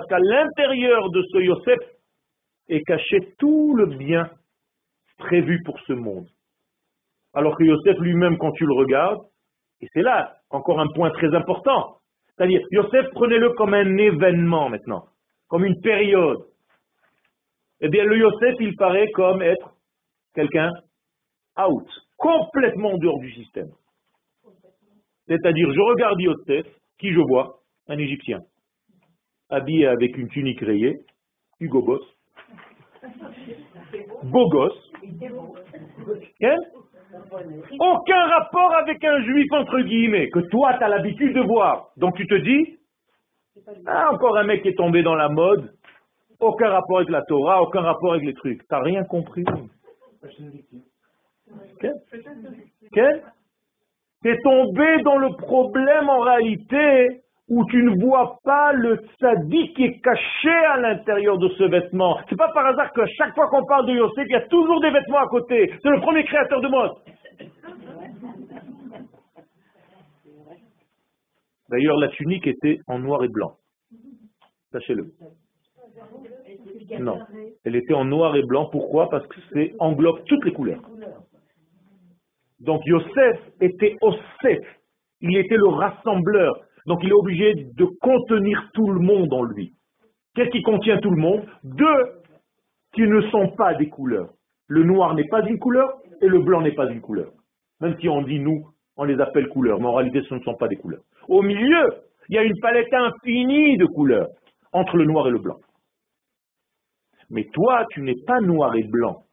qu'à 0.08 0.20
l'intérieur 0.20 1.10
de 1.12 1.24
ce 1.32 1.38
Yosef 1.38 1.80
est 2.70 2.82
caché 2.84 3.34
tout 3.38 3.76
le 3.76 3.86
bien 3.88 4.30
prévu 5.18 5.62
pour 5.64 5.80
ce 5.82 5.94
monde. 5.94 6.28
Alors 7.34 7.56
que 7.58 7.64
Yosef 7.64 7.98
lui-même, 8.00 8.38
quand 8.38 8.52
tu 8.54 8.66
le 8.66 8.74
regardes, 8.74 9.22
et 9.82 9.88
c'est 9.94 10.02
là 10.02 10.38
encore 10.50 10.80
un 10.80 10.88
point 10.88 11.12
très 11.12 11.34
important, 11.36 11.98
c'est-à-dire, 12.36 12.62
Yosef, 12.72 13.08
prenez-le 13.12 13.52
comme 13.52 13.74
un 13.74 13.98
événement 13.98 14.70
maintenant. 14.70 15.06
comme 15.48 15.66
une 15.66 15.80
période. 15.82 16.40
Eh 17.82 17.90
bien, 17.90 18.04
le 18.04 18.18
Yosef, 18.18 18.56
il 18.60 18.76
paraît 18.76 19.10
comme 19.12 19.42
être 19.42 19.76
quelqu'un 20.34 20.72
out, 21.58 21.88
complètement 22.18 22.98
dehors 22.98 23.20
du 23.20 23.32
système. 23.34 23.70
C'est-à-dire, 25.28 25.72
je 25.72 25.80
regarde 25.80 26.20
Yosef, 26.20 26.68
qui 27.00 27.12
je 27.14 27.20
vois 27.20 27.60
Un 27.88 27.98
Égyptien, 27.98 28.42
habillé 29.50 29.88
avec 29.88 30.18
une 30.18 30.28
tunique 30.30 30.62
rayée, 30.62 30.98
Hugo 31.60 31.82
Boss, 31.82 32.04
beau 34.24 34.50
gosse, 34.50 34.92
hein? 36.42 36.58
aucun 37.80 38.28
rapport 38.28 38.74
avec 38.76 39.04
un 39.04 39.24
juif 39.24 39.52
entre 39.52 39.80
guillemets, 39.82 40.30
que 40.30 40.40
toi 40.40 40.74
tu 40.78 40.84
as 40.84 40.90
l'habitude 40.90 41.34
de 41.34 41.42
voir. 41.42 41.90
Donc 41.98 42.16
tu 42.16 42.28
te 42.28 42.36
dis, 42.36 42.78
ah, 43.86 44.10
encore 44.12 44.38
un 44.38 44.44
mec 44.44 44.64
qui 44.64 44.70
est 44.70 44.76
tombé 44.76 45.04
dans 45.04 45.16
la 45.16 45.30
mode, 45.30 45.74
aucun 46.40 46.70
rapport 46.70 46.98
avec 46.98 47.10
la 47.10 47.22
Torah, 47.24 47.62
aucun 47.62 47.82
rapport 47.82 48.14
avec 48.14 48.26
les 48.26 48.34
trucs. 48.34 48.68
T'as 48.68 48.82
rien 48.82 49.04
compris. 49.04 49.46
Quel 52.92 53.24
T'es 54.26 54.40
tombé 54.40 55.04
dans 55.04 55.20
le 55.20 55.36
problème 55.38 56.10
en 56.10 56.22
réalité 56.22 57.22
où 57.48 57.64
tu 57.66 57.84
ne 57.84 58.04
vois 58.04 58.40
pas 58.44 58.74
le 58.74 58.98
tzaddik 59.20 59.76
qui 59.76 59.84
est 59.84 60.02
caché 60.02 60.50
à 60.50 60.78
l'intérieur 60.78 61.38
de 61.38 61.48
ce 61.50 61.64
vêtement. 61.66 62.18
C'est 62.28 62.36
pas 62.36 62.52
par 62.52 62.66
hasard 62.66 62.92
que 62.94 63.06
chaque 63.20 63.36
fois 63.36 63.48
qu'on 63.50 63.64
parle 63.68 63.86
de 63.86 63.94
Yosef, 63.94 64.26
il 64.28 64.32
y 64.32 64.36
a 64.36 64.48
toujours 64.48 64.82
des 64.82 64.90
vêtements 64.90 65.20
à 65.20 65.28
côté. 65.28 65.72
C'est 65.80 65.90
le 65.92 66.02
premier 66.02 66.24
créateur 66.24 66.60
de 66.60 66.68
mode. 66.68 66.94
D'ailleurs, 71.70 71.98
la 71.98 72.08
tunique 72.08 72.48
était 72.48 72.80
en 72.88 72.98
noir 72.98 73.24
et 73.24 73.30
blanc. 73.30 73.58
Sachez-le. 74.72 75.06
Non, 77.00 77.20
elle 77.64 77.76
était 77.76 77.94
en 77.94 78.06
noir 78.06 78.36
et 78.36 78.42
blanc. 78.42 78.70
Pourquoi? 78.72 79.08
Parce 79.08 79.28
que 79.28 79.36
c'est 79.54 79.76
englobe 79.78 80.24
toutes 80.26 80.46
les 80.46 80.52
couleurs. 80.52 80.82
Donc 82.60 82.82
Yosef 82.86 83.40
était 83.62 83.96
Osef. 84.02 84.60
Il 85.22 85.38
était 85.38 85.58
le 85.58 85.68
rassembleur. 85.68 86.56
Donc 86.86 87.00
il 87.04 87.10
est 87.10 87.14
obligé 87.14 87.54
de 87.56 87.86
contenir 88.02 88.70
tout 88.74 88.90
le 88.90 89.00
monde 89.00 89.34
en 89.34 89.44
lui. 89.44 89.74
Qu'est-ce 90.36 90.50
qui 90.50 90.62
contient 90.62 91.00
tout 91.00 91.10
le 91.10 91.22
monde? 91.22 91.46
Deux 91.64 92.22
qui 92.94 93.02
ne 93.02 93.22
sont 93.30 93.50
pas 93.56 93.74
des 93.76 93.90
couleurs. 93.90 94.30
Le 94.68 94.84
noir 94.84 95.14
n'est 95.16 95.28
pas 95.28 95.42
une 95.48 95.60
couleur 95.60 95.90
et 96.22 96.28
le 96.28 96.40
blanc 96.40 96.62
n'est 96.62 96.74
pas 96.74 96.90
une 96.92 97.02
couleur. 97.02 97.32
Même 97.82 97.98
si 98.00 98.08
on 98.10 98.22
dit 98.22 98.40
nous, 98.40 98.68
on 98.98 99.04
les 99.04 99.20
appelle 99.20 99.48
couleurs, 99.50 99.80
mais 99.80 99.88
en 99.88 99.94
réalité 99.94 100.22
ce 100.28 100.34
ne 100.34 100.40
sont 100.42 100.56
pas 100.56 100.68
des 100.68 100.78
couleurs. 100.78 101.02
Au 101.28 101.42
milieu, 101.42 101.86
il 102.30 102.36
y 102.36 102.38
a 102.38 102.44
une 102.44 102.58
palette 102.62 102.94
infinie 102.94 103.78
de 103.78 103.86
couleurs 103.86 104.28
entre 104.72 104.98
le 104.98 105.06
noir 105.06 105.28
et 105.28 105.32
le 105.32 105.40
blanc. 105.40 105.58
Mais 107.30 107.46
toi, 107.54 107.86
tu 107.92 108.02
n'es 108.02 108.16
pas 108.26 108.40
noir 108.40 108.76
et 108.76 108.84
blanc. 108.84 109.24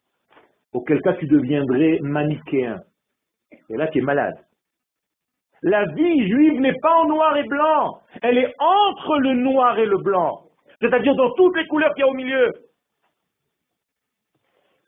Auquel 0.73 1.01
cas 1.03 1.14
tu 1.14 1.27
deviendrais 1.27 1.99
manichéen. 2.01 2.81
Et 3.69 3.77
là, 3.77 3.89
tu 3.89 3.99
es 3.99 4.03
malade. 4.03 4.37
La 5.63 5.85
vie 5.87 6.29
juive 6.29 6.61
n'est 6.61 6.79
pas 6.81 6.95
en 7.03 7.07
noir 7.07 7.37
et 7.37 7.45
blanc. 7.45 8.01
Elle 8.21 8.39
est 8.39 8.53
entre 8.59 9.19
le 9.19 9.35
noir 9.35 9.79
et 9.79 9.87
le 9.87 9.99
blanc. 9.99 10.43
C'est-à-dire 10.81 11.15
dans 11.15 11.31
toutes 11.35 11.57
les 11.57 11.67
couleurs 11.69 11.95
qu'il 11.95 12.05
y 12.05 12.09
a 12.09 12.11
au 12.11 12.15
milieu. 12.15 12.53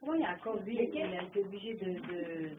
Comment 0.01 0.15
il 0.15 0.23
y 0.23 0.25
a 0.25 0.33
encore 0.33 0.59
lui, 0.67 0.75
il 0.75 1.03
a 1.03 1.23
été 1.23 1.41
obligé 1.41 1.75
de, 1.75 1.93
de, 1.93 2.51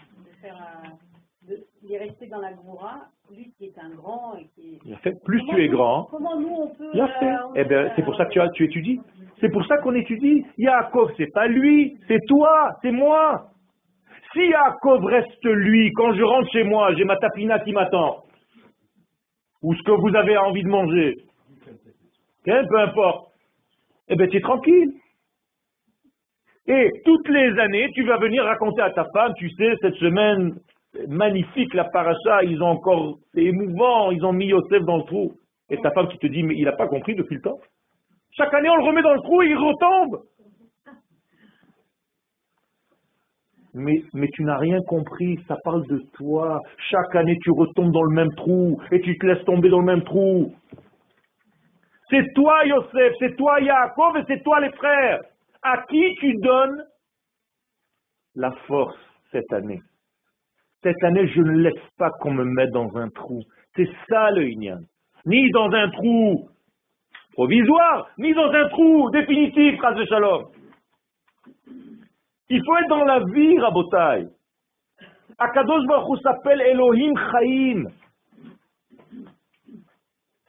faire 0.42 0.56
un... 0.56 1.54
il 1.84 1.94
est 1.94 1.98
resté 1.98 2.28
dans 2.28 2.40
la 2.40 2.54
Goura, 2.54 3.02
lui 3.30 3.54
qui 3.58 3.66
est 3.66 3.78
un 3.78 3.90
grand 3.90 4.36
et 4.38 4.48
qui 4.56 4.80
Il 4.86 4.94
a 4.94 4.98
fait, 4.98 5.14
plus 5.26 5.44
tu 5.50 5.62
es 5.62 5.68
grand. 5.68 6.06
Comment 6.06 6.40
nous 6.40 6.56
on 6.56 6.68
peut. 6.70 6.90
Il 6.94 7.02
a 7.02 7.08
fait. 7.20 7.36
eh 7.56 7.64
ben, 7.66 7.92
c'est 7.96 8.04
pour 8.04 8.16
ça 8.16 8.26
que 8.26 8.32
tu, 8.32 8.40
as, 8.40 8.50
tu 8.50 8.64
étudies. 8.64 9.02
C'est 9.42 9.50
pour 9.50 9.66
ça 9.66 9.78
qu'on 9.80 9.94
étudie. 9.94 10.46
Yaakov, 10.58 11.12
c'est 11.18 11.32
pas 11.34 11.48
lui, 11.48 12.00
c'est 12.08 12.26
toi, 12.26 12.72
c'est 12.82 12.92
moi. 12.92 13.52
Si 14.36 14.42
Yaakov 14.42 15.06
reste 15.06 15.46
lui, 15.46 15.94
quand 15.94 16.14
je 16.14 16.22
rentre 16.22 16.52
chez 16.52 16.66
moi, 16.66 16.94
j'ai 16.96 17.06
ma 17.06 17.16
tapina 17.16 17.58
qui 17.60 17.72
m'attend, 17.72 18.26
ou 19.62 19.74
ce 19.74 19.82
que 19.84 19.92
vous 19.92 20.14
avez 20.14 20.38
envie 20.38 20.64
de 20.64 20.68
manger, 20.68 21.16
peu 22.44 22.80
importe, 22.80 23.32
eh 24.10 24.16
bien 24.18 24.28
tu 24.28 24.38
es 24.38 24.42
tranquille. 24.42 24.92
Et 26.68 26.90
toutes 27.06 27.30
les 27.30 27.58
années, 27.60 27.90
tu 27.94 28.04
vas 28.04 28.18
venir 28.18 28.44
raconter 28.44 28.82
à 28.82 28.90
ta 28.90 29.06
femme, 29.14 29.34
tu 29.38 29.50
sais, 29.52 29.74
cette 29.80 29.96
semaine 29.96 30.60
magnifique, 31.08 31.74
la 31.74 31.86
paracha, 31.86 32.44
ils 32.44 32.62
ont 32.62 32.72
encore, 32.72 33.20
c'est 33.34 33.44
émouvant, 33.44 34.12
ils 34.12 34.26
ont 34.26 34.34
mis 34.34 34.48
Yosef 34.48 34.84
dans 34.84 34.98
le 34.98 35.04
trou. 35.04 35.32
Et 35.70 35.78
ta 35.78 35.92
femme 35.92 36.10
qui 36.10 36.18
te 36.18 36.28
dit, 36.28 36.44
mais 36.44 36.56
il 36.56 36.66
n'a 36.66 36.74
pas 36.74 36.88
compris 36.88 37.16
depuis 37.16 37.36
le 37.36 37.42
temps. 37.42 37.60
Chaque 38.32 38.54
année, 38.54 38.70
on 38.70 38.76
le 38.76 38.84
remet 38.84 39.02
dans 39.02 39.14
le 39.14 39.22
trou 39.22 39.42
et 39.44 39.48
il 39.48 39.58
retombe. 39.58 40.24
Mais, 43.76 44.30
tu 44.34 44.44
n'as 44.44 44.58
rien 44.58 44.82
compris, 44.88 45.38
ça 45.48 45.58
parle 45.64 45.86
de 45.88 46.00
toi. 46.14 46.62
Chaque 46.90 47.14
année, 47.16 47.38
tu 47.44 47.52
retombes 47.52 47.92
dans 47.92 48.04
le 48.04 48.16
même 48.16 48.34
trou 48.36 48.80
et 48.92 49.02
tu 49.02 49.18
te 49.18 49.26
laisses 49.26 49.44
tomber 49.44 49.70
dans 49.70 49.80
le 49.80 49.86
même 49.86 50.04
trou. 50.04 50.54
C'est 52.10 52.34
toi, 52.34 52.66
Yosef, 52.66 53.14
c'est 53.20 53.36
toi, 53.36 53.60
Yaakov, 53.60 54.18
et 54.18 54.24
c'est 54.28 54.44
toi, 54.44 54.62
les 54.62 54.72
frères. 54.72 55.22
À 55.62 55.84
qui 55.90 56.16
tu 56.20 56.36
donnes 56.36 56.86
la 58.36 58.52
force 58.68 58.98
cette 59.32 59.52
année 59.52 59.82
Cette 60.84 61.04
année, 61.04 61.28
je 61.28 61.42
ne 61.42 61.58
laisse 61.58 61.90
pas 61.98 62.12
qu'on 62.22 62.34
me 62.34 62.46
mette 62.46 62.72
dans 62.72 62.96
un 62.96 63.10
trou. 63.10 63.42
C'est 63.76 63.90
ça 64.08 64.32
le 64.32 64.48
Inyan. 64.48 64.82
Ni 65.26 65.50
dans 65.52 65.72
un 65.72 65.90
trou 65.90 66.48
provisoire, 67.34 68.08
ni 68.20 68.34
dans 68.34 68.52
un 68.52 68.70
trou 68.70 69.10
définitif, 69.10 69.78
phrase 69.78 69.98
de 69.98 70.06
Shalom. 70.06 70.46
Il 72.50 72.62
faut 72.64 72.78
être 72.78 72.90
dans 72.90 73.04
la 73.06 73.20
vie, 73.34 73.58
Rabotai. 73.60 74.28
Akadosh 75.38 75.86
Baruch 75.88 76.22
s'appelle 76.22 76.62
Elohim 76.62 77.14
Chaim. 77.16 77.84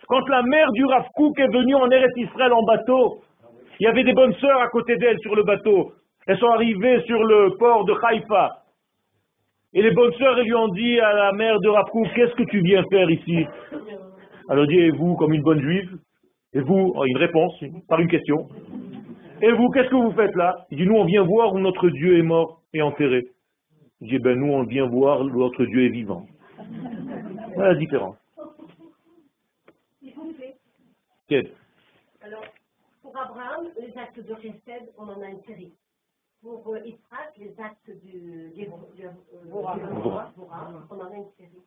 Quand 0.06 0.28
la 0.28 0.42
mère 0.42 0.70
du 0.72 0.84
Rav 0.84 1.04
est 1.38 1.52
venue 1.52 1.74
en 1.74 1.90
Eretz 1.90 2.12
Israël 2.16 2.52
en 2.52 2.62
bateau, 2.62 3.22
il 3.80 3.84
y 3.84 3.86
avait 3.86 4.04
des 4.04 4.12
bonnes 4.12 4.34
sœurs 4.34 4.60
à 4.60 4.68
côté 4.68 4.96
d'elle 4.96 5.18
sur 5.20 5.34
le 5.34 5.42
bateau. 5.42 5.92
Elles 6.26 6.38
sont 6.38 6.50
arrivées 6.50 7.02
sur 7.06 7.22
le 7.24 7.56
port 7.58 7.84
de 7.84 7.94
Haïfa. 8.02 8.50
Et 9.74 9.82
les 9.82 9.90
bonnes 9.90 10.12
sœurs 10.14 10.40
lui 10.40 10.54
ont 10.54 10.68
dit 10.68 11.00
à 11.00 11.12
la 11.12 11.32
mère 11.32 11.58
de 11.58 11.68
Rav 11.68 11.86
qu'est-ce 12.14 12.34
que 12.34 12.44
tu 12.44 12.60
viens 12.60 12.84
faire 12.90 13.10
ici? 13.10 13.46
Alors 14.48 14.66
dit, 14.66 14.78
et 14.78 14.90
vous, 14.90 15.16
comme 15.16 15.32
une 15.32 15.42
bonne 15.42 15.60
juive? 15.60 15.98
Et 16.52 16.60
vous, 16.60 16.92
oh, 16.94 17.04
une 17.04 17.16
réponse, 17.16 17.52
par 17.88 17.98
une 17.98 18.08
question. 18.08 18.46
Et 19.42 19.52
vous, 19.52 19.70
qu'est-ce 19.70 19.88
que 19.90 19.94
vous 19.94 20.12
faites 20.12 20.34
là? 20.34 20.66
Il 20.70 20.78
dit, 20.78 20.86
nous, 20.86 20.96
on 20.96 21.04
vient 21.04 21.22
voir 21.22 21.52
où 21.52 21.58
notre 21.58 21.88
Dieu 21.90 22.18
est 22.18 22.22
mort 22.22 22.62
et 22.72 22.80
enterré. 22.80 23.28
Il 24.00 24.08
dit, 24.08 24.18
ben 24.18 24.38
nous, 24.38 24.52
on 24.52 24.62
vient 24.64 24.86
voir 24.86 25.20
où 25.20 25.24
notre 25.24 25.64
Dieu 25.64 25.86
est 25.86 25.90
vivant. 25.90 26.26
Voilà 27.54 27.72
la 27.72 27.78
différence. 27.78 28.16
Quel 31.28 31.50
Alors, 32.22 32.44
pour 33.02 33.16
Abraham, 33.18 33.66
les 33.80 33.96
actes 33.98 34.20
de 34.20 34.34
Chesed, 34.36 34.92
on 34.96 35.08
en 35.08 35.20
a 35.22 35.28
une 35.28 35.42
série. 35.42 35.72
Pour 36.42 36.62
euh, 36.68 36.78
Israël, 36.84 37.32
les 37.38 37.54
actes 37.58 37.90
du, 38.04 38.52
du, 38.54 38.66
euh, 38.66 39.10
on 39.52 39.64
en 39.64 41.10
a 41.10 41.16
une 41.16 41.30
série. 41.36 41.64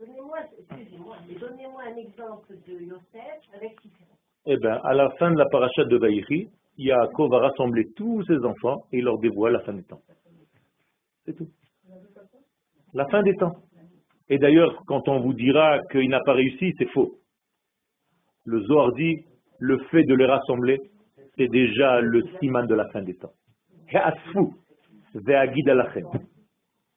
Donnez-moi, 0.00 0.38
excusez-moi, 0.58 1.16
donnez-moi 1.38 1.82
un 1.82 1.96
exemple 1.96 2.54
de 2.66 2.80
Yosef 2.80 3.40
avec 3.54 3.80
différence. 3.82 4.18
Eh 4.46 4.56
bien, 4.56 4.80
à 4.82 4.94
la 4.94 5.10
fin 5.18 5.30
de 5.30 5.38
la 5.38 5.46
paracha 5.46 5.84
de 5.84 5.96
Vaïri, 5.96 6.48
Yaakov 6.76 7.30
va 7.30 7.38
rassembler 7.38 7.86
tous 7.96 8.22
ses 8.24 8.44
enfants 8.44 8.84
et 8.92 9.00
leur 9.00 9.18
dévoile 9.18 9.52
la 9.52 9.60
fin 9.60 9.72
des 9.72 9.84
temps. 9.84 10.00
C'est 11.24 11.34
tout. 11.36 11.48
La 12.92 13.06
fin 13.06 13.22
des 13.22 13.34
temps. 13.34 13.54
Et 14.28 14.38
d'ailleurs, 14.38 14.82
quand 14.86 15.08
on 15.08 15.20
vous 15.20 15.34
dira 15.34 15.80
qu'il 15.90 16.08
n'a 16.08 16.20
pas 16.20 16.32
réussi, 16.32 16.72
c'est 16.78 16.88
faux. 16.90 17.18
Le 18.44 18.60
Zohar 18.62 18.92
dit, 18.92 19.24
le 19.58 19.78
fait 19.90 20.04
de 20.04 20.14
les 20.14 20.26
rassembler, 20.26 20.78
c'est 21.36 21.48
déjà 21.48 22.00
le 22.00 22.22
siman 22.38 22.66
de 22.66 22.74
la 22.74 22.88
fin 22.90 23.02
des 23.02 23.14
temps. 23.14 23.32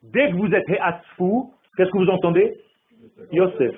Dès 0.03 0.31
que 0.31 0.35
vous 0.35 0.53
êtes 0.53 0.69
he'asfu, 0.69 1.51
qu'est-ce 1.75 1.91
que 1.91 1.97
vous 1.97 2.09
entendez? 2.09 2.53
Yosef. 3.31 3.75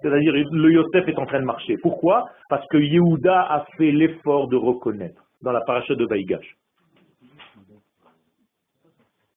C'est-à-dire, 0.00 0.32
le 0.32 0.72
Yosef 0.72 1.08
est 1.08 1.18
en 1.18 1.26
train 1.26 1.40
de 1.40 1.44
marcher. 1.44 1.76
Pourquoi? 1.78 2.28
Parce 2.48 2.66
que 2.68 2.78
Yehuda 2.78 3.40
a 3.42 3.66
fait 3.76 3.90
l'effort 3.90 4.48
de 4.48 4.56
reconnaître 4.56 5.22
dans 5.42 5.52
la 5.52 5.60
paracha 5.60 5.94
de 5.94 6.06
Vaïgash. 6.06 6.56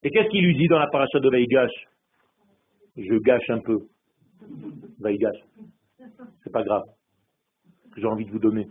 Et 0.03 0.11
qu'est-ce 0.11 0.29
qu'il 0.29 0.45
lui 0.45 0.55
dit 0.55 0.67
dans 0.67 0.79
la 0.79 0.87
paracha 0.87 1.19
de 1.19 1.29
Vaïgash 1.29 1.71
Je 2.95 3.15
gâche 3.15 3.49
un 3.49 3.59
peu. 3.59 3.79
Vaïgash. 4.99 5.37
C'est 6.43 6.51
pas 6.51 6.63
grave. 6.63 6.83
J'ai 7.97 8.05
envie 8.05 8.25
de 8.25 8.31
vous 8.31 8.39
donner. 8.39 8.67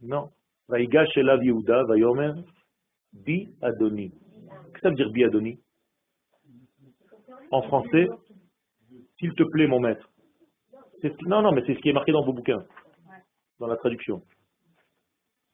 Non. 0.00 0.30
Vaïgash 0.68 1.16
et 1.16 1.22
la 1.22 1.36
Yehuda, 1.36 1.82
Vayomer, 1.84 2.32
Bi 3.12 3.54
Adoni. 3.60 4.10
Qu'est-ce 4.10 4.72
que 4.72 4.80
ça 4.80 4.88
veut 4.88 4.94
dire 4.94 5.10
Bi 5.10 5.24
Adoni? 5.24 5.60
En 7.50 7.60
français, 7.62 8.08
s'il 9.18 9.34
te 9.34 9.42
plaît, 9.42 9.66
mon 9.66 9.80
maître. 9.80 10.08
Non, 11.26 11.42
non, 11.42 11.52
mais 11.52 11.62
c'est 11.66 11.74
ce 11.74 11.80
qui 11.80 11.90
est 11.90 11.92
marqué 11.92 12.12
dans 12.12 12.24
vos 12.24 12.32
bouquins, 12.32 12.64
dans 13.58 13.66
la 13.66 13.76
traduction. 13.76 14.22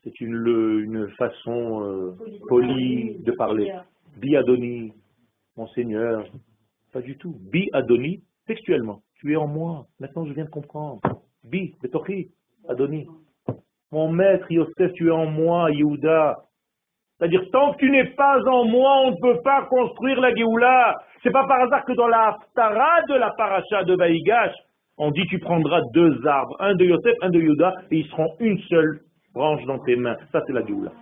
C'est 0.09 0.20
une, 0.24 0.46
une 0.84 1.09
façon 1.18 1.82
euh, 1.82 2.16
polie 2.48 3.18
de 3.18 3.32
parler. 3.32 3.74
Bi 4.16 4.36
Adoni, 4.36 4.92
mon 5.56 5.66
Seigneur. 5.68 6.24
Pas 6.92 7.02
du 7.02 7.18
tout. 7.18 7.36
Bi 7.52 7.68
Adoni, 7.74 8.22
textuellement. 8.46 9.02
Tu 9.16 9.32
es 9.32 9.36
en 9.36 9.46
moi. 9.46 9.86
Maintenant, 10.00 10.24
je 10.24 10.32
viens 10.32 10.46
de 10.46 10.50
comprendre. 10.50 11.00
Bi, 11.44 11.74
Betochi, 11.82 12.30
Adoni. 12.68 13.06
Mon 13.92 14.11
maître 14.11 14.50
Yosef, 14.50 14.92
tu 14.94 15.09
es 15.09 15.11
en 15.11 15.26
moi, 15.26 15.70
Yehuda. 15.72 16.36
C'est-à-dire, 17.18 17.42
tant 17.52 17.72
que 17.72 17.78
tu 17.78 17.90
n'es 17.90 18.06
pas 18.14 18.40
en 18.46 18.64
moi, 18.64 19.02
on 19.04 19.11
ne 19.11 19.16
peut 19.20 19.42
pas 19.42 19.66
construire 19.66 20.20
la 20.20 20.34
Géoula. 20.34 20.94
C'est 21.22 21.32
pas 21.32 21.46
par 21.46 21.61
hasard 21.61 21.84
que 21.84 21.92
dans 21.92 22.06
la 22.06 22.28
Haftara 22.28 23.02
de 23.09 23.14
la 23.14 23.30
paracha 23.36 23.84
de 23.84 23.94
Vaïgash, 23.94 24.54
on 24.96 25.11
dit 25.11 25.26
tu 25.26 25.38
prendras 25.38 25.82
deux 25.92 26.26
arbres, 26.26 26.56
un 26.61 26.74
de 26.76 26.84
Yosef, 26.84 27.14
un 27.20 27.30
de 27.30 27.40
Yehuda, 27.40 27.74
et 27.90 27.98
ils 27.98 28.06
seront 28.06 28.34
une 28.38 28.59
seule 28.61 29.00
branche 29.33 29.64
dans 29.64 29.79
tes 29.81 29.97
mains. 29.97 30.16
Ça, 30.33 30.43
c'est 30.47 30.53
la 30.53 30.64
Géoula. 30.64 30.93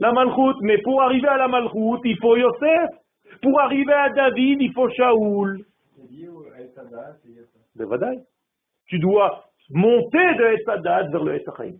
La 0.00 0.12
Malchut. 0.12 0.58
Mais 0.62 0.78
pour 0.78 1.02
arriver 1.02 1.28
à 1.28 1.36
la 1.36 1.48
Malchut, 1.48 2.00
il 2.04 2.18
faut 2.20 2.36
Yosef. 2.36 2.90
Pour 3.42 3.60
arriver 3.60 3.92
à 3.92 4.10
David, 4.10 4.60
il 4.60 4.72
faut 4.72 4.88
Shaoul. 4.90 5.64
Tu 8.86 8.98
dois 8.98 9.44
monter 9.70 10.34
de 10.34 10.58
Etzadat 10.58 11.08
vers 11.08 11.24
le 11.24 11.34
Etzachaim. 11.36 11.76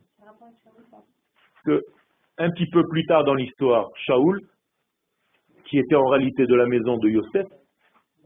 Que 1.65 1.83
un 2.39 2.51
petit 2.51 2.71
peu 2.71 2.87
plus 2.89 3.05
tard 3.05 3.25
dans 3.25 3.35
l'histoire, 3.35 3.91
Shaoul, 4.07 4.41
qui 5.67 5.79
était 5.79 5.95
en 5.95 6.07
réalité 6.07 6.47
de 6.47 6.55
la 6.55 6.67
maison 6.67 6.97
de 6.97 7.09
Yosef, 7.09 7.47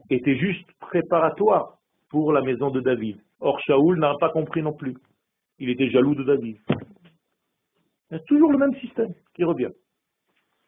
était 0.09 0.37
juste 0.37 0.71
préparatoire 0.79 1.77
pour 2.09 2.31
la 2.31 2.41
maison 2.41 2.69
de 2.69 2.79
David. 2.79 3.19
Or, 3.41 3.59
Shaoul 3.59 3.99
n'a 3.99 4.13
pas 4.19 4.29
compris 4.29 4.61
non 4.61 4.73
plus. 4.73 4.95
Il 5.59 5.69
était 5.69 5.89
jaloux 5.89 6.15
de 6.15 6.23
David. 6.23 6.57
Il 8.11 8.13
y 8.13 8.15
a 8.15 8.19
toujours 8.27 8.51
le 8.51 8.57
même 8.57 8.75
système 8.75 9.13
qui 9.33 9.43
revient. 9.43 9.71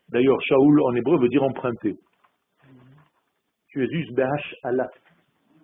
D'ailleurs, 0.10 0.42
Shaoul 0.42 0.82
en 0.82 0.96
hébreu 0.96 1.20
veut 1.20 1.30
dire 1.30 1.44
emprunter. 1.44 1.96
Tu 3.68 3.84
es 3.84 3.88
juste 3.90 4.14
BH 4.14 4.56
Allah. 4.64 4.90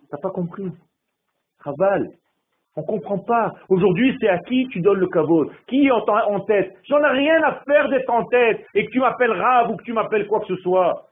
T'as 0.09 0.17
pas 0.17 0.31
compris? 0.31 0.69
Raval. 1.59 2.09
On 2.75 2.81
ne 2.81 2.85
comprend 2.85 3.19
pas. 3.19 3.53
Aujourd'hui, 3.69 4.15
c'est 4.19 4.27
à 4.27 4.39
qui 4.39 4.67
tu 4.69 4.81
donnes 4.81 4.99
le 4.99 5.07
kavod? 5.07 5.51
Qui 5.67 5.85
est 5.85 5.91
en 5.91 6.39
tête? 6.41 6.75
J'en 6.89 6.99
ai 6.99 7.17
rien 7.19 7.41
à 7.43 7.63
faire 7.63 7.87
d'être 7.89 8.09
en 8.09 8.25
tête 8.25 8.65
et 8.73 8.85
que 8.85 8.91
tu 8.91 8.99
m'appelles 8.99 9.31
Rav 9.31 9.71
ou 9.71 9.77
que 9.77 9.83
tu 9.83 9.93
m'appelles 9.93 10.27
quoi 10.27 10.39
que 10.41 10.47
ce 10.47 10.55
soit. 10.57 11.07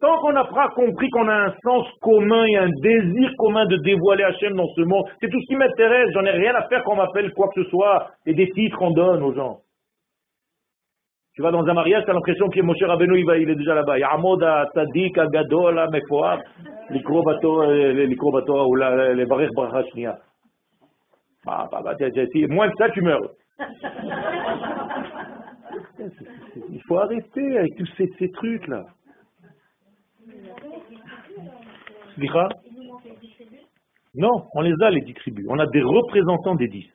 Tant 0.00 0.16
qu'on 0.20 0.32
n'a 0.32 0.44
pas 0.44 0.68
compris 0.68 1.10
qu'on 1.10 1.28
a 1.28 1.46
un 1.46 1.54
sens 1.64 1.86
commun 2.00 2.44
et 2.44 2.56
un 2.56 2.68
désir 2.68 3.32
commun 3.36 3.66
de 3.66 3.76
dévoiler 3.78 4.22
Hachem 4.22 4.54
dans 4.54 4.68
ce 4.68 4.82
monde, 4.82 5.04
c'est 5.20 5.28
tout 5.28 5.40
ce 5.40 5.46
qui 5.46 5.56
m'intéresse. 5.56 6.10
J'en 6.14 6.24
ai 6.24 6.30
rien 6.30 6.54
à 6.54 6.68
faire 6.68 6.84
qu'on 6.84 6.94
m'appelle 6.94 7.32
quoi 7.34 7.48
que 7.48 7.64
ce 7.64 7.70
soit 7.70 8.06
et 8.24 8.34
des 8.34 8.48
titres 8.50 8.78
qu'on 8.78 8.92
donne 8.92 9.22
aux 9.22 9.34
gens. 9.34 9.58
Tu 11.34 11.42
vas 11.42 11.50
dans 11.50 11.64
un 11.64 11.74
mariage, 11.74 12.04
tu 12.04 12.10
as 12.10 12.14
l'impression 12.14 12.48
que 12.48 12.60
Moshe 12.60 12.82
Rabbeinu, 12.82 13.18
il, 13.18 13.42
il 13.42 13.50
est 13.50 13.54
déjà 13.54 13.74
là-bas. 13.74 13.98
Yamoda, 13.98 14.66
Tzadik, 14.74 15.18
Agadol, 15.18 15.88
Mefoab, 15.90 16.40
Likro 16.90 17.22
ou 17.22 18.76
les 18.76 19.26
Barer 19.26 19.48
Brachashnia. 19.54 20.18
Ah, 21.46 21.68
bah, 21.70 21.80
bah, 21.82 21.94
moins 22.50 22.68
de 22.68 22.74
ça, 22.76 22.90
tu 22.90 23.00
meurs. 23.02 23.30
Il 26.70 26.80
faut 26.86 26.98
arrêter 26.98 27.58
avec 27.58 27.76
tous 27.76 27.88
ces, 27.96 28.30
trucs-là. 28.32 28.84
Non, 34.14 34.48
on 34.54 34.60
les 34.62 34.74
a, 34.82 34.90
les 34.90 35.00
dix 35.02 35.14
tribus. 35.14 35.46
On 35.48 35.58
a 35.58 35.66
des 35.66 35.82
représentants 35.82 36.54
des 36.54 36.68
dix. 36.68 36.86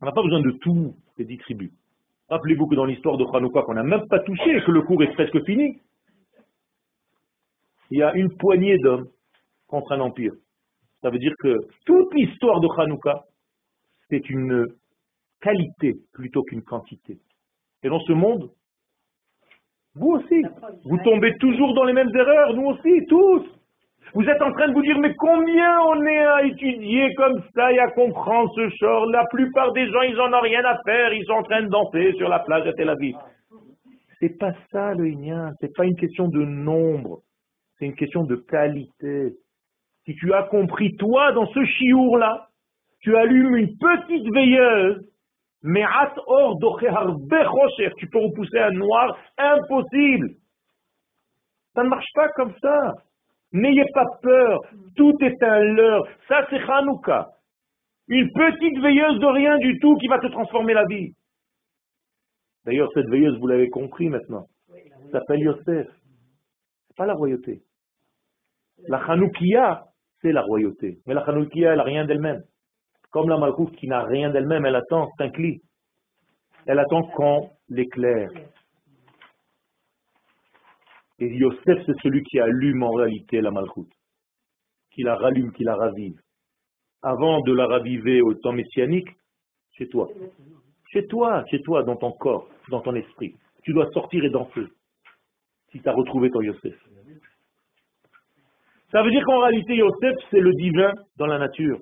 On 0.00 0.06
n'a 0.06 0.12
pas 0.12 0.22
besoin 0.22 0.40
de 0.40 0.50
tous 0.52 0.94
les 1.18 1.24
dix 1.24 1.38
tribus. 1.38 1.70
Rappelez-vous 2.28 2.66
que 2.66 2.74
dans 2.74 2.84
l'histoire 2.84 3.16
de 3.16 3.24
Hanouka, 3.24 3.62
qu'on 3.62 3.74
n'a 3.74 3.82
même 3.82 4.06
pas 4.08 4.20
touché 4.20 4.56
et 4.56 4.62
que 4.62 4.70
le 4.70 4.82
cours 4.82 5.02
est 5.02 5.12
presque 5.14 5.44
fini, 5.44 5.80
il 7.90 7.98
y 7.98 8.02
a 8.02 8.14
une 8.14 8.36
poignée 8.36 8.78
d'hommes 8.78 9.08
contre 9.66 9.92
un 9.92 10.00
empire. 10.00 10.32
Ça 11.02 11.10
veut 11.10 11.18
dire 11.18 11.34
que 11.38 11.56
toute 11.86 12.14
l'histoire 12.14 12.60
de 12.60 12.68
Hanouka, 12.68 13.24
c'est 14.08 14.28
une 14.30 14.66
qualité 15.40 15.96
plutôt 16.12 16.42
qu'une 16.42 16.62
quantité. 16.62 17.18
Et 17.82 17.88
dans 17.88 18.00
ce 18.00 18.12
monde, 18.12 18.50
vous 19.94 20.10
aussi, 20.12 20.42
vous 20.84 20.98
tombez 20.98 21.36
toujours 21.38 21.74
dans 21.74 21.84
les 21.84 21.92
mêmes 21.92 22.14
erreurs, 22.14 22.54
nous 22.54 22.66
aussi, 22.66 23.06
tous. 23.08 23.59
Vous 24.12 24.24
êtes 24.24 24.42
en 24.42 24.52
train 24.52 24.68
de 24.68 24.74
vous 24.74 24.82
dire, 24.82 24.98
mais 24.98 25.14
combien 25.14 25.80
on 25.82 26.04
est 26.04 26.24
à 26.24 26.42
étudier 26.44 27.14
comme 27.14 27.40
ça 27.54 27.72
et 27.72 27.78
à 27.78 27.90
comprendre 27.92 28.50
ce 28.56 28.68
genre 28.76 29.06
La 29.06 29.24
plupart 29.26 29.72
des 29.72 29.88
gens, 29.90 30.02
ils 30.02 30.16
n'en 30.16 30.32
ont 30.32 30.40
rien 30.40 30.64
à 30.64 30.80
faire, 30.84 31.12
ils 31.12 31.24
sont 31.26 31.34
en 31.34 31.42
train 31.42 31.62
de 31.62 31.68
danser 31.68 32.12
sur 32.16 32.28
la 32.28 32.40
plage 32.40 32.64
de 32.64 32.72
Tel 32.72 32.88
Aviv. 32.88 33.16
C'est 34.18 34.36
pas 34.38 34.52
ça 34.72 34.92
le 34.94 35.10
ce 35.12 35.54
c'est 35.60 35.76
pas 35.76 35.86
une 35.86 35.96
question 35.96 36.28
de 36.28 36.44
nombre, 36.44 37.20
c'est 37.78 37.86
une 37.86 37.94
question 37.94 38.24
de 38.24 38.36
qualité. 38.36 39.34
Si 40.04 40.14
tu 40.16 40.32
as 40.34 40.42
compris, 40.44 40.96
toi, 40.96 41.32
dans 41.32 41.46
ce 41.46 41.64
chiour-là, 41.64 42.48
tu 43.00 43.16
allumes 43.16 43.56
une 43.56 43.78
petite 43.78 44.34
veilleuse, 44.34 45.06
mais 45.62 45.82
at 45.82 46.14
or 46.26 46.58
tu 47.96 48.06
peux 48.08 48.18
repousser 48.18 48.58
un 48.58 48.72
noir 48.72 49.16
impossible. 49.38 50.30
Ça 51.74 51.84
ne 51.84 51.88
marche 51.88 52.12
pas 52.14 52.28
comme 52.30 52.52
ça. 52.60 52.94
N'ayez 53.52 53.84
pas 53.92 54.06
peur, 54.22 54.60
tout 54.96 55.16
est 55.20 55.42
un 55.42 55.60
leurre. 55.60 56.06
Ça, 56.28 56.46
c'est 56.50 56.60
Hanouka. 56.60 57.30
Une 58.08 58.30
petite 58.32 58.78
veilleuse 58.80 59.18
de 59.18 59.26
rien 59.26 59.58
du 59.58 59.78
tout 59.78 59.96
qui 59.96 60.08
va 60.08 60.18
te 60.18 60.26
transformer 60.28 60.74
la 60.74 60.84
vie. 60.86 61.14
D'ailleurs, 62.64 62.90
cette 62.94 63.08
veilleuse, 63.08 63.38
vous 63.38 63.46
l'avez 63.46 63.68
compris 63.70 64.08
maintenant, 64.08 64.46
s'appelle 65.10 65.40
Yosef. 65.40 65.88
C'est 66.88 66.96
pas 66.96 67.06
la 67.06 67.14
royauté. 67.14 67.62
La 68.88 68.98
Hanoukia, 68.98 69.84
c'est 70.20 70.32
la 70.32 70.42
royauté. 70.42 70.98
Mais 71.06 71.14
la 71.14 71.22
Hanoukia, 71.22 71.72
elle 71.72 71.78
n'a 71.78 71.84
rien 71.84 72.04
d'elle-même. 72.04 72.42
Comme 73.10 73.28
la 73.28 73.38
Malkouf 73.38 73.72
qui 73.72 73.88
n'a 73.88 74.02
rien 74.04 74.30
d'elle-même, 74.30 74.64
elle 74.66 74.76
attend, 74.76 75.08
c'est. 75.18 75.60
Elle 76.66 76.78
attend 76.78 77.02
qu'on 77.02 77.50
l'éclaire. 77.68 78.30
Et 81.20 81.28
Yosef, 81.28 81.78
c'est 81.84 82.00
celui 82.02 82.22
qui 82.22 82.40
allume 82.40 82.82
en 82.82 82.92
réalité 82.92 83.42
la 83.42 83.50
Malkouf, 83.50 83.86
qui 84.90 85.02
la 85.02 85.16
rallume, 85.16 85.52
qui 85.52 85.64
la 85.64 85.76
ravive. 85.76 86.18
Avant 87.02 87.40
de 87.42 87.52
la 87.52 87.66
raviver 87.66 88.22
au 88.22 88.32
temps 88.34 88.52
messianique, 88.52 89.08
chez 89.72 89.86
toi. 89.88 90.08
Chez 90.90 91.06
toi, 91.06 91.44
chez 91.50 91.60
toi, 91.60 91.82
dans 91.82 91.96
ton 91.96 92.12
corps, 92.12 92.48
dans 92.70 92.80
ton 92.80 92.94
esprit. 92.94 93.34
Tu 93.62 93.74
dois 93.74 93.90
sortir 93.92 94.24
et 94.24 94.30
danser. 94.30 94.66
Si 95.70 95.80
tu 95.80 95.88
as 95.88 95.92
retrouvé 95.92 96.30
ton 96.30 96.40
Yosef. 96.40 96.74
Ça 98.90 99.02
veut 99.02 99.10
dire 99.10 99.22
qu'en 99.24 99.40
réalité, 99.40 99.76
Yosef, 99.76 100.16
c'est 100.30 100.40
le 100.40 100.52
divin 100.54 100.92
dans 101.16 101.26
la 101.26 101.38
nature. 101.38 101.80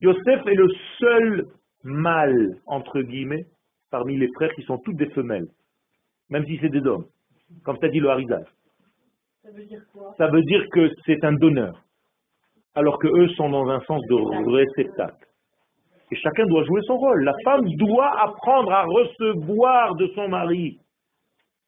Yosef 0.00 0.46
est 0.46 0.54
le 0.54 0.68
seul 0.98 1.46
mâle, 1.84 2.60
entre 2.66 3.00
guillemets, 3.00 3.46
parmi 3.90 4.16
les 4.16 4.28
frères 4.34 4.52
qui 4.54 4.62
sont 4.62 4.78
toutes 4.78 4.96
des 4.96 5.10
femelles, 5.10 5.48
même 6.28 6.44
si 6.46 6.58
c'est 6.60 6.68
des 6.68 6.84
hommes, 6.84 7.06
comme 7.64 7.78
ça 7.78 7.88
dit 7.88 8.00
le 8.00 8.10
Harizal. 8.10 8.44
Ça 9.46 9.52
veut 9.52 9.64
dire 9.64 9.82
quoi? 9.92 10.14
Ça 10.18 10.26
veut 10.26 10.42
dire 10.42 10.64
que 10.72 10.90
c'est 11.04 11.22
un 11.24 11.34
donneur, 11.34 11.80
alors 12.74 12.98
que 12.98 13.06
eux 13.06 13.28
sont 13.36 13.48
dans 13.48 13.68
un 13.68 13.80
sens 13.82 14.02
de 14.08 14.50
réceptacle. 14.50 15.24
Et 16.10 16.16
chacun 16.16 16.46
doit 16.46 16.64
jouer 16.64 16.80
son 16.82 16.96
rôle. 16.96 17.22
La 17.22 17.34
femme 17.44 17.64
doit 17.76 18.20
apprendre 18.22 18.72
à 18.72 18.82
recevoir 18.82 19.94
de 19.94 20.08
son 20.16 20.28
mari. 20.28 20.80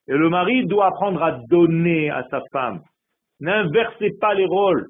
Et 0.08 0.12
le 0.12 0.28
mari 0.28 0.66
doit 0.66 0.86
apprendre 0.86 1.22
à 1.22 1.38
donner 1.48 2.10
à 2.10 2.24
sa 2.30 2.40
femme. 2.50 2.80
N'inversez 3.38 4.10
pas 4.20 4.34
les 4.34 4.46
rôles. 4.46 4.88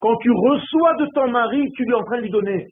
Quand 0.00 0.16
tu 0.16 0.30
reçois 0.30 0.94
de 0.96 1.06
ton 1.14 1.30
mari, 1.30 1.70
tu 1.74 1.88
es 1.88 1.94
en 1.94 2.04
train 2.04 2.18
de 2.18 2.22
lui 2.22 2.30
donner. 2.30 2.66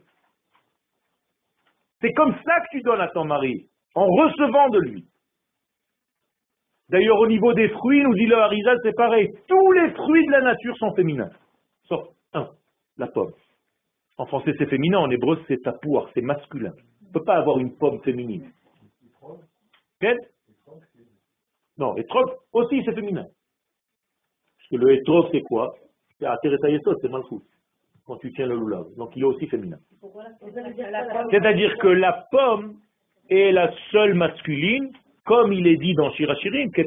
C'est 2.02 2.12
comme 2.12 2.34
ça 2.44 2.60
que 2.60 2.66
tu 2.70 2.82
donnes 2.82 3.00
à 3.00 3.08
ton 3.08 3.24
mari, 3.24 3.66
en 3.94 4.04
recevant 4.04 4.68
de 4.68 4.80
lui. 4.80 5.04
D'ailleurs, 6.88 7.18
au 7.18 7.26
niveau 7.26 7.52
des 7.52 7.68
fruits, 7.68 8.02
nous 8.02 8.14
dit 8.14 8.26
le 8.26 8.36
Harizal, 8.36 8.78
c'est 8.82 8.94
pareil. 8.94 9.32
Tous 9.48 9.72
les 9.72 9.90
fruits 9.92 10.26
de 10.26 10.30
la 10.30 10.40
nature 10.40 10.76
sont 10.76 10.94
féminins. 10.94 11.30
Sauf 11.88 12.08
un, 12.32 12.48
la 12.96 13.08
pomme. 13.08 13.32
En 14.18 14.26
français, 14.26 14.52
c'est 14.56 14.66
féminin, 14.66 14.98
en 14.98 15.10
hébreu, 15.10 15.38
c'est 15.48 15.62
tapour, 15.62 16.08
c'est 16.14 16.22
masculin. 16.22 16.72
On 17.02 17.08
ne 17.08 17.12
peut 17.12 17.24
pas 17.24 17.36
avoir 17.36 17.58
une 17.58 17.76
pomme 17.76 18.00
féminine. 18.02 18.50
Quel 20.00 20.18
Non, 21.78 21.96
étrog 21.96 22.30
aussi, 22.52 22.82
c'est 22.84 22.94
féminin. 22.94 23.24
Parce 23.24 24.68
que 24.70 24.76
le 24.76 24.94
étrog, 24.94 25.28
c'est 25.32 25.42
quoi? 25.42 25.74
C'est 26.18 26.26
c'est 26.42 27.08
Malchut, 27.10 27.42
quand 28.06 28.16
tu 28.16 28.32
tiens 28.32 28.46
le 28.46 28.54
loulav. 28.54 28.86
Donc 28.96 29.14
il 29.16 29.22
est 29.22 29.26
aussi 29.26 29.46
féminin. 29.48 29.78
C'est-à-dire 31.30 31.76
que 31.78 31.88
la 31.88 32.26
pomme 32.30 32.76
est 33.28 33.52
la 33.52 33.70
seule 33.90 34.14
masculine, 34.14 34.92
comme 35.26 35.52
il 35.52 35.66
est 35.66 35.76
dit 35.76 35.94
dans 35.94 36.10
Shirachirim, 36.12 36.70
que 36.70 36.82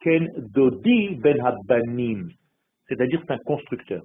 ken 0.00 0.28
dodi 0.54 1.16
ben 1.16 1.36
C'est-à-dire 2.88 3.20
c'est 3.26 3.32
un 3.32 3.38
constructeur. 3.38 4.02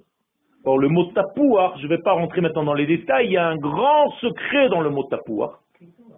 Or, 0.64 0.78
le 0.78 0.88
mot 0.88 1.06
tapouar, 1.12 1.78
je 1.78 1.84
ne 1.84 1.88
vais 1.88 2.02
pas 2.02 2.12
rentrer 2.12 2.40
maintenant 2.40 2.64
dans 2.64 2.74
les 2.74 2.86
détails, 2.86 3.26
il 3.26 3.32
y 3.32 3.36
a 3.36 3.48
un 3.48 3.56
grand 3.56 4.10
secret 4.20 4.68
dans 4.68 4.80
le 4.80 4.90
mot 4.90 5.04
tapouar. 5.04 5.60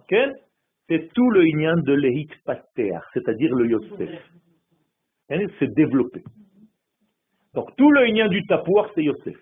C'est 0.09 1.13
tout 1.13 1.29
le 1.31 1.47
inyan 1.47 1.77
de 1.77 1.93
l'ehit 1.93 2.29
pater, 2.43 2.97
c'est-à-dire 3.13 3.55
le 3.55 3.67
Yosef. 3.67 4.09
C'est 5.29 5.73
développé. 5.73 6.23
Donc, 7.55 7.75
tout 7.75 7.89
le 7.89 8.07
inyan 8.07 8.27
du 8.27 8.45
tapouar, 8.45 8.89
c'est 8.93 9.03
Yosef. 9.03 9.37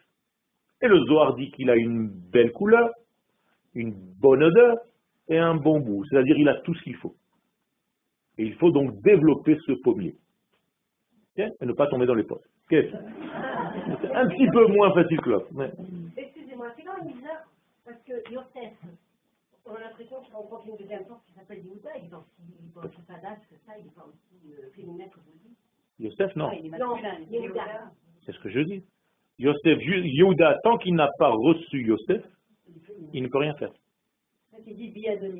Et 0.81 0.87
le 0.87 0.99
Zohar 1.05 1.35
dit 1.35 1.51
qu'il 1.51 1.69
a 1.69 1.75
une 1.75 2.09
belle 2.31 2.51
couleur, 2.51 2.89
une 3.73 3.93
bonne 4.21 4.43
odeur 4.43 4.77
et 5.27 5.37
un 5.37 5.55
bon 5.55 5.79
goût. 5.79 6.03
C'est-à-dire 6.05 6.37
il 6.37 6.49
a 6.49 6.55
tout 6.61 6.73
ce 6.75 6.83
qu'il 6.83 6.95
faut. 6.95 7.15
Et 8.37 8.45
il 8.45 8.55
faut 8.55 8.71
donc 8.71 9.01
développer 9.01 9.57
ce 9.65 9.73
pommier. 9.83 10.15
et 11.37 11.49
ne 11.61 11.73
pas 11.73 11.87
tomber 11.87 12.05
dans 12.05 12.15
les 12.15 12.23
potes. 12.23 12.47
C'est 12.69 12.91
un 14.13 14.27
petit 14.27 14.47
peu 14.51 14.67
moins 14.67 14.93
facile 14.93 15.19
que 15.21 15.29
l'autre. 15.29 15.47
Excusez-moi, 16.17 16.67
c'est 16.75 16.83
quand 16.83 17.03
même 17.03 17.13
bizarre, 17.13 17.43
parce 17.85 18.01
que 18.03 18.13
Yosef, 18.31 18.73
on 19.65 19.75
a 19.75 19.79
l'impression 19.79 20.21
qu'il 20.21 20.33
rencontre 20.33 20.67
une 20.67 20.77
deuxième 20.77 21.05
force 21.05 21.23
qui 21.25 21.33
s'appelle 21.33 21.63
Yehuda, 21.63 21.89
il 22.01 22.09
pense 22.09 22.25
qu'il 22.35 22.71
pense 22.73 22.91
que 22.91 23.01
ça 23.07 23.13
date, 23.21 23.39
que 23.49 23.55
ça, 23.65 23.73
il 23.79 23.87
est 23.87 23.95
pas 23.95 24.05
aussi 24.05 24.53
euh, 24.53 24.69
féminin 24.75 25.05
que 25.05 25.19
vous 25.19 25.37
dites. 25.43 25.57
Yosef, 25.99 26.35
non. 26.35 26.49
Non, 26.79 26.97
Yehuda. 27.29 27.91
C'est 28.25 28.33
ce 28.33 28.39
que 28.39 28.49
je 28.49 28.59
dis. 28.61 28.83
Yosef, 29.39 29.79
Yehuda, 29.81 30.59
tant 30.63 30.77
qu'il 30.77 30.95
n'a 30.95 31.09
pas 31.17 31.29
reçu 31.29 31.85
Yosef, 31.85 32.23
il 33.13 33.23
ne 33.23 33.27
peut 33.27 33.39
rien 33.39 33.53
faire. 33.55 33.71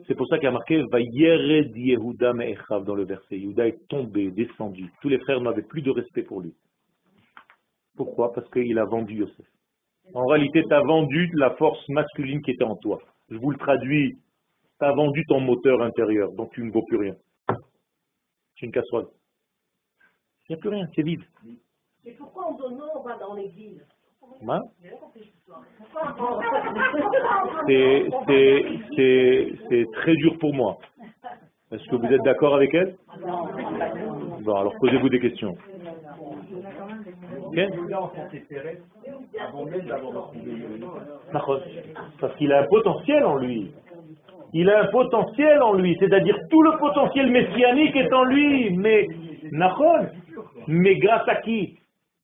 C'est 0.08 0.16
pour 0.16 0.28
ça 0.28 0.38
qu'il 0.38 0.48
a 0.48 0.52
marqué 0.52 0.84
Vayered 0.92 1.76
Yehuda 1.76 2.34
Me'echav 2.34 2.84
dans 2.84 2.96
le 2.96 3.06
verset. 3.06 3.38
Yehuda 3.38 3.68
est 3.68 3.88
tombé, 3.88 4.32
descendu. 4.32 4.92
Tous 5.02 5.10
les 5.10 5.20
frères 5.20 5.40
n'avaient 5.42 5.62
plus 5.62 5.82
de 5.82 5.92
respect 5.92 6.24
pour 6.24 6.42
lui. 6.42 6.54
Pourquoi? 7.96 8.34
Parce 8.34 8.50
qu'il 8.50 8.78
a 8.80 8.86
vendu 8.86 9.16
Yosef. 9.16 9.46
En 10.14 10.26
réalité, 10.26 10.64
tu 10.64 10.74
as 10.74 10.82
vendu 10.82 11.30
la 11.36 11.52
force 11.56 11.88
masculine 11.90 12.42
qui 12.42 12.52
était 12.52 12.64
en 12.64 12.76
toi. 12.76 13.00
Je 13.30 13.38
vous 13.38 13.52
le 13.52 13.58
traduis. 13.58 14.18
Tu 14.80 14.86
as 14.86 14.92
vendu 14.92 15.24
ton 15.28 15.40
moteur 15.40 15.82
intérieur, 15.82 16.32
donc 16.34 16.52
tu 16.54 16.64
ne 16.64 16.72
vaux 16.72 16.84
plus 16.84 16.98
rien. 16.98 17.16
C'est 18.58 18.66
une 18.66 18.72
casserole. 18.72 19.08
Il 20.50 20.54
n'y 20.54 20.56
a 20.56 20.60
plus 20.60 20.70
rien, 20.70 20.88
c'est 20.96 21.04
vide. 21.04 21.24
Et 22.06 22.12
pourquoi 22.14 22.48
en 22.48 22.54
donnant, 22.54 22.90
on 22.96 23.02
va 23.04 23.18
dans 23.18 23.34
l'église? 23.36 23.82
C'est 29.68 29.86
très 29.94 30.16
dur 30.16 30.38
pour 30.40 30.54
moi. 30.54 30.78
Est-ce 31.72 31.90
que 31.90 31.96
vous 31.96 32.06
êtes 32.14 32.22
d'accord 32.24 32.56
avec 32.56 32.74
elle? 32.74 32.96
Bon, 34.42 34.56
alors 34.56 34.74
posez-vous 34.80 35.10
des 35.10 35.20
questions. 35.20 35.56
Parce 42.20 42.36
qu'il 42.36 42.52
a 42.52 42.60
un 42.62 42.68
potentiel 42.68 43.26
en 43.26 43.38
lui. 43.38 43.72
Il 44.54 44.70
a 44.70 44.82
un 44.84 44.88
potentiel 44.88 45.62
en 45.64 45.74
lui, 45.74 45.98
c'est-à-dire 46.00 46.38
tout 46.50 46.62
le 46.62 46.78
potentiel 46.78 47.32
messianique 47.32 47.96
est 47.96 48.14
en 48.14 48.24
lui, 48.24 48.70
mais 48.78 49.08
mais 50.68 50.96
grâce 50.98 51.28
à 51.28 51.36
qui? 51.38 51.80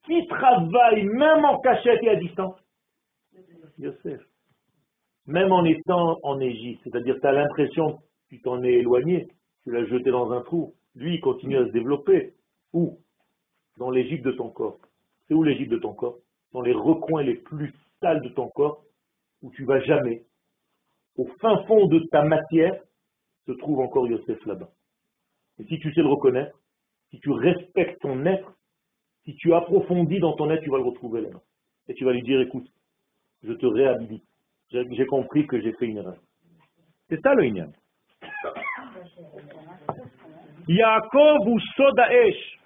Qui 0.09 0.25
travaille 0.27 1.05
même 1.05 1.45
en 1.45 1.59
cachette 1.59 2.01
et 2.01 2.09
à 2.09 2.15
distance 2.15 2.55
Yosef. 3.77 4.21
Même 5.27 5.51
en 5.51 5.63
étant 5.63 6.17
en 6.23 6.39
Égypte, 6.39 6.81
c'est-à-dire 6.83 7.17
tu 7.21 7.27
as 7.27 7.31
l'impression 7.31 7.97
que 7.97 8.01
tu 8.29 8.41
t'en 8.41 8.63
es 8.63 8.73
éloigné, 8.73 9.27
tu 9.63 9.71
l'as 9.71 9.85
jeté 9.85 10.09
dans 10.09 10.31
un 10.31 10.41
trou. 10.41 10.73
Lui, 10.95 11.15
il 11.15 11.21
continue 11.21 11.57
à 11.57 11.65
se 11.65 11.71
développer. 11.71 12.33
Où? 12.73 12.97
Dans 13.77 13.91
l'Égypte 13.91 14.25
de 14.25 14.31
ton 14.31 14.49
corps. 14.49 14.79
C'est 15.27 15.35
où 15.35 15.43
l'Égypte 15.43 15.71
de 15.71 15.77
ton 15.77 15.93
corps? 15.93 16.17
Dans 16.51 16.61
les 16.61 16.73
recoins 16.73 17.21
les 17.21 17.35
plus 17.35 17.73
sales 18.01 18.21
de 18.21 18.29
ton 18.29 18.49
corps, 18.49 18.83
où 19.43 19.51
tu 19.51 19.63
vas 19.63 19.79
jamais. 19.81 20.23
Au 21.15 21.25
fin 21.39 21.63
fond 21.65 21.85
de 21.85 21.99
ta 22.11 22.23
matière, 22.23 22.81
se 23.45 23.51
trouve 23.53 23.79
encore 23.79 24.07
Yosef 24.07 24.43
là-bas. 24.45 24.71
Et 25.59 25.65
si 25.65 25.79
tu 25.79 25.93
sais 25.93 26.01
le 26.01 26.09
reconnaître, 26.09 26.57
si 27.11 27.19
tu 27.19 27.31
respectes 27.31 28.01
ton 28.01 28.25
être, 28.25 28.58
si 29.29 29.35
tu 29.35 29.53
approfondis 29.53 30.19
dans 30.19 30.33
ton 30.33 30.49
être, 30.49 30.63
tu 30.63 30.71
vas 30.71 30.77
le 30.77 30.83
retrouver 30.83 31.21
là-bas. 31.21 31.41
Et 31.87 31.93
tu 31.93 32.03
vas 32.03 32.13
lui 32.13 32.23
dire, 32.23 32.41
écoute, 32.41 32.67
je 33.43 33.53
te 33.53 33.65
réhabilite. 33.65 34.23
J'ai 34.71 35.05
compris 35.05 35.45
que 35.45 35.61
j'ai 35.61 35.71
fait 35.73 35.85
une 35.85 35.97
erreur. 35.97 36.17
C'est 37.09 37.21
ça 37.21 37.33
le 37.35 37.45
Inyan. 37.45 37.71
Yaakov 40.67 41.47
ou 41.47 41.59
Sodaesh. 41.75 42.59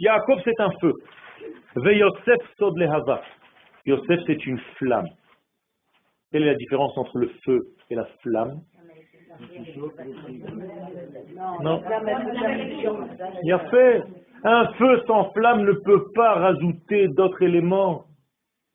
Yaakov, 0.00 0.40
c'est 0.44 0.60
un 0.60 0.70
feu. 0.80 0.92
Ve 1.76 1.92
Yosef 1.94 2.40
Sod 2.58 2.76
Lehava. 2.78 3.22
Yosef, 3.86 4.20
c'est 4.26 4.46
une 4.46 4.58
flamme. 4.76 5.08
Quelle 6.30 6.42
est 6.42 6.52
la 6.52 6.54
différence 6.54 6.96
entre 6.98 7.18
le 7.18 7.28
feu 7.44 7.60
et 7.90 7.94
la 7.94 8.06
flamme? 8.22 8.60
Non. 11.62 11.82
Il 13.44 13.52
a 13.52 13.58
fait. 13.70 14.02
Un 14.44 14.72
feu 14.74 15.02
sans 15.06 15.32
flamme 15.32 15.64
ne 15.64 15.72
peut 15.72 16.04
pas 16.14 16.34
rajouter 16.34 17.08
d'autres 17.08 17.42
éléments. 17.42 18.04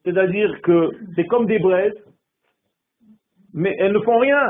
C'est-à-dire 0.04 0.62
que 0.62 0.92
c'est 1.16 1.26
comme 1.26 1.46
des 1.46 1.60
braises, 1.60 2.04
mais 3.54 3.76
elles 3.80 3.94
ne 3.94 4.00
font 4.00 4.20
rien. 4.20 4.44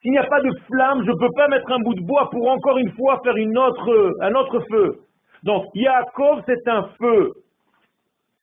S'il 0.00 0.12
n'y 0.12 0.18
a 0.18 0.24
pas 0.24 0.40
de 0.40 0.52
flamme, 0.66 1.04
je 1.04 1.10
ne 1.10 1.18
peux 1.18 1.32
pas 1.34 1.48
mettre 1.48 1.70
un 1.70 1.80
bout 1.80 1.94
de 1.94 2.06
bois 2.06 2.30
pour 2.30 2.48
encore 2.48 2.78
une 2.78 2.92
fois 2.92 3.20
faire 3.22 3.34
un 3.34 4.34
autre 4.34 4.60
feu. 4.70 5.00
Donc, 5.42 5.66
Yaakov, 5.74 6.42
c'est 6.46 6.66
un 6.68 6.84
feu. 6.98 7.32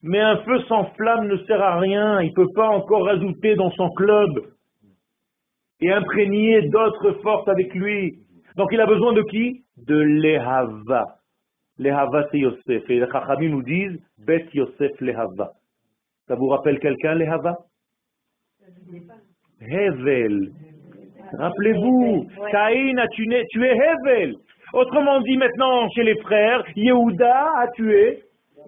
Mais 0.04 0.20
un 0.20 0.38
feu 0.44 0.60
sans 0.68 0.86
flamme 0.96 1.28
ne 1.28 1.38
sert 1.46 1.62
à 1.62 1.80
rien. 1.80 2.22
Il 2.22 2.30
ne 2.30 2.34
peut 2.34 2.52
pas 2.54 2.68
encore 2.68 3.06
rajouter 3.06 3.56
dans 3.56 3.72
son 3.72 3.90
club 3.92 4.30
et 5.80 5.92
imprégner 5.92 6.70
d'autres 6.70 7.14
forces 7.24 7.48
avec 7.48 7.74
lui. 7.74 8.20
Donc, 8.58 8.70
il 8.72 8.82
a 8.82 8.86
besoin 8.86 9.14
de 9.14 9.22
qui? 9.24 9.64
De 9.78 9.98
l'Ehava. 9.98 11.23
Lehava, 11.78 12.28
c'est 12.32 12.40
Yosef. 12.40 12.90
Et 12.90 13.00
les 13.00 13.08
Chachamim 13.12 13.50
nous 13.50 13.64
disent 13.64 14.00
Bet 14.20 14.48
Yosef 14.54 15.00
Lehava. 15.02 15.52
Ça 16.28 16.36
vous 16.36 16.48
rappelle 16.48 16.80
quelqu'un, 16.80 17.16
Lehava? 17.16 17.58
Hevel. 19.60 20.52
Rappelez-vous, 21.34 22.28
Caïn 22.52 22.98
a 22.98 23.08
tué, 23.08 23.44
tué 23.50 23.70
Hevel. 23.70 24.36
Autrement 24.74 25.22
dit, 25.22 25.38
maintenant, 25.38 25.90
chez 25.90 26.04
les 26.04 26.18
frères, 26.22 26.64
Yehuda 26.76 27.54
a 27.58 27.68
tué 27.70 28.24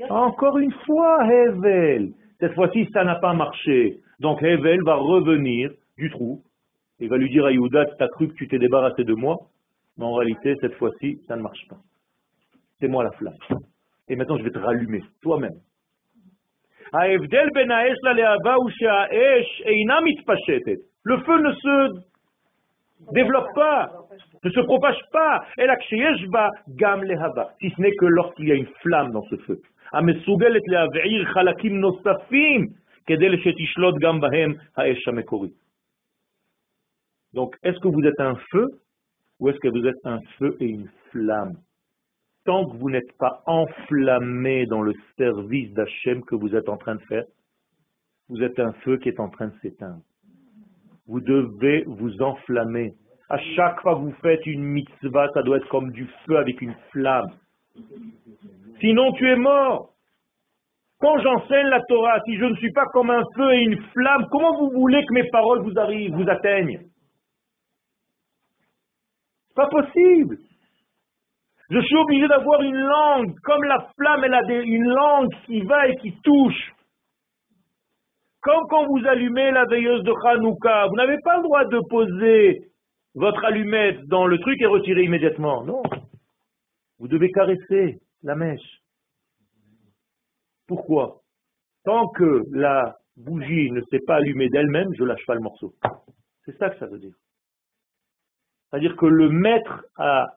encore 0.09 0.57
une 0.57 0.73
fois 0.85 1.25
Hevel. 1.31 2.11
Cette 2.39 2.53
fois-ci, 2.53 2.89
ça 2.91 3.03
n'a 3.03 3.15
pas 3.15 3.33
marché. 3.33 3.99
Donc 4.19 4.41
Hevel 4.41 4.81
va 4.83 4.95
revenir 4.95 5.71
du 5.97 6.09
trou 6.09 6.41
et 6.99 7.07
va 7.07 7.17
lui 7.17 7.29
dire 7.29 7.45
à 7.45 7.51
Yehuda, 7.51 7.85
tu 7.85 8.03
as 8.03 8.07
cru 8.07 8.29
que 8.29 8.33
tu 8.33 8.47
t'es 8.47 8.59
débarrassé 8.59 9.03
de 9.03 9.13
moi, 9.13 9.37
mais 9.97 10.05
en 10.05 10.13
réalité, 10.13 10.55
cette 10.61 10.75
fois-ci, 10.75 11.21
ça 11.27 11.35
ne 11.35 11.41
marche 11.41 11.67
pas 11.69 11.77
c'est 12.80 12.88
moi 12.88 13.03
la 13.03 13.11
flamme. 13.11 13.36
Et 14.07 14.15
maintenant, 14.15 14.38
je 14.38 14.43
vais 14.43 14.51
te 14.51 14.59
rallumer, 14.59 15.03
toi-même. 15.21 15.59
Ben 16.93 17.17
Le 21.03 21.17
feu 21.19 21.41
ne 21.41 21.51
se 21.53 22.01
développe 23.11 23.53
pas, 23.55 23.91
ne 24.43 24.49
se 24.49 24.59
propage 24.61 24.99
pas. 25.11 25.45
Si 27.59 27.69
ce 27.69 27.82
n'est 27.82 27.91
que 27.95 28.05
lorsqu'il 28.05 28.47
y 28.47 28.51
a 28.51 28.55
une 28.55 28.67
flamme 28.82 29.11
dans 29.11 29.23
ce 29.23 29.36
feu. 29.38 29.59
Donc, 37.34 37.55
est-ce 37.63 37.80
que 37.80 37.88
vous 37.88 38.03
êtes 38.05 38.19
un 38.19 38.36
feu 38.51 38.67
ou 39.39 39.49
est-ce 39.49 39.59
que 39.59 39.67
vous 39.67 39.86
êtes 39.86 40.05
un 40.05 40.19
feu 40.38 40.55
et 40.59 40.65
une 40.65 40.89
flamme? 41.11 41.55
Tant 42.45 42.65
que 42.69 42.77
vous 42.77 42.89
n'êtes 42.89 43.17
pas 43.17 43.43
enflammé 43.45 44.65
dans 44.67 44.81
le 44.81 44.93
service 45.17 45.73
d'Hachem 45.73 46.23
que 46.23 46.35
vous 46.35 46.55
êtes 46.55 46.69
en 46.69 46.77
train 46.77 46.95
de 46.95 47.01
faire, 47.03 47.25
vous 48.29 48.41
êtes 48.41 48.59
un 48.59 48.73
feu 48.83 48.97
qui 48.97 49.09
est 49.09 49.19
en 49.19 49.29
train 49.29 49.47
de 49.47 49.55
s'éteindre. 49.61 50.01
Vous 51.07 51.19
devez 51.19 51.83
vous 51.85 52.21
enflammer. 52.21 52.93
À 53.29 53.37
chaque 53.55 53.81
fois 53.81 53.95
que 53.95 54.01
vous 54.01 54.15
faites 54.21 54.45
une 54.45 54.63
mitzvah, 54.63 55.29
ça 55.33 55.43
doit 55.43 55.57
être 55.57 55.67
comme 55.69 55.91
du 55.91 56.07
feu 56.25 56.37
avec 56.37 56.61
une 56.61 56.75
flamme. 56.91 57.29
Sinon, 58.79 59.11
tu 59.13 59.27
es 59.27 59.35
mort. 59.35 59.93
Quand 60.99 61.17
j'enseigne 61.19 61.67
la 61.67 61.81
Torah, 61.81 62.19
si 62.25 62.37
je 62.37 62.45
ne 62.45 62.55
suis 62.55 62.71
pas 62.71 62.85
comme 62.93 63.09
un 63.09 63.23
feu 63.35 63.53
et 63.53 63.63
une 63.63 63.81
flamme, 63.91 64.25
comment 64.31 64.57
vous 64.59 64.71
voulez 64.71 65.05
que 65.05 65.13
mes 65.13 65.27
paroles 65.29 65.63
vous 65.63 65.77
arrivent, 65.77 66.15
vous 66.15 66.29
atteignent? 66.29 66.81
Pas 69.55 69.67
possible. 69.67 70.37
Je 71.70 71.80
suis 71.80 71.95
obligé 71.95 72.28
d'avoir 72.28 72.61
une 72.61 72.78
langue, 72.78 73.39
comme 73.39 73.63
la 73.63 73.89
flamme, 73.97 74.24
elle 74.24 74.34
a 74.34 74.41
une 74.61 74.88
langue 74.88 75.34
qui 75.45 75.61
va 75.61 75.88
et 75.88 75.95
qui 75.95 76.13
touche. 76.22 76.74
Comme 78.41 78.68
quand 78.70 78.86
vous 78.86 79.03
allumez 79.07 79.49
la 79.51 79.66
veilleuse 79.66 80.03
de 80.03 80.13
Hanouka, 80.28 80.88
vous 80.88 80.95
n'avez 80.95 81.18
pas 81.24 81.38
le 81.38 81.43
droit 81.43 81.66
de 81.66 81.80
poser 81.89 82.68
votre 83.16 83.43
allumette 83.43 84.05
dans 84.05 84.28
le 84.28 84.38
truc 84.38 84.61
et 84.61 84.68
retirer 84.68 85.03
immédiatement. 85.03 85.63
Non. 85.63 85.82
Vous 86.99 87.07
devez 87.07 87.32
caresser 87.32 87.99
la 88.22 88.36
mèche. 88.36 88.82
Pourquoi? 90.68 91.22
Tant 91.84 92.09
que 92.09 92.43
la 92.51 92.97
bougie 93.18 93.72
ne 93.72 93.82
s'est 93.89 94.03
pas 94.05 94.18
allumée 94.18 94.49
d'elle-même, 94.49 94.93
je 94.95 95.03
lâche 95.03 95.26
pas 95.26 95.36
le 95.36 95.41
morceau. 95.41 95.74
C'est 96.45 96.57
ça 96.57 96.70
que 96.70 96.78
ça 96.78 96.86
veut 96.86 96.99
dire. 96.99 97.16
C'est-à-dire 98.70 98.95
que 98.95 99.05
le 99.07 99.30
maître 99.30 99.86
a 99.95 100.28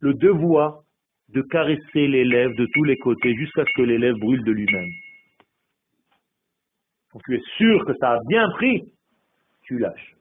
le 0.00 0.14
devoir 0.14 0.80
de 1.28 1.42
caresser 1.42 2.06
l'élève 2.08 2.54
de 2.56 2.66
tous 2.74 2.84
les 2.84 2.96
côtés 2.96 3.34
jusqu'à 3.34 3.64
ce 3.64 3.72
que 3.74 3.82
l'élève 3.82 4.16
brûle 4.16 4.44
de 4.44 4.52
lui-même. 4.52 4.90
Quand 7.10 7.20
tu 7.24 7.36
es 7.36 7.42
sûr 7.56 7.84
que 7.84 7.94
ça 7.94 8.12
a 8.12 8.18
bien 8.28 8.48
pris, 8.50 8.82
tu 9.62 9.78
lâches. 9.78 10.14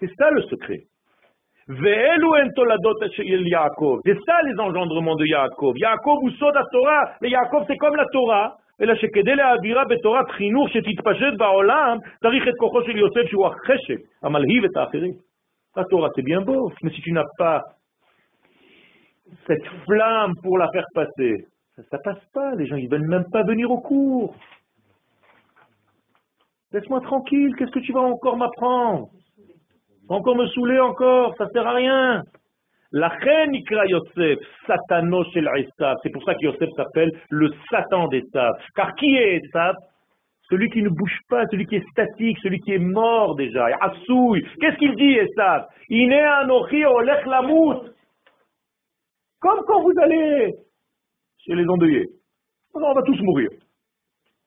C'est 0.00 0.10
ça 0.16 0.30
le 0.30 0.42
secret. 0.42 0.82
C'est 1.66 1.74
ça 4.26 4.42
les 4.42 4.60
engendrements 4.60 5.16
de 5.16 5.26
Yaakov. 5.26 5.78
Yaakov 5.78 6.22
ou 6.22 6.30
Soda 6.32 6.62
Torah. 6.70 7.16
Mais 7.22 7.30
Yaakov 7.30 7.64
c'est 7.66 7.76
comme 7.76 7.96
la 7.96 8.06
Torah. 8.06 8.58
אלא 8.80 8.94
שכדי 8.94 9.34
להעבירה 9.34 9.84
בתורת 9.84 10.30
חינוך 10.30 10.68
שתתפשט 10.68 11.34
בעולם, 11.38 11.98
צריך 12.20 12.48
את 12.48 12.54
כוחו 12.58 12.82
של 12.82 12.96
יוסף 12.96 13.30
שהוא 13.30 13.46
החשק 13.46 13.98
המלהיב 14.22 14.64
את 14.64 14.76
האחרים. 14.76 15.12
la 15.75 15.85
Torah, 15.85 16.09
c'est 16.15 16.23
bien 16.23 16.41
beau, 16.41 16.71
mais 16.81 16.91
si 16.91 17.01
tu 17.01 17.11
n'as 17.11 17.27
pas 17.37 17.63
cette 19.45 19.65
flamme 19.85 20.33
pour 20.41 20.57
la 20.57 20.67
faire 20.71 20.85
passer, 20.93 21.45
ça 21.75 21.97
ne 21.97 22.01
passe 22.03 22.25
pas. 22.33 22.55
Les 22.55 22.65
gens, 22.67 22.75
ils 22.75 22.85
ne 22.85 22.89
veulent 22.89 23.07
même 23.07 23.29
pas 23.31 23.43
venir 23.43 23.69
au 23.71 23.79
cours. 23.79 24.35
Laisse-moi 26.71 27.01
tranquille, 27.01 27.55
qu'est-ce 27.55 27.71
que 27.71 27.79
tu 27.79 27.93
vas 27.93 28.01
encore 28.01 28.37
m'apprendre? 28.37 29.09
Encore 30.07 30.35
me 30.35 30.47
saouler 30.47 30.79
encore, 30.79 31.35
ça 31.37 31.45
ne 31.45 31.49
sert 31.51 31.67
à 31.67 31.73
rien. 31.73 32.23
La 32.91 33.09
reine 33.09 33.53
Ikra 33.53 33.85
Yosef, 33.85 34.39
Satano 34.65 35.23
shel 35.25 35.47
C'est 36.01 36.09
pour 36.09 36.23
ça 36.23 36.33
que 36.33 36.45
Yosef 36.45 36.69
s'appelle 36.75 37.11
le 37.29 37.51
Satan 37.69 38.07
d'Esav. 38.07 38.53
Car 38.75 38.95
qui 38.95 39.15
est 39.15 39.37
Esav? 39.37 39.75
Celui 40.49 40.69
qui 40.71 40.81
ne 40.81 40.89
bouge 40.89 41.19
pas, 41.29 41.45
celui 41.51 41.65
qui 41.67 41.75
est 41.75 41.89
statique, 41.91 42.39
celui 42.41 42.59
qui 42.59 42.73
est 42.73 42.79
mort 42.79 43.35
déjà. 43.35 43.67
Assouille. 43.81 44.43
Qu'est-ce 44.59 44.77
qu'il 44.77 44.95
dit 44.95 45.17
Esav? 45.17 45.67
Comme 49.39 49.61
quand 49.65 49.81
vous 49.83 49.93
allez 50.01 50.53
chez 51.37 51.53
les 51.53 51.67
endeuillés. 51.67 52.07
on 52.73 52.93
va 52.93 53.01
tous 53.03 53.21
mourir. 53.21 53.49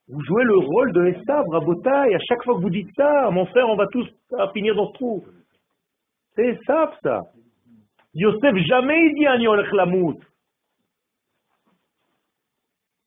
Vous 0.09 0.21
jouez 0.25 0.43
le 0.43 0.57
rôle 0.57 0.91
de 0.91 1.05
Esav, 1.07 1.45
Rabotai. 1.49 2.15
À 2.15 2.19
chaque 2.19 2.43
fois 2.43 2.55
que 2.55 2.61
vous 2.61 2.69
dites 2.69 2.89
ça, 2.97 3.29
mon 3.31 3.45
frère, 3.45 3.69
on 3.69 3.77
va 3.77 3.87
tous 3.87 4.07
finir 4.53 4.75
dans 4.75 4.87
ce 4.89 4.93
trou. 4.93 5.23
C'est 6.35 6.47
Esav, 6.47 6.93
ça. 7.01 7.21
Yosef, 8.13 8.55
jamais 8.67 9.07
il 9.07 9.15
dit 9.15 9.25
Ani 9.25 9.47
olech 9.47 9.71
lamout. 9.71 10.19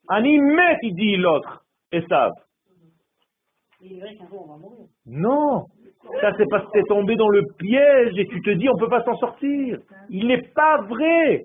Ani 0.08 0.38
met, 0.38 0.78
il 0.82 0.94
dit 0.94 1.16
l'autre, 1.16 1.62
Esav. 1.92 2.32
Non, 5.06 5.66
ça 6.20 6.32
c'est 6.36 6.48
parce 6.50 6.64
que 6.66 6.72
tu 6.72 6.78
es 6.78 6.82
tombé 6.84 7.16
dans 7.16 7.28
le 7.28 7.42
piège 7.58 8.18
et 8.18 8.26
tu 8.26 8.40
te 8.42 8.50
dis 8.50 8.68
on 8.68 8.74
ne 8.74 8.80
peut 8.80 8.88
pas 8.88 9.04
s'en 9.04 9.16
sortir. 9.16 9.78
Il 10.10 10.26
n'est 10.28 10.42
pas 10.54 10.82
vrai. 10.82 11.44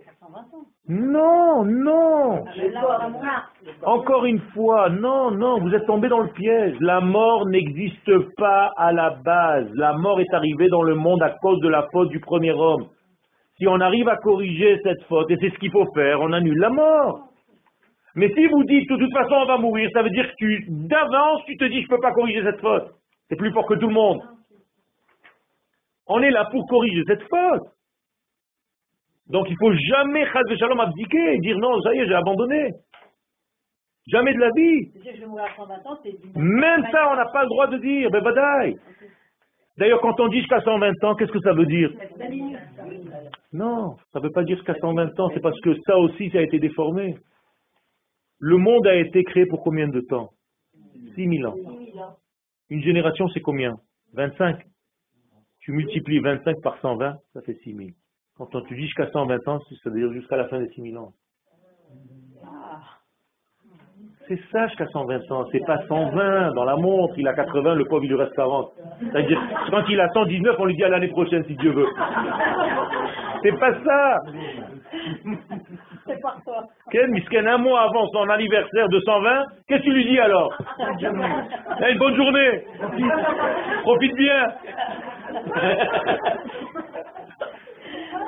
Non, 0.87 1.63
non. 1.63 2.43
Encore 3.83 4.25
une 4.25 4.39
fois, 4.53 4.89
non, 4.89 5.31
non, 5.31 5.59
vous 5.59 5.73
êtes 5.73 5.85
tombé 5.85 6.09
dans 6.09 6.19
le 6.19 6.29
piège. 6.29 6.75
La 6.81 6.99
mort 6.99 7.47
n'existe 7.47 8.11
pas 8.37 8.71
à 8.75 8.91
la 8.91 9.11
base. 9.23 9.69
La 9.75 9.93
mort 9.93 10.19
est 10.19 10.33
arrivée 10.33 10.69
dans 10.69 10.81
le 10.83 10.95
monde 10.95 11.21
à 11.23 11.29
cause 11.41 11.59
de 11.61 11.69
la 11.69 11.87
faute 11.91 12.09
du 12.09 12.19
premier 12.19 12.51
homme. 12.51 12.87
Si 13.57 13.67
on 13.67 13.79
arrive 13.79 14.09
à 14.09 14.17
corriger 14.17 14.79
cette 14.83 15.03
faute, 15.03 15.29
et 15.29 15.37
c'est 15.39 15.51
ce 15.51 15.59
qu'il 15.59 15.71
faut 15.71 15.85
faire, 15.93 16.19
on 16.19 16.33
annule 16.33 16.57
la 16.57 16.69
mort. 16.69 17.30
Mais 18.15 18.29
si 18.33 18.45
vous 18.47 18.63
dites 18.63 18.87
que 18.87 18.95
de 18.95 19.05
toute 19.05 19.13
façon 19.13 19.35
on 19.35 19.45
va 19.45 19.57
mourir, 19.57 19.89
ça 19.93 20.03
veut 20.03 20.09
dire 20.09 20.29
que 20.29 20.35
tu, 20.37 20.65
d'avance, 20.69 21.41
tu 21.45 21.57
te 21.57 21.65
dis 21.65 21.81
je 21.81 21.83
ne 21.83 21.87
peux 21.87 22.01
pas 22.01 22.11
corriger 22.11 22.43
cette 22.43 22.59
faute. 22.59 22.91
C'est 23.29 23.37
plus 23.37 23.51
fort 23.51 23.65
que 23.65 23.75
tout 23.75 23.87
le 23.87 23.93
monde. 23.93 24.21
On 26.07 26.21
est 26.21 26.31
là 26.31 26.45
pour 26.51 26.67
corriger 26.67 27.03
cette 27.07 27.23
faute. 27.23 27.69
Donc 29.29 29.47
il 29.49 29.53
ne 29.53 29.57
faut 29.59 29.73
jamais, 29.73 30.25
de 30.25 30.55
Shalom, 30.57 30.79
abdiquer 30.79 31.35
et 31.35 31.39
dire 31.39 31.57
non, 31.57 31.81
ça 31.81 31.93
y 31.93 31.99
est, 31.99 32.07
j'ai 32.07 32.15
abandonné. 32.15 32.71
Jamais 34.07 34.33
de 34.33 34.39
la 34.39 34.49
vie. 34.55 34.91
Même 36.35 36.85
ça, 36.91 37.11
on 37.11 37.15
n'a 37.15 37.25
pas 37.25 37.43
le 37.43 37.49
droit 37.49 37.67
de 37.67 37.77
dire, 37.77 38.09
ben 38.09 38.21
badaï. 38.21 38.75
D'ailleurs, 39.77 40.01
quand 40.01 40.19
on 40.19 40.27
dit 40.27 40.39
jusqu'à 40.39 40.59
120 40.59 41.03
ans, 41.03 41.15
qu'est-ce 41.15 41.31
que 41.31 41.39
ça 41.39 41.53
veut 41.53 41.65
dire? 41.65 41.91
Non, 43.53 43.95
ça 44.11 44.19
ne 44.19 44.23
veut 44.23 44.31
pas 44.31 44.43
dire 44.43 44.57
jusqu'à 44.57 44.75
120 44.75 45.19
ans, 45.19 45.29
c'est 45.33 45.39
parce 45.39 45.59
que 45.61 45.73
ça 45.85 45.97
aussi, 45.97 46.29
ça 46.29 46.39
a 46.39 46.41
été 46.41 46.59
déformé. 46.59 47.15
Le 48.41 48.57
monde 48.57 48.87
a 48.87 48.95
été 48.95 49.23
créé 49.23 49.45
pour 49.45 49.63
combien 49.63 49.87
de 49.87 50.01
temps? 50.01 50.31
6000 51.13 51.45
ans. 51.45 51.55
Une 52.71 52.81
génération, 52.81 53.29
c'est 53.29 53.39
combien? 53.39 53.75
25. 54.13 54.57
Tu 55.59 55.71
multiplies 55.71 56.19
25 56.19 56.59
par 56.63 56.79
120, 56.79 57.17
ça 57.33 57.41
fait 57.41 57.53
6000. 57.63 57.93
Quand 58.35 58.47
tu 58.67 58.73
dis 58.73 58.85
jusqu'à 58.85 59.11
120 59.11 59.47
ans, 59.47 59.59
ça 59.83 59.89
veut 59.91 59.99
dire 59.99 60.11
jusqu'à 60.11 60.37
la 60.37 60.47
fin 60.47 60.59
des 60.59 60.67
6000 60.69 60.97
ans. 60.97 61.13
C'est 64.27 64.39
ça 64.51 64.67
jusqu'à 64.69 64.87
120 64.87 65.31
ans, 65.31 65.45
c'est 65.51 65.63
pas 65.65 65.85
120 65.87 66.53
dans 66.53 66.63
la 66.63 66.77
montre, 66.77 67.13
il 67.19 67.27
a 67.27 67.33
80, 67.33 67.75
le 67.75 67.85
pauvre 67.85 68.05
il 68.05 68.09
lui 68.09 68.15
reste 68.15 68.33
40. 68.33 68.71
C'est-à-dire, 69.01 69.39
quand 69.69 69.83
il 69.87 69.99
a 69.99 70.09
119, 70.13 70.55
on 70.57 70.65
lui 70.65 70.75
dit 70.75 70.83
à 70.83 70.89
l'année 70.89 71.09
prochaine 71.09 71.45
si 71.45 71.55
Dieu 71.57 71.71
veut. 71.71 71.89
C'est 73.43 73.59
pas 73.59 73.83
ça 73.83 74.19
Misken, 77.09 77.47
un 77.47 77.57
mois 77.57 77.81
avant 77.81 78.07
son 78.09 78.29
anniversaire 78.29 78.87
de 78.89 78.99
120, 78.99 79.45
qu'est-ce 79.67 79.79
que 79.79 79.85
tu 79.85 79.93
lui 79.93 80.05
dis 80.05 80.19
alors 80.19 80.53
Une 80.79 81.97
bonne 81.97 82.15
journée. 82.15 82.63
Profite 83.83 84.15
bien. 84.15 84.53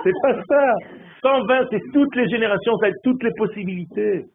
C'est 0.03 0.11
pas 0.21 0.43
ça. 0.49 0.75
120, 1.21 1.67
c'est 1.71 1.81
toutes 1.93 2.15
les 2.15 2.27
générations, 2.29 2.77
ça 2.77 2.87
toutes 3.03 3.23
les 3.23 3.31
possibilités. 3.37 4.25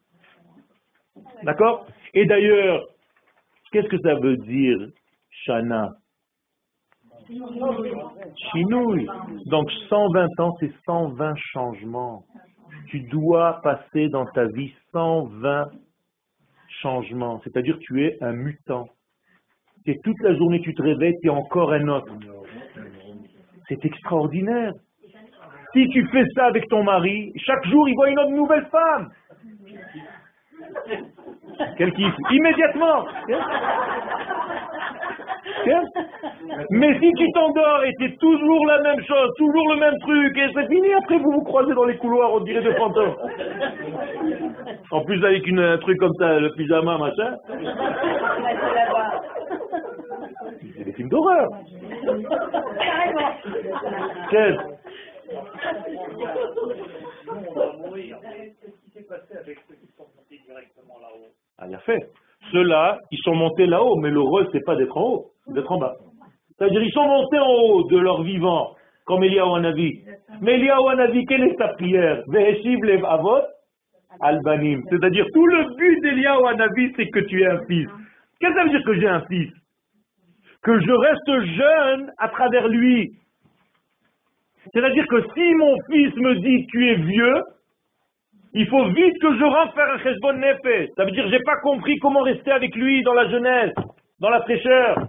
D'accord? 1.43 1.85
Et 2.13 2.25
d'ailleurs, 2.25 2.83
qu'est-ce 3.71 3.87
que 3.87 3.99
ça 3.99 4.15
veut 4.15 4.37
dire, 4.37 4.77
Shana? 5.45 5.89
Chinouille. 8.51 9.07
Donc 9.45 9.69
120 9.89 10.39
ans, 10.39 10.55
c'est 10.59 10.71
120 10.85 11.33
changements. 11.53 12.23
Tu 12.89 13.01
dois 13.01 13.61
passer 13.61 14.09
dans 14.09 14.25
ta 14.25 14.45
vie 14.45 14.73
120 14.91 15.67
changements. 16.81 17.39
C'est-à-dire 17.43 17.77
tu 17.79 18.05
es 18.05 18.17
un 18.21 18.33
mutant. 18.33 18.89
Et 19.85 19.99
toute 20.03 20.19
la 20.21 20.35
journée 20.35 20.61
tu 20.61 20.73
te 20.73 20.81
réveilles, 20.81 21.15
tu 21.21 21.27
es 21.27 21.31
encore 21.31 21.71
un 21.71 21.87
autre. 21.87 22.13
C'est 23.67 23.83
extraordinaire. 23.85 24.73
Si 25.73 25.87
tu 25.89 26.07
fais 26.07 26.23
ça 26.35 26.45
avec 26.45 26.67
ton 26.67 26.83
mari, 26.83 27.31
chaque 27.37 27.65
jour 27.67 27.87
il 27.87 27.95
voit 27.95 28.09
une 28.09 28.19
autre 28.19 28.31
nouvelle 28.31 28.65
femme. 28.67 29.09
Quel 31.77 31.93
kiff 31.93 32.13
Immédiatement 32.31 33.05
Mais 36.69 36.99
si 36.99 37.11
tu 37.13 37.31
t'endors 37.33 37.83
et 37.83 37.93
c'est 37.99 38.17
toujours 38.17 38.65
la 38.67 38.81
même 38.81 39.01
chose, 39.03 39.31
toujours 39.37 39.73
le 39.73 39.79
même 39.79 39.97
truc, 39.99 40.37
et 40.37 40.47
c'est 40.53 40.67
fini, 40.67 40.93
après 40.93 41.17
vous 41.17 41.31
vous 41.31 41.43
croisez 41.43 41.73
dans 41.73 41.85
les 41.85 41.97
couloirs, 41.97 42.33
on 42.33 42.39
dirait 42.41 42.61
de 42.61 42.73
fantômes. 42.73 43.15
En 44.91 45.03
plus 45.03 45.23
avec 45.23 45.45
une, 45.47 45.59
un 45.59 45.77
truc 45.77 45.97
comme 45.99 46.13
ça, 46.19 46.39
le 46.39 46.51
pyjama, 46.53 46.97
machin. 46.97 47.35
C'est 50.77 50.83
des 50.83 50.93
films 50.93 51.09
d'horreur. 51.09 51.47
Quel 54.31 54.57
ah, 61.57 61.67
il 61.67 61.75
a 61.75 61.79
fait. 61.79 62.09
Ceux-là, 62.51 62.99
ils 63.11 63.19
sont 63.19 63.35
montés 63.35 63.65
là-haut, 63.65 63.95
mais 63.97 64.09
le 64.09 64.21
rôle, 64.21 64.47
c'est 64.51 64.63
pas 64.65 64.75
d'être 64.75 64.97
en 64.97 65.03
haut, 65.03 65.25
d'être 65.47 65.71
en 65.71 65.77
bas. 65.77 65.95
C'est-à-dire, 66.57 66.81
ils 66.81 66.91
sont 66.91 67.07
montés 67.07 67.39
en 67.39 67.51
haut 67.51 67.83
de 67.83 67.97
leur 67.97 68.23
vivant, 68.23 68.75
comme 69.05 69.23
Eliyahu 69.23 69.57
Hanavi. 69.57 70.01
Mais 70.41 70.55
Eliyahu 70.55 70.89
Hanavi, 70.89 71.25
quelle 71.25 71.43
est 71.43 71.57
sa 71.57 71.69
prière? 71.69 72.23
Avot 73.07 73.41
albanim. 74.21 74.83
C'est-à-dire, 74.89 75.25
tout 75.33 75.45
le 75.45 75.75
but 75.75 76.01
d'Eliyahu 76.01 76.45
Hanavi, 76.47 76.93
c'est 76.95 77.07
que 77.07 77.19
tu 77.19 77.41
aies 77.41 77.47
un 77.47 77.65
fils. 77.65 77.87
Qu'est-ce 78.39 78.51
que 78.51 78.57
ça 78.57 78.63
veut 78.63 78.69
dire 78.69 78.83
que 78.85 78.99
j'ai 78.99 79.07
un 79.07 79.21
fils? 79.21 79.51
Que 80.63 80.79
je 80.79 80.91
reste 80.91 81.41
jeune 81.55 82.11
à 82.17 82.29
travers 82.29 82.67
lui. 82.67 83.11
C'est-à-dire 84.73 85.07
que 85.07 85.23
si 85.33 85.53
mon 85.55 85.75
fils 85.89 86.15
me 86.15 86.35
dit 86.35 86.67
tu 86.67 86.89
es 86.89 86.95
vieux, 86.95 87.41
il 88.53 88.67
faut 88.67 88.85
vite 88.89 89.19
que 89.21 89.37
je 89.37 89.43
rentre 89.43 89.73
faire 89.73 89.91
un 89.91 89.99
cheshbon 89.99 90.33
nefesh. 90.33 90.89
Ça 90.95 91.05
veut 91.05 91.11
dire 91.11 91.27
j'ai 91.29 91.41
pas 91.41 91.57
compris 91.57 91.97
comment 91.97 92.21
rester 92.21 92.51
avec 92.51 92.75
lui 92.75 93.03
dans 93.03 93.13
la 93.13 93.29
jeunesse, 93.29 93.73
dans 94.19 94.29
la 94.29 94.41
fraîcheur. 94.41 95.07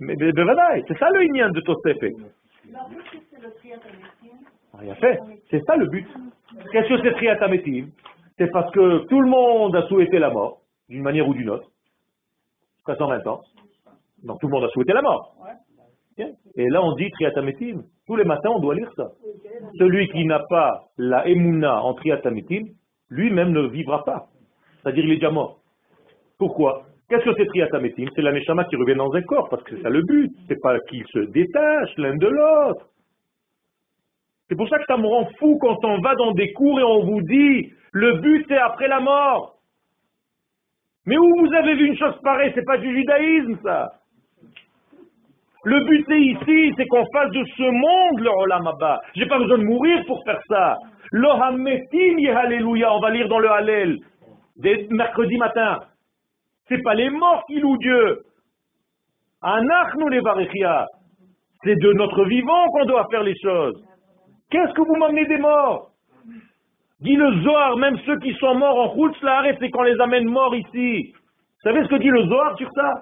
Mais, 0.00 0.16
mais, 0.18 0.32
c'est 0.88 0.98
ça 0.98 1.10
le 1.10 1.24
ignan 1.24 1.50
de 1.50 1.60
Tosefet. 1.60 2.12
Il 4.82 4.90
a 4.90 4.94
fait. 4.96 5.18
C'est 5.50 5.64
ça 5.64 5.76
le 5.76 5.86
but. 5.86 6.06
Qu'est-ce 6.72 6.88
que 6.88 7.02
c'est 7.02 7.12
Triatametim 7.12 7.90
C'est 8.36 8.50
parce 8.50 8.70
que 8.72 9.06
tout 9.06 9.20
le 9.20 9.28
monde 9.28 9.76
a 9.76 9.86
souhaité 9.86 10.18
la 10.18 10.30
mort, 10.30 10.62
d'une 10.88 11.02
manière 11.02 11.28
ou 11.28 11.34
d'une 11.34 11.50
autre, 11.50 11.68
jusqu'à 12.78 12.96
120 12.96 13.26
ans. 13.28 13.42
Donc 14.24 14.40
tout 14.40 14.48
le 14.48 14.52
monde 14.52 14.64
a 14.64 14.68
souhaité 14.70 14.92
la 14.92 15.02
mort. 15.02 15.36
Et 16.18 16.68
là 16.68 16.82
on 16.82 16.94
dit 16.94 17.10
Triatametim. 17.12 17.82
Tous 18.06 18.16
les 18.16 18.24
matins 18.24 18.50
on 18.50 18.60
doit 18.60 18.74
lire 18.74 18.90
ça. 18.96 19.12
Celui 19.78 20.08
qui 20.08 20.24
n'a 20.24 20.40
pas 20.40 20.84
la 20.98 21.26
Emouna 21.28 21.82
en 21.82 21.94
Triatametim, 21.94 22.64
lui-même 23.10 23.52
ne 23.52 23.66
vivra 23.68 24.04
pas. 24.04 24.26
C'est-à-dire 24.82 25.04
il 25.04 25.12
est 25.12 25.16
déjà 25.16 25.30
mort. 25.30 25.58
Pourquoi? 26.38 26.84
Qu'est-ce 27.08 27.24
que 27.24 27.34
c'est 27.36 27.46
Triatametim 27.46 28.08
C'est 28.14 28.22
la 28.22 28.32
Neshama 28.32 28.64
qui 28.64 28.76
revient 28.76 28.96
dans 28.96 29.12
un 29.12 29.22
corps, 29.22 29.48
parce 29.48 29.62
que 29.62 29.76
c'est 29.76 29.82
ça 29.82 29.90
le 29.90 30.02
but. 30.02 30.32
C'est 30.48 30.60
pas 30.60 30.78
qu'ils 30.88 31.06
se 31.08 31.18
détachent 31.18 31.96
l'un 31.98 32.16
de 32.16 32.26
l'autre. 32.26 32.86
C'est 34.48 34.56
pour 34.56 34.68
ça 34.68 34.78
que 34.78 34.84
ça 34.86 34.96
me 34.96 35.06
rend 35.06 35.28
fou 35.38 35.58
quand 35.60 35.84
on 35.84 36.00
va 36.00 36.14
dans 36.14 36.32
des 36.32 36.52
cours 36.52 36.80
et 36.80 36.84
on 36.84 37.04
vous 37.04 37.22
dit 37.22 37.72
le 37.92 38.18
but 38.18 38.44
c'est 38.48 38.58
après 38.58 38.88
la 38.88 39.00
mort. 39.00 39.58
Mais 41.06 41.18
où 41.18 41.28
vous 41.38 41.54
avez 41.54 41.74
vu 41.74 41.86
une 41.86 41.96
chose 41.96 42.18
pareille? 42.22 42.52
C'est 42.54 42.64
pas 42.64 42.78
du 42.78 42.94
judaïsme 42.94 43.58
ça. 43.62 43.92
Le 45.64 45.80
but 45.84 46.04
c'est 46.08 46.20
ici, 46.20 46.74
c'est 46.76 46.86
qu'on 46.86 47.04
fasse 47.12 47.30
de 47.30 47.44
ce 47.56 47.62
monde 47.62 48.20
le 48.20 48.30
Olam 48.30 48.66
Abba. 48.66 49.00
J'ai 49.14 49.26
pas 49.26 49.38
besoin 49.38 49.58
de 49.58 49.64
mourir 49.64 50.02
pour 50.06 50.22
faire 50.24 50.40
ça. 50.48 50.76
Le 51.12 51.28
Hametim 51.28 52.36
Alléluia, 52.36 52.92
on 52.94 53.00
va 53.00 53.10
lire 53.10 53.28
dans 53.28 53.38
le 53.38 53.50
Hallel, 53.50 53.98
dès 54.56 54.86
mercredi 54.90 55.36
matin. 55.36 55.78
C'est 56.68 56.82
pas 56.82 56.94
les 56.94 57.10
morts 57.10 57.44
qui 57.46 57.60
louent 57.60 57.76
Dieu. 57.78 58.22
Les 59.44 60.20
C'est 61.64 61.76
de 61.76 61.92
notre 61.92 62.24
vivant 62.24 62.66
qu'on 62.68 62.84
doit 62.86 63.06
faire 63.10 63.22
les 63.22 63.36
choses. 63.40 63.84
Qu'est-ce 64.50 64.72
que 64.72 64.82
vous 64.82 64.96
m'amenez 64.96 65.26
des 65.26 65.38
morts? 65.38 65.90
Dit 67.00 67.16
le 67.16 67.42
Zohar, 67.42 67.76
même 67.76 67.98
ceux 68.06 68.18
qui 68.18 68.32
sont 68.34 68.54
morts 68.54 68.78
en 68.78 68.88
route, 68.88 69.16
c'est 69.60 69.70
qu'on 69.70 69.82
les 69.82 70.00
amène 70.00 70.24
morts 70.24 70.54
ici. 70.54 71.12
Vous 71.12 71.70
savez 71.70 71.84
ce 71.84 71.88
que 71.88 71.96
dit 71.96 72.08
le 72.08 72.24
Zohar 72.26 72.56
sur 72.56 72.70
ça? 72.72 72.92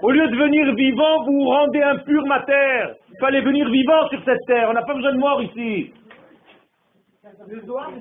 Au 0.00 0.10
lieu 0.10 0.28
de 0.28 0.36
venir 0.36 0.74
vivant, 0.74 1.24
vous 1.24 1.44
rendez 1.44 1.82
impur 1.82 2.24
ma 2.26 2.40
terre. 2.42 2.94
Il 3.10 3.18
fallait 3.20 3.42
venir 3.42 3.68
vivant 3.68 4.08
sur 4.08 4.24
cette 4.24 4.40
terre. 4.46 4.68
On 4.70 4.72
n'a 4.72 4.82
pas 4.82 4.94
besoin 4.94 5.12
de 5.12 5.18
morts 5.18 5.42
ici. 5.42 5.92
Zohar, 7.66 7.92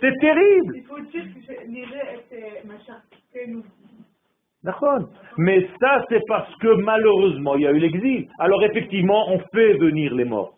c'est 0.00 0.18
terrible. 0.20 0.74
Mais 5.38 5.68
ça, 5.80 6.04
c'est 6.08 6.22
parce 6.26 6.54
que 6.56 6.74
malheureusement, 6.82 7.56
il 7.56 7.62
y 7.62 7.66
a 7.66 7.72
eu 7.72 7.78
l'exil. 7.78 8.28
Alors 8.38 8.62
effectivement, 8.64 9.30
on 9.30 9.38
fait 9.52 9.74
venir 9.74 10.14
les 10.14 10.24
morts. 10.24 10.54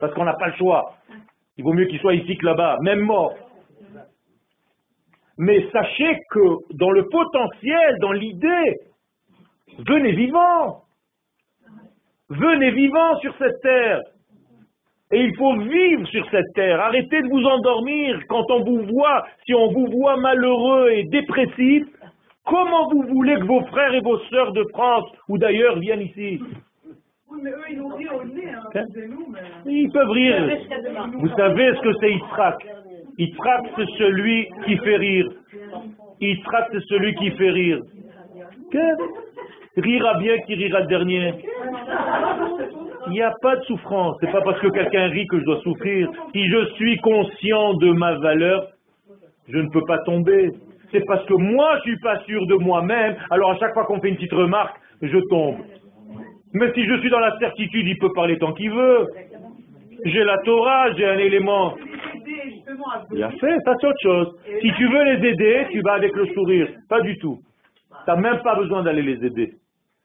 Parce 0.00 0.14
qu'on 0.14 0.24
n'a 0.24 0.34
pas 0.34 0.48
le 0.48 0.54
choix. 0.54 0.94
Il 1.56 1.64
vaut 1.64 1.72
mieux 1.72 1.86
qu'ils 1.86 2.00
soient 2.00 2.14
ici 2.14 2.36
que 2.36 2.46
là-bas, 2.46 2.78
même 2.82 3.00
morts. 3.00 3.34
Mais 5.38 5.66
sachez 5.72 6.18
que 6.30 6.74
dans 6.74 6.90
le 6.90 7.08
potentiel, 7.08 7.98
dans 8.00 8.12
l'idée, 8.12 8.78
venez 9.86 10.12
vivant. 10.12 10.82
Venez 12.30 12.70
vivant 12.70 13.18
sur 13.20 13.36
cette 13.38 13.60
terre. 13.60 14.00
Et 15.12 15.20
il 15.20 15.36
faut 15.36 15.56
vivre 15.56 16.06
sur 16.08 16.28
cette 16.30 16.52
terre. 16.54 16.80
Arrêtez 16.80 17.22
de 17.22 17.28
vous 17.28 17.44
endormir 17.44 18.20
quand 18.28 18.50
on 18.50 18.64
vous 18.64 18.82
voit. 18.86 19.24
Si 19.44 19.54
on 19.54 19.70
vous 19.70 19.86
voit 19.86 20.16
malheureux 20.16 20.90
et 20.90 21.04
dépressif, 21.04 21.84
Comment 22.46 22.88
vous 22.90 23.02
voulez 23.08 23.36
que 23.36 23.46
vos 23.46 23.64
frères 23.66 23.94
et 23.94 24.00
vos 24.00 24.18
sœurs 24.26 24.52
de 24.52 24.64
France 24.72 25.04
ou 25.28 25.38
d'ailleurs 25.38 25.78
viennent 25.78 26.02
ici? 26.02 26.40
Oui, 27.30 27.40
mais 27.42 27.50
eux, 27.50 27.64
ils 27.70 27.80
rient 27.80 28.08
au 28.10 28.24
nez, 28.24 28.50
hein, 28.50 28.62
hein? 28.74 28.84
nous, 29.08 29.26
mais... 29.30 29.40
Ils 29.72 29.90
peuvent 29.90 30.10
rire. 30.10 30.58
Vous 31.14 31.28
savez 31.36 31.74
ce 31.74 31.80
que 31.80 31.92
c'est 32.00 32.12
Yitzhak 32.12 32.66
Yitzhak, 33.18 33.62
c'est 33.76 33.88
celui 33.98 34.48
qui 34.64 34.76
fait 34.78 34.96
rire. 34.96 35.28
Yitzhak, 36.20 36.68
c'est 36.72 36.84
celui 36.88 37.14
qui 37.16 37.30
fait 37.32 37.50
rire. 37.50 37.80
Que 38.70 39.80
Rira 39.80 40.14
bien 40.18 40.38
qui 40.46 40.54
rira 40.54 40.80
le 40.80 40.86
dernier. 40.86 41.34
Il 43.08 43.12
n'y 43.12 43.22
a 43.22 43.34
pas 43.42 43.56
de 43.56 43.64
souffrance. 43.64 44.16
C'est 44.20 44.30
pas 44.30 44.40
parce 44.40 44.60
que 44.60 44.68
quelqu'un 44.68 45.08
rit 45.08 45.26
que 45.26 45.38
je 45.40 45.44
dois 45.44 45.60
souffrir. 45.62 46.08
Si 46.32 46.48
je 46.48 46.66
suis 46.74 46.96
conscient 46.98 47.74
de 47.74 47.90
ma 47.90 48.14
valeur, 48.18 48.68
je 49.48 49.58
ne 49.58 49.68
peux 49.70 49.82
pas 49.82 49.98
tomber 50.04 50.50
c'est 50.94 51.04
parce 51.06 51.26
que 51.26 51.34
moi, 51.34 51.76
je 51.78 51.90
suis 51.90 51.98
pas 51.98 52.20
sûr 52.20 52.46
de 52.46 52.54
moi-même, 52.54 53.16
alors 53.30 53.50
à 53.50 53.58
chaque 53.58 53.74
fois 53.74 53.84
qu'on 53.84 54.00
fait 54.00 54.08
une 54.10 54.14
petite 54.14 54.32
remarque, 54.32 54.76
je 55.02 55.18
tombe. 55.28 55.56
Mais 56.52 56.72
si 56.72 56.86
je 56.86 57.00
suis 57.00 57.10
dans 57.10 57.18
la 57.18 57.36
certitude, 57.38 57.86
il 57.86 57.98
peut 57.98 58.12
parler 58.12 58.38
tant 58.38 58.52
qu'il 58.52 58.70
veut. 58.70 59.08
J'ai 60.04 60.22
la 60.22 60.38
Torah, 60.38 60.92
j'ai 60.92 61.04
un 61.04 61.18
élément. 61.18 61.74
A 63.22 63.30
fait, 63.30 63.58
ça 63.64 63.74
c'est 63.80 63.86
autre 63.86 64.02
chose. 64.02 64.36
Si 64.60 64.72
tu 64.76 64.88
veux 64.88 65.04
les 65.04 65.28
aider, 65.28 65.66
tu 65.70 65.80
vas 65.82 65.94
avec 65.94 66.14
le 66.14 66.26
sourire. 66.28 66.68
Pas 66.88 67.00
du 67.00 67.18
tout. 67.18 67.38
Tu 68.04 68.10
n'as 68.10 68.16
même 68.16 68.40
pas 68.42 68.54
besoin 68.56 68.82
d'aller 68.82 69.02
les 69.02 69.24
aider. 69.24 69.54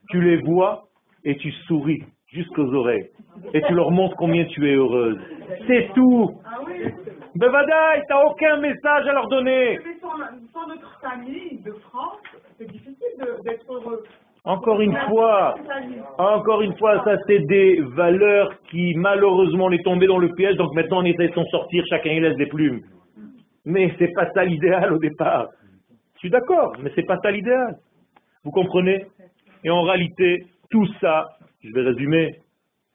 Tu 0.10 0.22
les 0.22 0.38
vois 0.38 0.84
et 1.24 1.36
tu 1.38 1.52
souris 1.68 2.04
jusqu'aux 2.28 2.74
oreilles. 2.74 3.10
Et 3.54 3.62
tu 3.62 3.74
leur 3.74 3.92
montres 3.92 4.16
combien 4.18 4.46
tu 4.46 4.70
es 4.70 4.76
heureuse. 4.76 5.18
C'est 5.68 5.90
tout. 5.94 6.40
Bevadaï, 7.36 8.04
t'as 8.08 8.24
aucun 8.26 8.58
message 8.58 9.08
à 9.08 9.14
leur 9.14 9.28
donner. 9.28 9.80
sans, 10.02 10.68
notre 10.68 11.00
famille 11.00 11.62
de 11.64 11.72
France, 11.72 12.18
c'est 12.58 12.70
difficile 12.72 13.18
d'être 13.44 13.72
heureux. 13.72 14.04
Encore 14.50 14.82
une 14.82 14.98
fois, 15.08 15.56
encore 16.18 16.64
une 16.64 16.76
fois, 16.78 17.04
ça 17.04 17.18
c'est 17.28 17.46
des 17.46 17.82
valeurs 17.82 18.52
qui 18.72 18.96
malheureusement 18.96 19.66
on 19.66 19.72
est 19.72 19.84
tombé 19.84 20.08
dans 20.08 20.18
le 20.18 20.34
piège, 20.34 20.56
donc 20.56 20.74
maintenant 20.74 21.02
on 21.02 21.06
essaie 21.06 21.28
de 21.28 21.34
s'en 21.36 21.46
sortir, 21.46 21.84
chacun 21.88 22.10
il 22.10 22.24
laisse 22.24 22.36
des 22.36 22.48
plumes. 22.48 22.82
Mais 23.66 23.94
c'est 24.00 24.12
pas 24.12 24.28
ça 24.32 24.44
l'idéal 24.44 24.92
au 24.94 24.98
départ. 24.98 25.50
Je 26.16 26.20
suis 26.22 26.32
d'accord, 26.32 26.74
mais 26.82 26.92
c'est 26.96 27.04
pas 27.04 27.20
ça 27.22 27.30
l'idéal. 27.30 27.76
Vous 28.44 28.50
comprenez? 28.50 29.06
Et 29.64 29.70
en 29.70 29.84
réalité, 29.84 30.48
tout 30.72 30.88
ça, 31.00 31.28
je 31.64 31.72
vais 31.72 31.82
résumer 31.82 32.40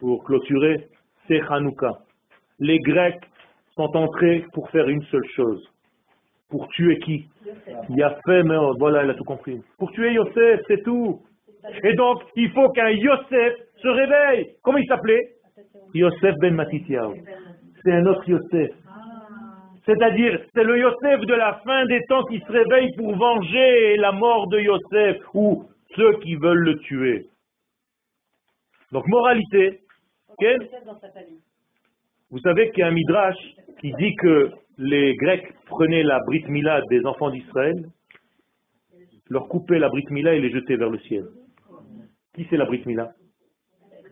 pour 0.00 0.24
clôturer, 0.24 0.88
c'est 1.28 1.40
Hanouka. 1.48 1.92
Les 2.58 2.80
Grecs 2.80 3.22
sont 3.76 3.96
entrés 3.96 4.44
pour 4.54 4.68
faire 4.70 4.88
une 4.88 5.04
seule 5.04 5.28
chose. 5.36 5.64
Pour 6.50 6.66
tuer 6.70 6.98
qui? 6.98 7.28
Il 7.90 8.02
a 8.02 8.18
fait, 8.26 8.42
mais 8.42 8.56
voilà, 8.76 9.04
il 9.04 9.10
a 9.10 9.14
tout 9.14 9.22
compris. 9.22 9.62
Pour 9.78 9.92
tuer 9.92 10.14
Yosef, 10.14 10.60
c'est 10.66 10.82
tout. 10.82 11.22
Et 11.82 11.94
donc, 11.94 12.22
il 12.36 12.50
faut 12.50 12.68
qu'un 12.70 12.90
Yosef 12.90 13.54
se 13.76 13.88
réveille. 13.88 14.56
Comment 14.62 14.78
il 14.78 14.86
s'appelait? 14.86 15.22
Yosef 15.94 16.34
ben 16.40 16.54
Matityahu. 16.54 17.22
C'est 17.82 17.92
un 17.92 18.06
autre 18.06 18.28
Yosef. 18.28 18.70
C'est-à-dire, 19.86 20.40
c'est 20.54 20.64
le 20.64 20.78
Yosef 20.78 21.20
de 21.20 21.34
la 21.34 21.60
fin 21.64 21.84
des 21.86 22.00
temps 22.08 22.24
qui 22.24 22.40
se 22.40 22.50
réveille 22.50 22.90
pour 22.96 23.14
venger 23.16 23.96
la 23.96 24.12
mort 24.12 24.48
de 24.48 24.60
Yosef 24.60 25.18
ou 25.34 25.64
ceux 25.94 26.18
qui 26.20 26.36
veulent 26.36 26.64
le 26.64 26.78
tuer. 26.78 27.26
Donc, 28.92 29.06
moralité. 29.08 29.80
Vous 32.30 32.38
savez 32.40 32.70
qu'il 32.70 32.80
y 32.80 32.82
a 32.82 32.88
un 32.88 32.92
midrash 32.92 33.36
qui 33.80 33.92
dit 33.92 34.14
que 34.16 34.50
les 34.78 35.14
Grecs 35.14 35.52
prenaient 35.66 36.02
la 36.02 36.18
Brit 36.26 36.44
Mila 36.48 36.80
des 36.90 37.04
enfants 37.06 37.30
d'Israël, 37.30 37.76
leur 39.28 39.46
coupaient 39.48 39.78
la 39.78 39.88
Brit 39.88 40.06
Mila 40.10 40.34
et 40.34 40.40
les 40.40 40.50
jetaient 40.50 40.76
vers 40.76 40.90
le 40.90 40.98
ciel. 41.00 41.24
Qui 42.34 42.46
c'est 42.50 42.56
la 42.56 42.64
Brit 42.64 42.82
Mila 42.84 43.12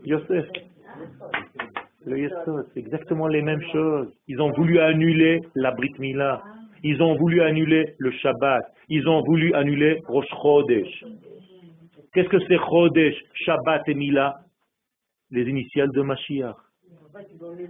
Yosef. 0.04 0.46
Le 2.06 2.18
Yosef, 2.18 2.66
c'est 2.72 2.80
exactement 2.80 3.26
les 3.26 3.42
mêmes 3.42 3.62
choses. 3.72 4.12
Ils 4.28 4.40
ont 4.40 4.52
voulu 4.52 4.78
annuler 4.78 5.40
la 5.56 5.72
Brit 5.72 5.94
Mila. 5.98 6.42
Ils 6.84 7.02
ont 7.02 7.16
voulu 7.16 7.42
annuler 7.42 7.94
le 7.98 8.10
Shabbat. 8.12 8.62
Ils 8.88 9.08
ont 9.08 9.22
voulu 9.22 9.54
annuler 9.54 10.02
Rosh 10.06 10.28
Chodesh. 10.40 11.04
Qu'est-ce 12.12 12.28
que 12.28 12.38
c'est 12.46 12.58
Chodesh, 12.58 13.14
Shabbat 13.34 13.88
et 13.88 13.94
Mila 13.94 14.36
Les 15.30 15.48
initiales 15.48 15.90
de 15.90 16.02
Mashiach. 16.02 16.56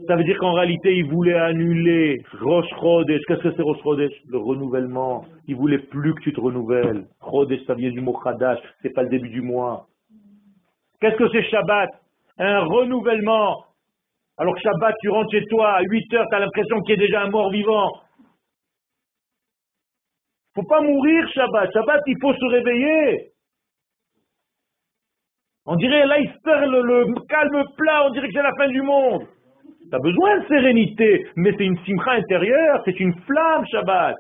Ça 0.07 0.17
veut 0.17 0.25
dire 0.25 0.39
qu'en 0.39 0.53
réalité, 0.53 0.97
il 0.97 1.07
voulait 1.07 1.35
annuler 1.35 2.23
Rosh 2.41 2.69
Chodesh. 2.81 3.23
Qu'est-ce 3.27 3.43
que 3.43 3.53
c'est 3.53 3.63
Rosh 3.63 3.83
Chodesh? 3.83 4.13
Le 4.29 4.39
renouvellement. 4.39 5.25
Il 5.47 5.57
voulait 5.57 5.79
plus 5.79 6.15
que 6.15 6.21
tu 6.21 6.33
te 6.33 6.41
renouvelles. 6.41 7.07
Chodesh, 7.23 7.65
ça 7.67 7.75
vient 7.75 7.91
du 7.91 8.01
mot 8.01 8.19
Chadash. 8.23 8.59
C'est 8.83 8.93
pas 8.93 9.03
le 9.03 9.09
début 9.09 9.31
du 9.31 9.41
mois. 9.41 9.89
Qu'est-ce 11.03 11.17
que 11.17 11.29
c'est 11.31 11.43
Shabbat? 11.51 11.91
Un 12.39 12.61
renouvellement. 12.61 13.65
Alors 14.39 14.57
Shabbat, 14.57 14.95
tu 15.01 15.09
rentres 15.11 15.33
chez 15.33 15.45
toi 15.47 15.73
à 15.73 15.83
8 15.83 16.15
heures, 16.15 16.27
tu 16.31 16.37
as 16.37 16.39
l'impression 16.39 16.81
qu'il 16.83 16.95
y 16.95 17.03
a 17.03 17.07
déjà 17.07 17.23
un 17.23 17.31
mort 17.31 17.51
vivant. 17.51 17.91
faut 20.55 20.63
pas 20.63 20.81
mourir 20.81 21.29
Shabbat. 21.35 21.73
Shabbat, 21.73 22.03
il 22.07 22.17
faut 22.21 22.33
se 22.33 22.45
réveiller. 22.45 23.33
On 25.67 25.75
dirait, 25.75 26.07
là, 26.07 26.21
il 26.21 26.29
se 26.29 26.39
perd 26.45 26.71
le, 26.71 27.05
calme 27.29 27.65
plat, 27.77 28.07
on 28.07 28.11
dirait 28.11 28.29
que 28.29 28.35
c'est 28.35 28.43
la 28.43 28.55
fin 28.57 28.69
du 28.69 28.83
monde. 28.83 29.27
Tu 29.91 29.97
as 29.97 29.99
besoin 29.99 30.39
de 30.39 30.47
sérénité, 30.47 31.27
mais 31.35 31.53
c'est 31.59 31.65
une 31.65 31.79
simcha 31.85 32.13
intérieure, 32.13 32.81
c'est 32.85 33.01
une 33.01 33.15
flamme, 33.23 33.67
Shabbat. 33.67 34.17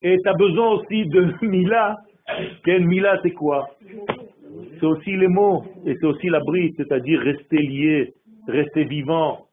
Et 0.00 0.16
tu 0.16 0.28
as 0.28 0.34
besoin 0.34 0.68
aussi 0.70 1.04
de 1.06 1.34
Mila. 1.42 1.96
Quel 2.64 2.86
Mila, 2.86 3.18
c'est 3.22 3.32
quoi? 3.32 3.68
C'est 4.78 4.86
aussi 4.86 5.16
les 5.16 5.28
mots, 5.28 5.64
et 5.86 5.96
c'est 5.96 6.06
aussi 6.06 6.28
la 6.28 6.40
bride, 6.40 6.74
c'est-à-dire 6.76 7.20
rester 7.20 7.58
lié, 7.58 8.14
rester 8.46 8.84
vivant. 8.84 9.46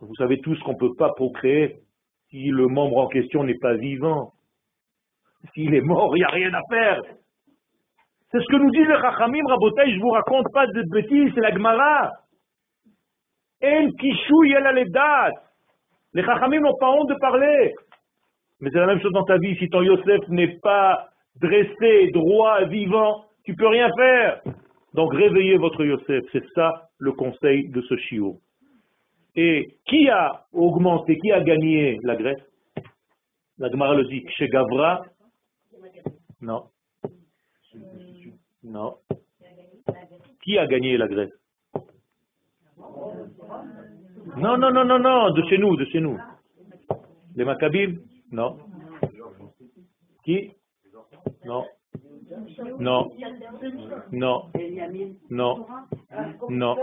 Vous 0.00 0.14
savez 0.16 0.40
tous 0.40 0.58
qu'on 0.60 0.72
ne 0.72 0.78
peut 0.78 0.94
pas 0.98 1.10
procréer 1.10 1.76
si 2.30 2.48
le 2.48 2.66
membre 2.66 2.98
en 2.98 3.08
question 3.08 3.44
n'est 3.44 3.58
pas 3.58 3.74
vivant. 3.74 4.32
S'il 5.54 5.74
est 5.74 5.80
mort, 5.80 6.16
il 6.16 6.20
n'y 6.20 6.24
a 6.24 6.28
rien 6.28 6.52
à 6.54 6.62
faire. 6.68 7.02
C'est 8.30 8.40
ce 8.40 8.46
que 8.46 8.56
nous 8.56 8.70
dit 8.70 8.84
le 8.84 8.98
Chachamim, 9.00 9.46
Rabotai, 9.46 9.92
je 9.92 10.00
vous 10.00 10.10
raconte 10.10 10.46
pas 10.52 10.66
de 10.66 10.82
bêtises, 10.90 11.32
c'est 11.34 11.40
la 11.40 11.52
Gemara. 11.52 12.12
En 13.62 13.90
kishou 13.92 14.42
les 14.42 14.84
Les 16.14 16.24
Chachamim 16.24 16.60
n'ont 16.60 16.76
pas 16.78 16.90
honte 16.90 17.08
de 17.08 17.14
parler. 17.20 17.74
Mais 18.60 18.70
c'est 18.70 18.78
la 18.78 18.86
même 18.86 19.00
chose 19.00 19.12
dans 19.12 19.24
ta 19.24 19.38
vie. 19.38 19.56
Si 19.58 19.68
ton 19.68 19.82
Yosef 19.82 20.26
n'est 20.28 20.58
pas 20.60 21.08
dressé, 21.40 22.10
droit, 22.12 22.64
vivant, 22.64 23.24
tu 23.44 23.54
peux 23.54 23.68
rien 23.68 23.90
faire. 23.96 24.42
Donc 24.94 25.12
réveillez 25.14 25.56
votre 25.56 25.84
Yosef. 25.84 26.24
C'est 26.32 26.44
ça 26.54 26.90
le 26.98 27.12
conseil 27.12 27.68
de 27.68 27.80
ce 27.82 27.96
chiot. 27.96 28.40
Et 29.34 29.76
qui 29.86 30.08
a 30.08 30.44
augmenté, 30.52 31.18
qui 31.18 31.32
a 31.32 31.40
gagné 31.40 31.98
la 32.02 32.16
Grèce? 32.16 32.42
La 33.58 33.70
Gemara 33.70 33.94
le 33.94 34.04
dit. 34.04 34.24
Chez 34.36 34.48
Gavra 34.48 35.02
Non. 36.40 36.64
Non. 38.62 38.96
Qui 40.42 40.58
a 40.58 40.66
gagné 40.66 40.96
la 40.96 41.08
Grèce? 41.08 41.32
Non, 44.36 44.56
non, 44.56 44.70
non, 44.70 44.84
non, 44.84 44.98
non, 44.98 45.30
de 45.30 45.42
chez 45.48 45.58
nous, 45.58 45.76
de 45.76 45.84
chez 45.86 46.00
nous. 46.00 46.18
Les 47.36 47.44
Maccabim? 47.44 47.98
Non. 48.30 48.58
Qui? 50.24 50.52
Non. 51.44 51.64
Non. 52.78 53.10
Non. 54.12 54.50
Non. 55.30 55.66
Non. 56.48 56.76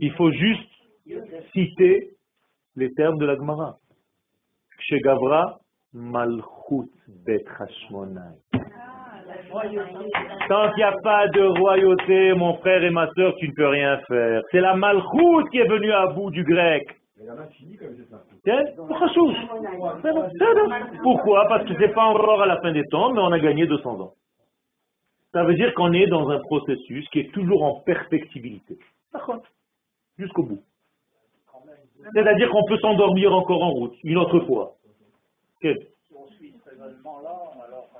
Il 0.00 0.12
faut 0.12 0.32
juste 0.32 0.70
citer 1.52 2.10
les 2.76 2.92
termes 2.94 3.18
de 3.18 3.26
la 3.26 3.36
Gemara. 3.36 3.78
Gavra, 5.02 5.58
Malchut 5.92 6.90
Bet. 7.26 7.44
Tant 10.48 10.68
qu'il 10.70 10.76
n'y 10.76 10.82
a 10.82 10.96
pas 11.02 11.28
de 11.28 11.42
royauté, 11.60 12.32
mon 12.34 12.56
frère 12.58 12.82
et 12.84 12.90
ma 12.90 13.08
soeur, 13.12 13.34
tu 13.36 13.48
ne 13.48 13.54
peux 13.54 13.68
rien 13.68 13.98
faire. 14.08 14.42
C'est 14.50 14.60
la 14.60 14.74
malchoute 14.74 15.50
qui 15.50 15.58
est 15.58 15.68
venue 15.68 15.92
à 15.92 16.06
bout 16.08 16.30
du 16.30 16.44
grec. 16.44 16.86
Pourquoi 21.02 21.46
Parce 21.48 21.64
que 21.64 21.74
c'est 21.78 21.94
pas 21.94 22.04
encore 22.04 22.42
à 22.42 22.46
la 22.46 22.60
fin 22.60 22.72
des 22.72 22.84
temps, 22.84 23.12
mais 23.12 23.20
on 23.20 23.32
a 23.32 23.38
gagné 23.38 23.66
200 23.66 24.00
ans. 24.00 24.12
Ça 25.32 25.44
veut 25.44 25.54
dire 25.54 25.74
qu'on 25.74 25.92
est 25.92 26.06
dans 26.06 26.28
un 26.30 26.40
processus 26.40 27.08
qui 27.10 27.20
est 27.20 27.32
toujours 27.32 27.62
en 27.62 27.80
perfectibilité. 27.80 28.78
Jusqu'au 30.18 30.42
bout. 30.44 30.62
C'est-à-dire 32.14 32.48
qu'on 32.50 32.64
peut 32.64 32.78
s'endormir 32.78 33.34
encore 33.34 33.62
en 33.62 33.70
route, 33.70 33.94
une 34.04 34.18
autre 34.18 34.40
fois. 34.40 34.72
Là 35.62 35.70
alors 37.66 37.90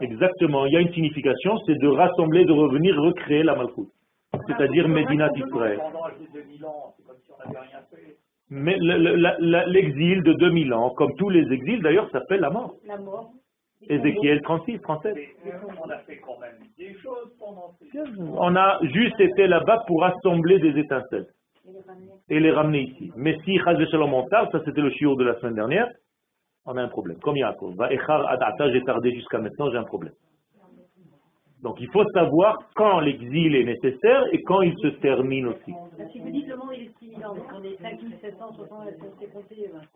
Exactement, 0.00 0.66
il 0.66 0.72
y 0.72 0.76
a 0.76 0.80
une 0.80 0.92
signification, 0.92 1.58
c'est 1.66 1.78
de 1.78 1.88
rassembler, 1.88 2.44
de 2.44 2.52
revenir, 2.52 2.96
recréer 2.96 3.42
la 3.42 3.54
Malchoute. 3.54 3.90
C'est-à-dire 4.46 4.88
Médina 4.88 5.30
Israël. 5.34 5.80
Mais 8.50 8.76
l'exil 8.78 10.22
de 10.22 10.34
2000 10.34 10.74
ans, 10.74 10.90
comme 10.90 11.14
tous 11.16 11.30
les 11.30 11.52
exils 11.52 11.82
d'ailleurs, 11.82 12.10
s'appelle 12.10 12.40
la 12.40 12.50
mort. 12.50 12.74
La 12.86 12.98
mort. 12.98 13.32
Ézéchiel 13.88 14.42
36, 14.42 14.80
37. 14.80 15.16
On 15.82 15.90
a 15.90 15.98
fait 15.98 16.18
quand 16.18 16.38
même 16.38 16.58
des 16.78 16.94
choses 16.94 17.32
pendant 17.38 17.74
On 18.38 18.54
a 18.54 18.78
juste 18.82 19.18
été 19.18 19.46
là-bas 19.46 19.84
pour 19.86 20.02
rassembler 20.02 20.58
des 20.60 20.78
étincelles 20.78 21.26
et 22.28 22.40
les 22.40 22.50
ramener 22.50 22.82
ici. 22.82 23.12
Mais 23.16 23.36
si 23.44 23.58
Chazé 23.58 23.86
Shalom 23.86 24.14
on 24.14 24.28
ça 24.28 24.48
c'était 24.64 24.80
le 24.80 24.90
chiot 24.90 25.16
de 25.16 25.24
la 25.24 25.38
semaine 25.40 25.54
dernière, 25.54 25.88
on 26.64 26.76
a 26.76 26.82
un 26.82 26.88
problème. 26.88 27.18
Comme 27.18 27.36
Yaakov, 27.36 27.74
va 27.74 27.92
Echar 27.92 28.28
Adata, 28.28 28.70
j'ai 28.72 28.82
tardé 28.82 29.12
jusqu'à 29.12 29.38
maintenant, 29.38 29.70
j'ai 29.70 29.78
un 29.78 29.84
problème. 29.84 30.14
Donc 31.62 31.80
il 31.80 31.88
faut 31.90 32.04
savoir 32.12 32.58
quand 32.74 33.00
l'exil 33.00 33.54
est 33.54 33.64
nécessaire 33.64 34.24
et 34.32 34.42
quand 34.42 34.62
il 34.62 34.76
se 34.78 34.88
termine 35.00 35.46
aussi. 35.46 35.72
Si 36.12 36.18
vous 36.18 36.30
dites 36.30 36.48
le 36.48 36.56
monde 36.56 36.72
est 36.72 36.90
on 37.54 37.62
est 37.62 37.76
5760, 37.80 38.88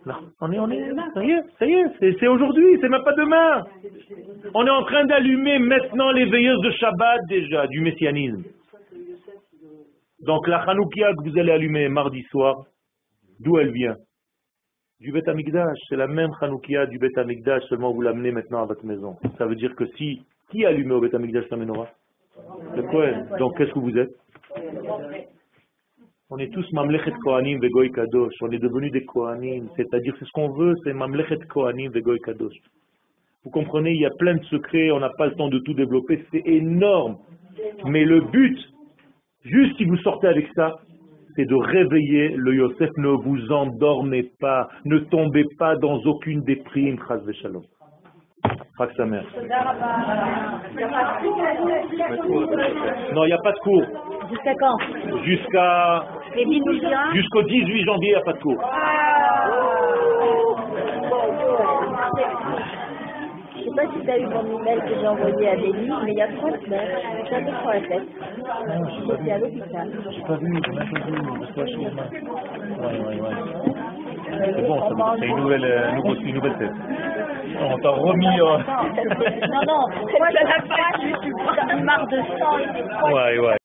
Non, 0.07 0.15
on 0.41 0.53
est, 0.53 0.61
on 0.61 0.71
est, 0.71 0.95
ça 1.13 1.25
y 1.25 1.33
est, 1.33 1.43
ça 1.59 1.67
y 1.67 1.73
est, 1.73 1.87
c'est 2.21 2.29
aujourd'hui, 2.29 2.79
c'est 2.81 2.89
même 2.89 3.03
pas 3.03 3.15
demain. 3.15 3.65
On 4.55 4.65
est 4.65 4.71
en 4.71 4.85
train 4.85 5.07
d'allumer 5.07 5.59
maintenant 5.59 6.13
les 6.13 6.27
veilleuses 6.27 6.61
de 6.61 6.71
Shabbat 6.71 7.23
déjà, 7.29 7.67
du 7.67 7.81
messianisme. 7.81 8.45
Donc 10.21 10.47
la 10.47 10.59
Hanoukia 10.59 11.15
que 11.15 11.25
vous 11.29 11.37
allez 11.39 11.51
allumer 11.53 11.89
mardi 11.89 12.23
soir, 12.31 12.55
d'où 13.41 13.59
elle 13.59 13.73
vient? 13.73 13.97
Du 15.01 15.11
Beth 15.13 15.29
Amikdash. 15.29 15.79
C'est 15.89 15.97
la 15.97 16.07
même 16.07 16.31
Hanoukia 16.41 16.87
du 16.87 16.99
Beth 16.99 17.19
Amikdash, 17.19 17.65
seulement 17.65 17.93
vous 17.93 18.03
l'amenez 18.03 18.31
maintenant 18.31 18.63
à 18.63 18.67
votre 18.67 18.85
maison. 18.85 19.17
Ça 19.37 19.47
veut 19.47 19.57
dire 19.57 19.75
que 19.75 19.87
si, 19.99 20.23
qui 20.51 20.65
a 20.65 20.69
allumé 20.69 20.95
au 20.95 21.01
Beth 21.01 21.13
la 21.13 21.57
menorah? 21.57 21.89
Le 22.75 22.83
Kohen. 22.83 23.29
Donc 23.39 23.57
qu'est-ce 23.57 23.73
que 23.73 23.79
vous 23.79 23.97
êtes? 23.97 24.15
On 26.29 26.39
est 26.39 26.53
tous 26.53 26.71
Mamlechet 26.73 27.13
Kohanim 27.23 27.61
Vegoy 27.61 27.93
Kadosh. 27.93 28.35
On 28.43 28.51
est 28.51 28.59
devenus 28.59 28.93
des 28.93 29.05
Kohanim. 29.05 29.69
C'est-à-dire, 29.77 30.15
c'est 30.19 30.25
ce 30.25 30.33
qu'on 30.33 30.51
veut, 30.51 30.75
c'est 30.83 30.93
Mamlechet 30.93 31.39
Kohanim 31.49 31.91
Vegoy 31.93 32.19
Kadosh. 32.21 32.57
Vous 33.45 33.51
comprenez, 33.51 33.93
il 33.93 34.01
y 34.01 34.07
a 34.07 34.11
plein 34.19 34.35
de 34.35 34.45
secrets, 34.45 34.91
on 34.91 34.99
n'a 34.99 35.11
pas 35.11 35.27
le 35.27 35.35
temps 35.35 35.49
de 35.49 35.61
tout 35.61 35.75
développer, 35.75 36.25
c'est 36.33 36.43
énorme. 36.47 37.19
Mais 37.85 38.05
le 38.05 38.21
but, 38.23 38.59
Juste 39.47 39.77
si 39.77 39.85
vous 39.85 39.97
sortez 39.99 40.27
avec 40.27 40.49
ça, 40.57 40.75
c'est 41.37 41.45
de 41.45 41.55
réveiller 41.55 42.31
le 42.37 42.55
Yosef. 42.55 42.91
Ne 42.97 43.11
vous 43.11 43.53
endormez 43.53 44.25
pas, 44.41 44.69
ne 44.85 44.99
tombez 44.99 45.45
pas 45.57 45.77
dans 45.77 45.99
aucune 46.03 46.43
déprime, 46.43 46.99
Chaz 47.07 47.23
Shalom. 47.41 47.63
Sa 48.97 49.07
mère. 49.07 49.25
Non, 53.15 53.25
il 53.25 53.29
n'y 53.29 53.33
a 53.33 53.39
pas 53.39 53.53
de 53.53 53.59
cours. 53.61 53.85
Jusqu'à 54.31 54.55
quand? 54.55 54.77
Jusqu'à. 55.25 56.05
Jusqu'au 57.15 57.43
18 57.43 57.85
janvier, 57.85 58.09
il 58.09 58.13
n'y 58.13 58.17
a 58.17 58.21
pas 58.21 58.33
de 58.35 58.39
cours. 58.39 58.63
Je 63.57 63.63
sais 63.63 63.71
pas 63.75 63.93
si 63.93 64.01
tu 64.05 64.11
as 64.11 64.19
eu 64.19 64.27
mon 64.27 64.61
email 64.61 64.81
que 64.81 64.95
j'ai 65.01 65.07
envoyé 65.09 65.49
à 65.49 65.57
Béni, 65.57 65.91
mais 66.05 66.13
il 66.13 66.19
y 66.19 66.23
a 66.23 66.29
trois 66.29 66.51
semaines, 66.51 66.89
je 67.23 67.35
suis 67.35 67.45
sur 67.61 67.69
la 67.69 67.81
tête. 67.81 68.09
J'étais 69.09 69.33
à 69.33 69.39
l'hôpital. 69.39 69.91
Je 70.11 70.21
pas 70.27 70.37
vu, 70.37 70.61
je 70.65 70.71
n'ai 70.71 70.77
pas 70.77 71.01
vu, 71.07 71.15
je 71.41 71.47
suis 71.53 71.61
à 71.61 71.67
chemin. 71.67 71.91
Ouais, 72.79 72.99
ouais, 73.01 73.21
ouais. 73.21 73.86
C'est 74.39 74.67
bon, 74.67 74.81
c'est 75.19 75.27
une 75.27 75.37
nouvelle, 75.37 75.65
euh, 75.65 75.91
une 76.23 76.35
nouvelle 76.35 76.57
tête. 76.59 76.73
On 77.59 77.79
t'a 77.79 77.91
remis. 77.91 78.27
Euh... 78.41 78.59
Non, 79.49 79.63
non, 79.67 79.89
moi 80.19 80.29
je 80.31 80.37
l'ai 80.37 80.45
pas, 80.45 80.59
je 81.01 81.07
suis 81.73 81.83
marre 81.83 82.07
de 82.09 82.19
sang. 82.39 82.59
Ouais, 83.13 83.39
ouais. 83.39 83.55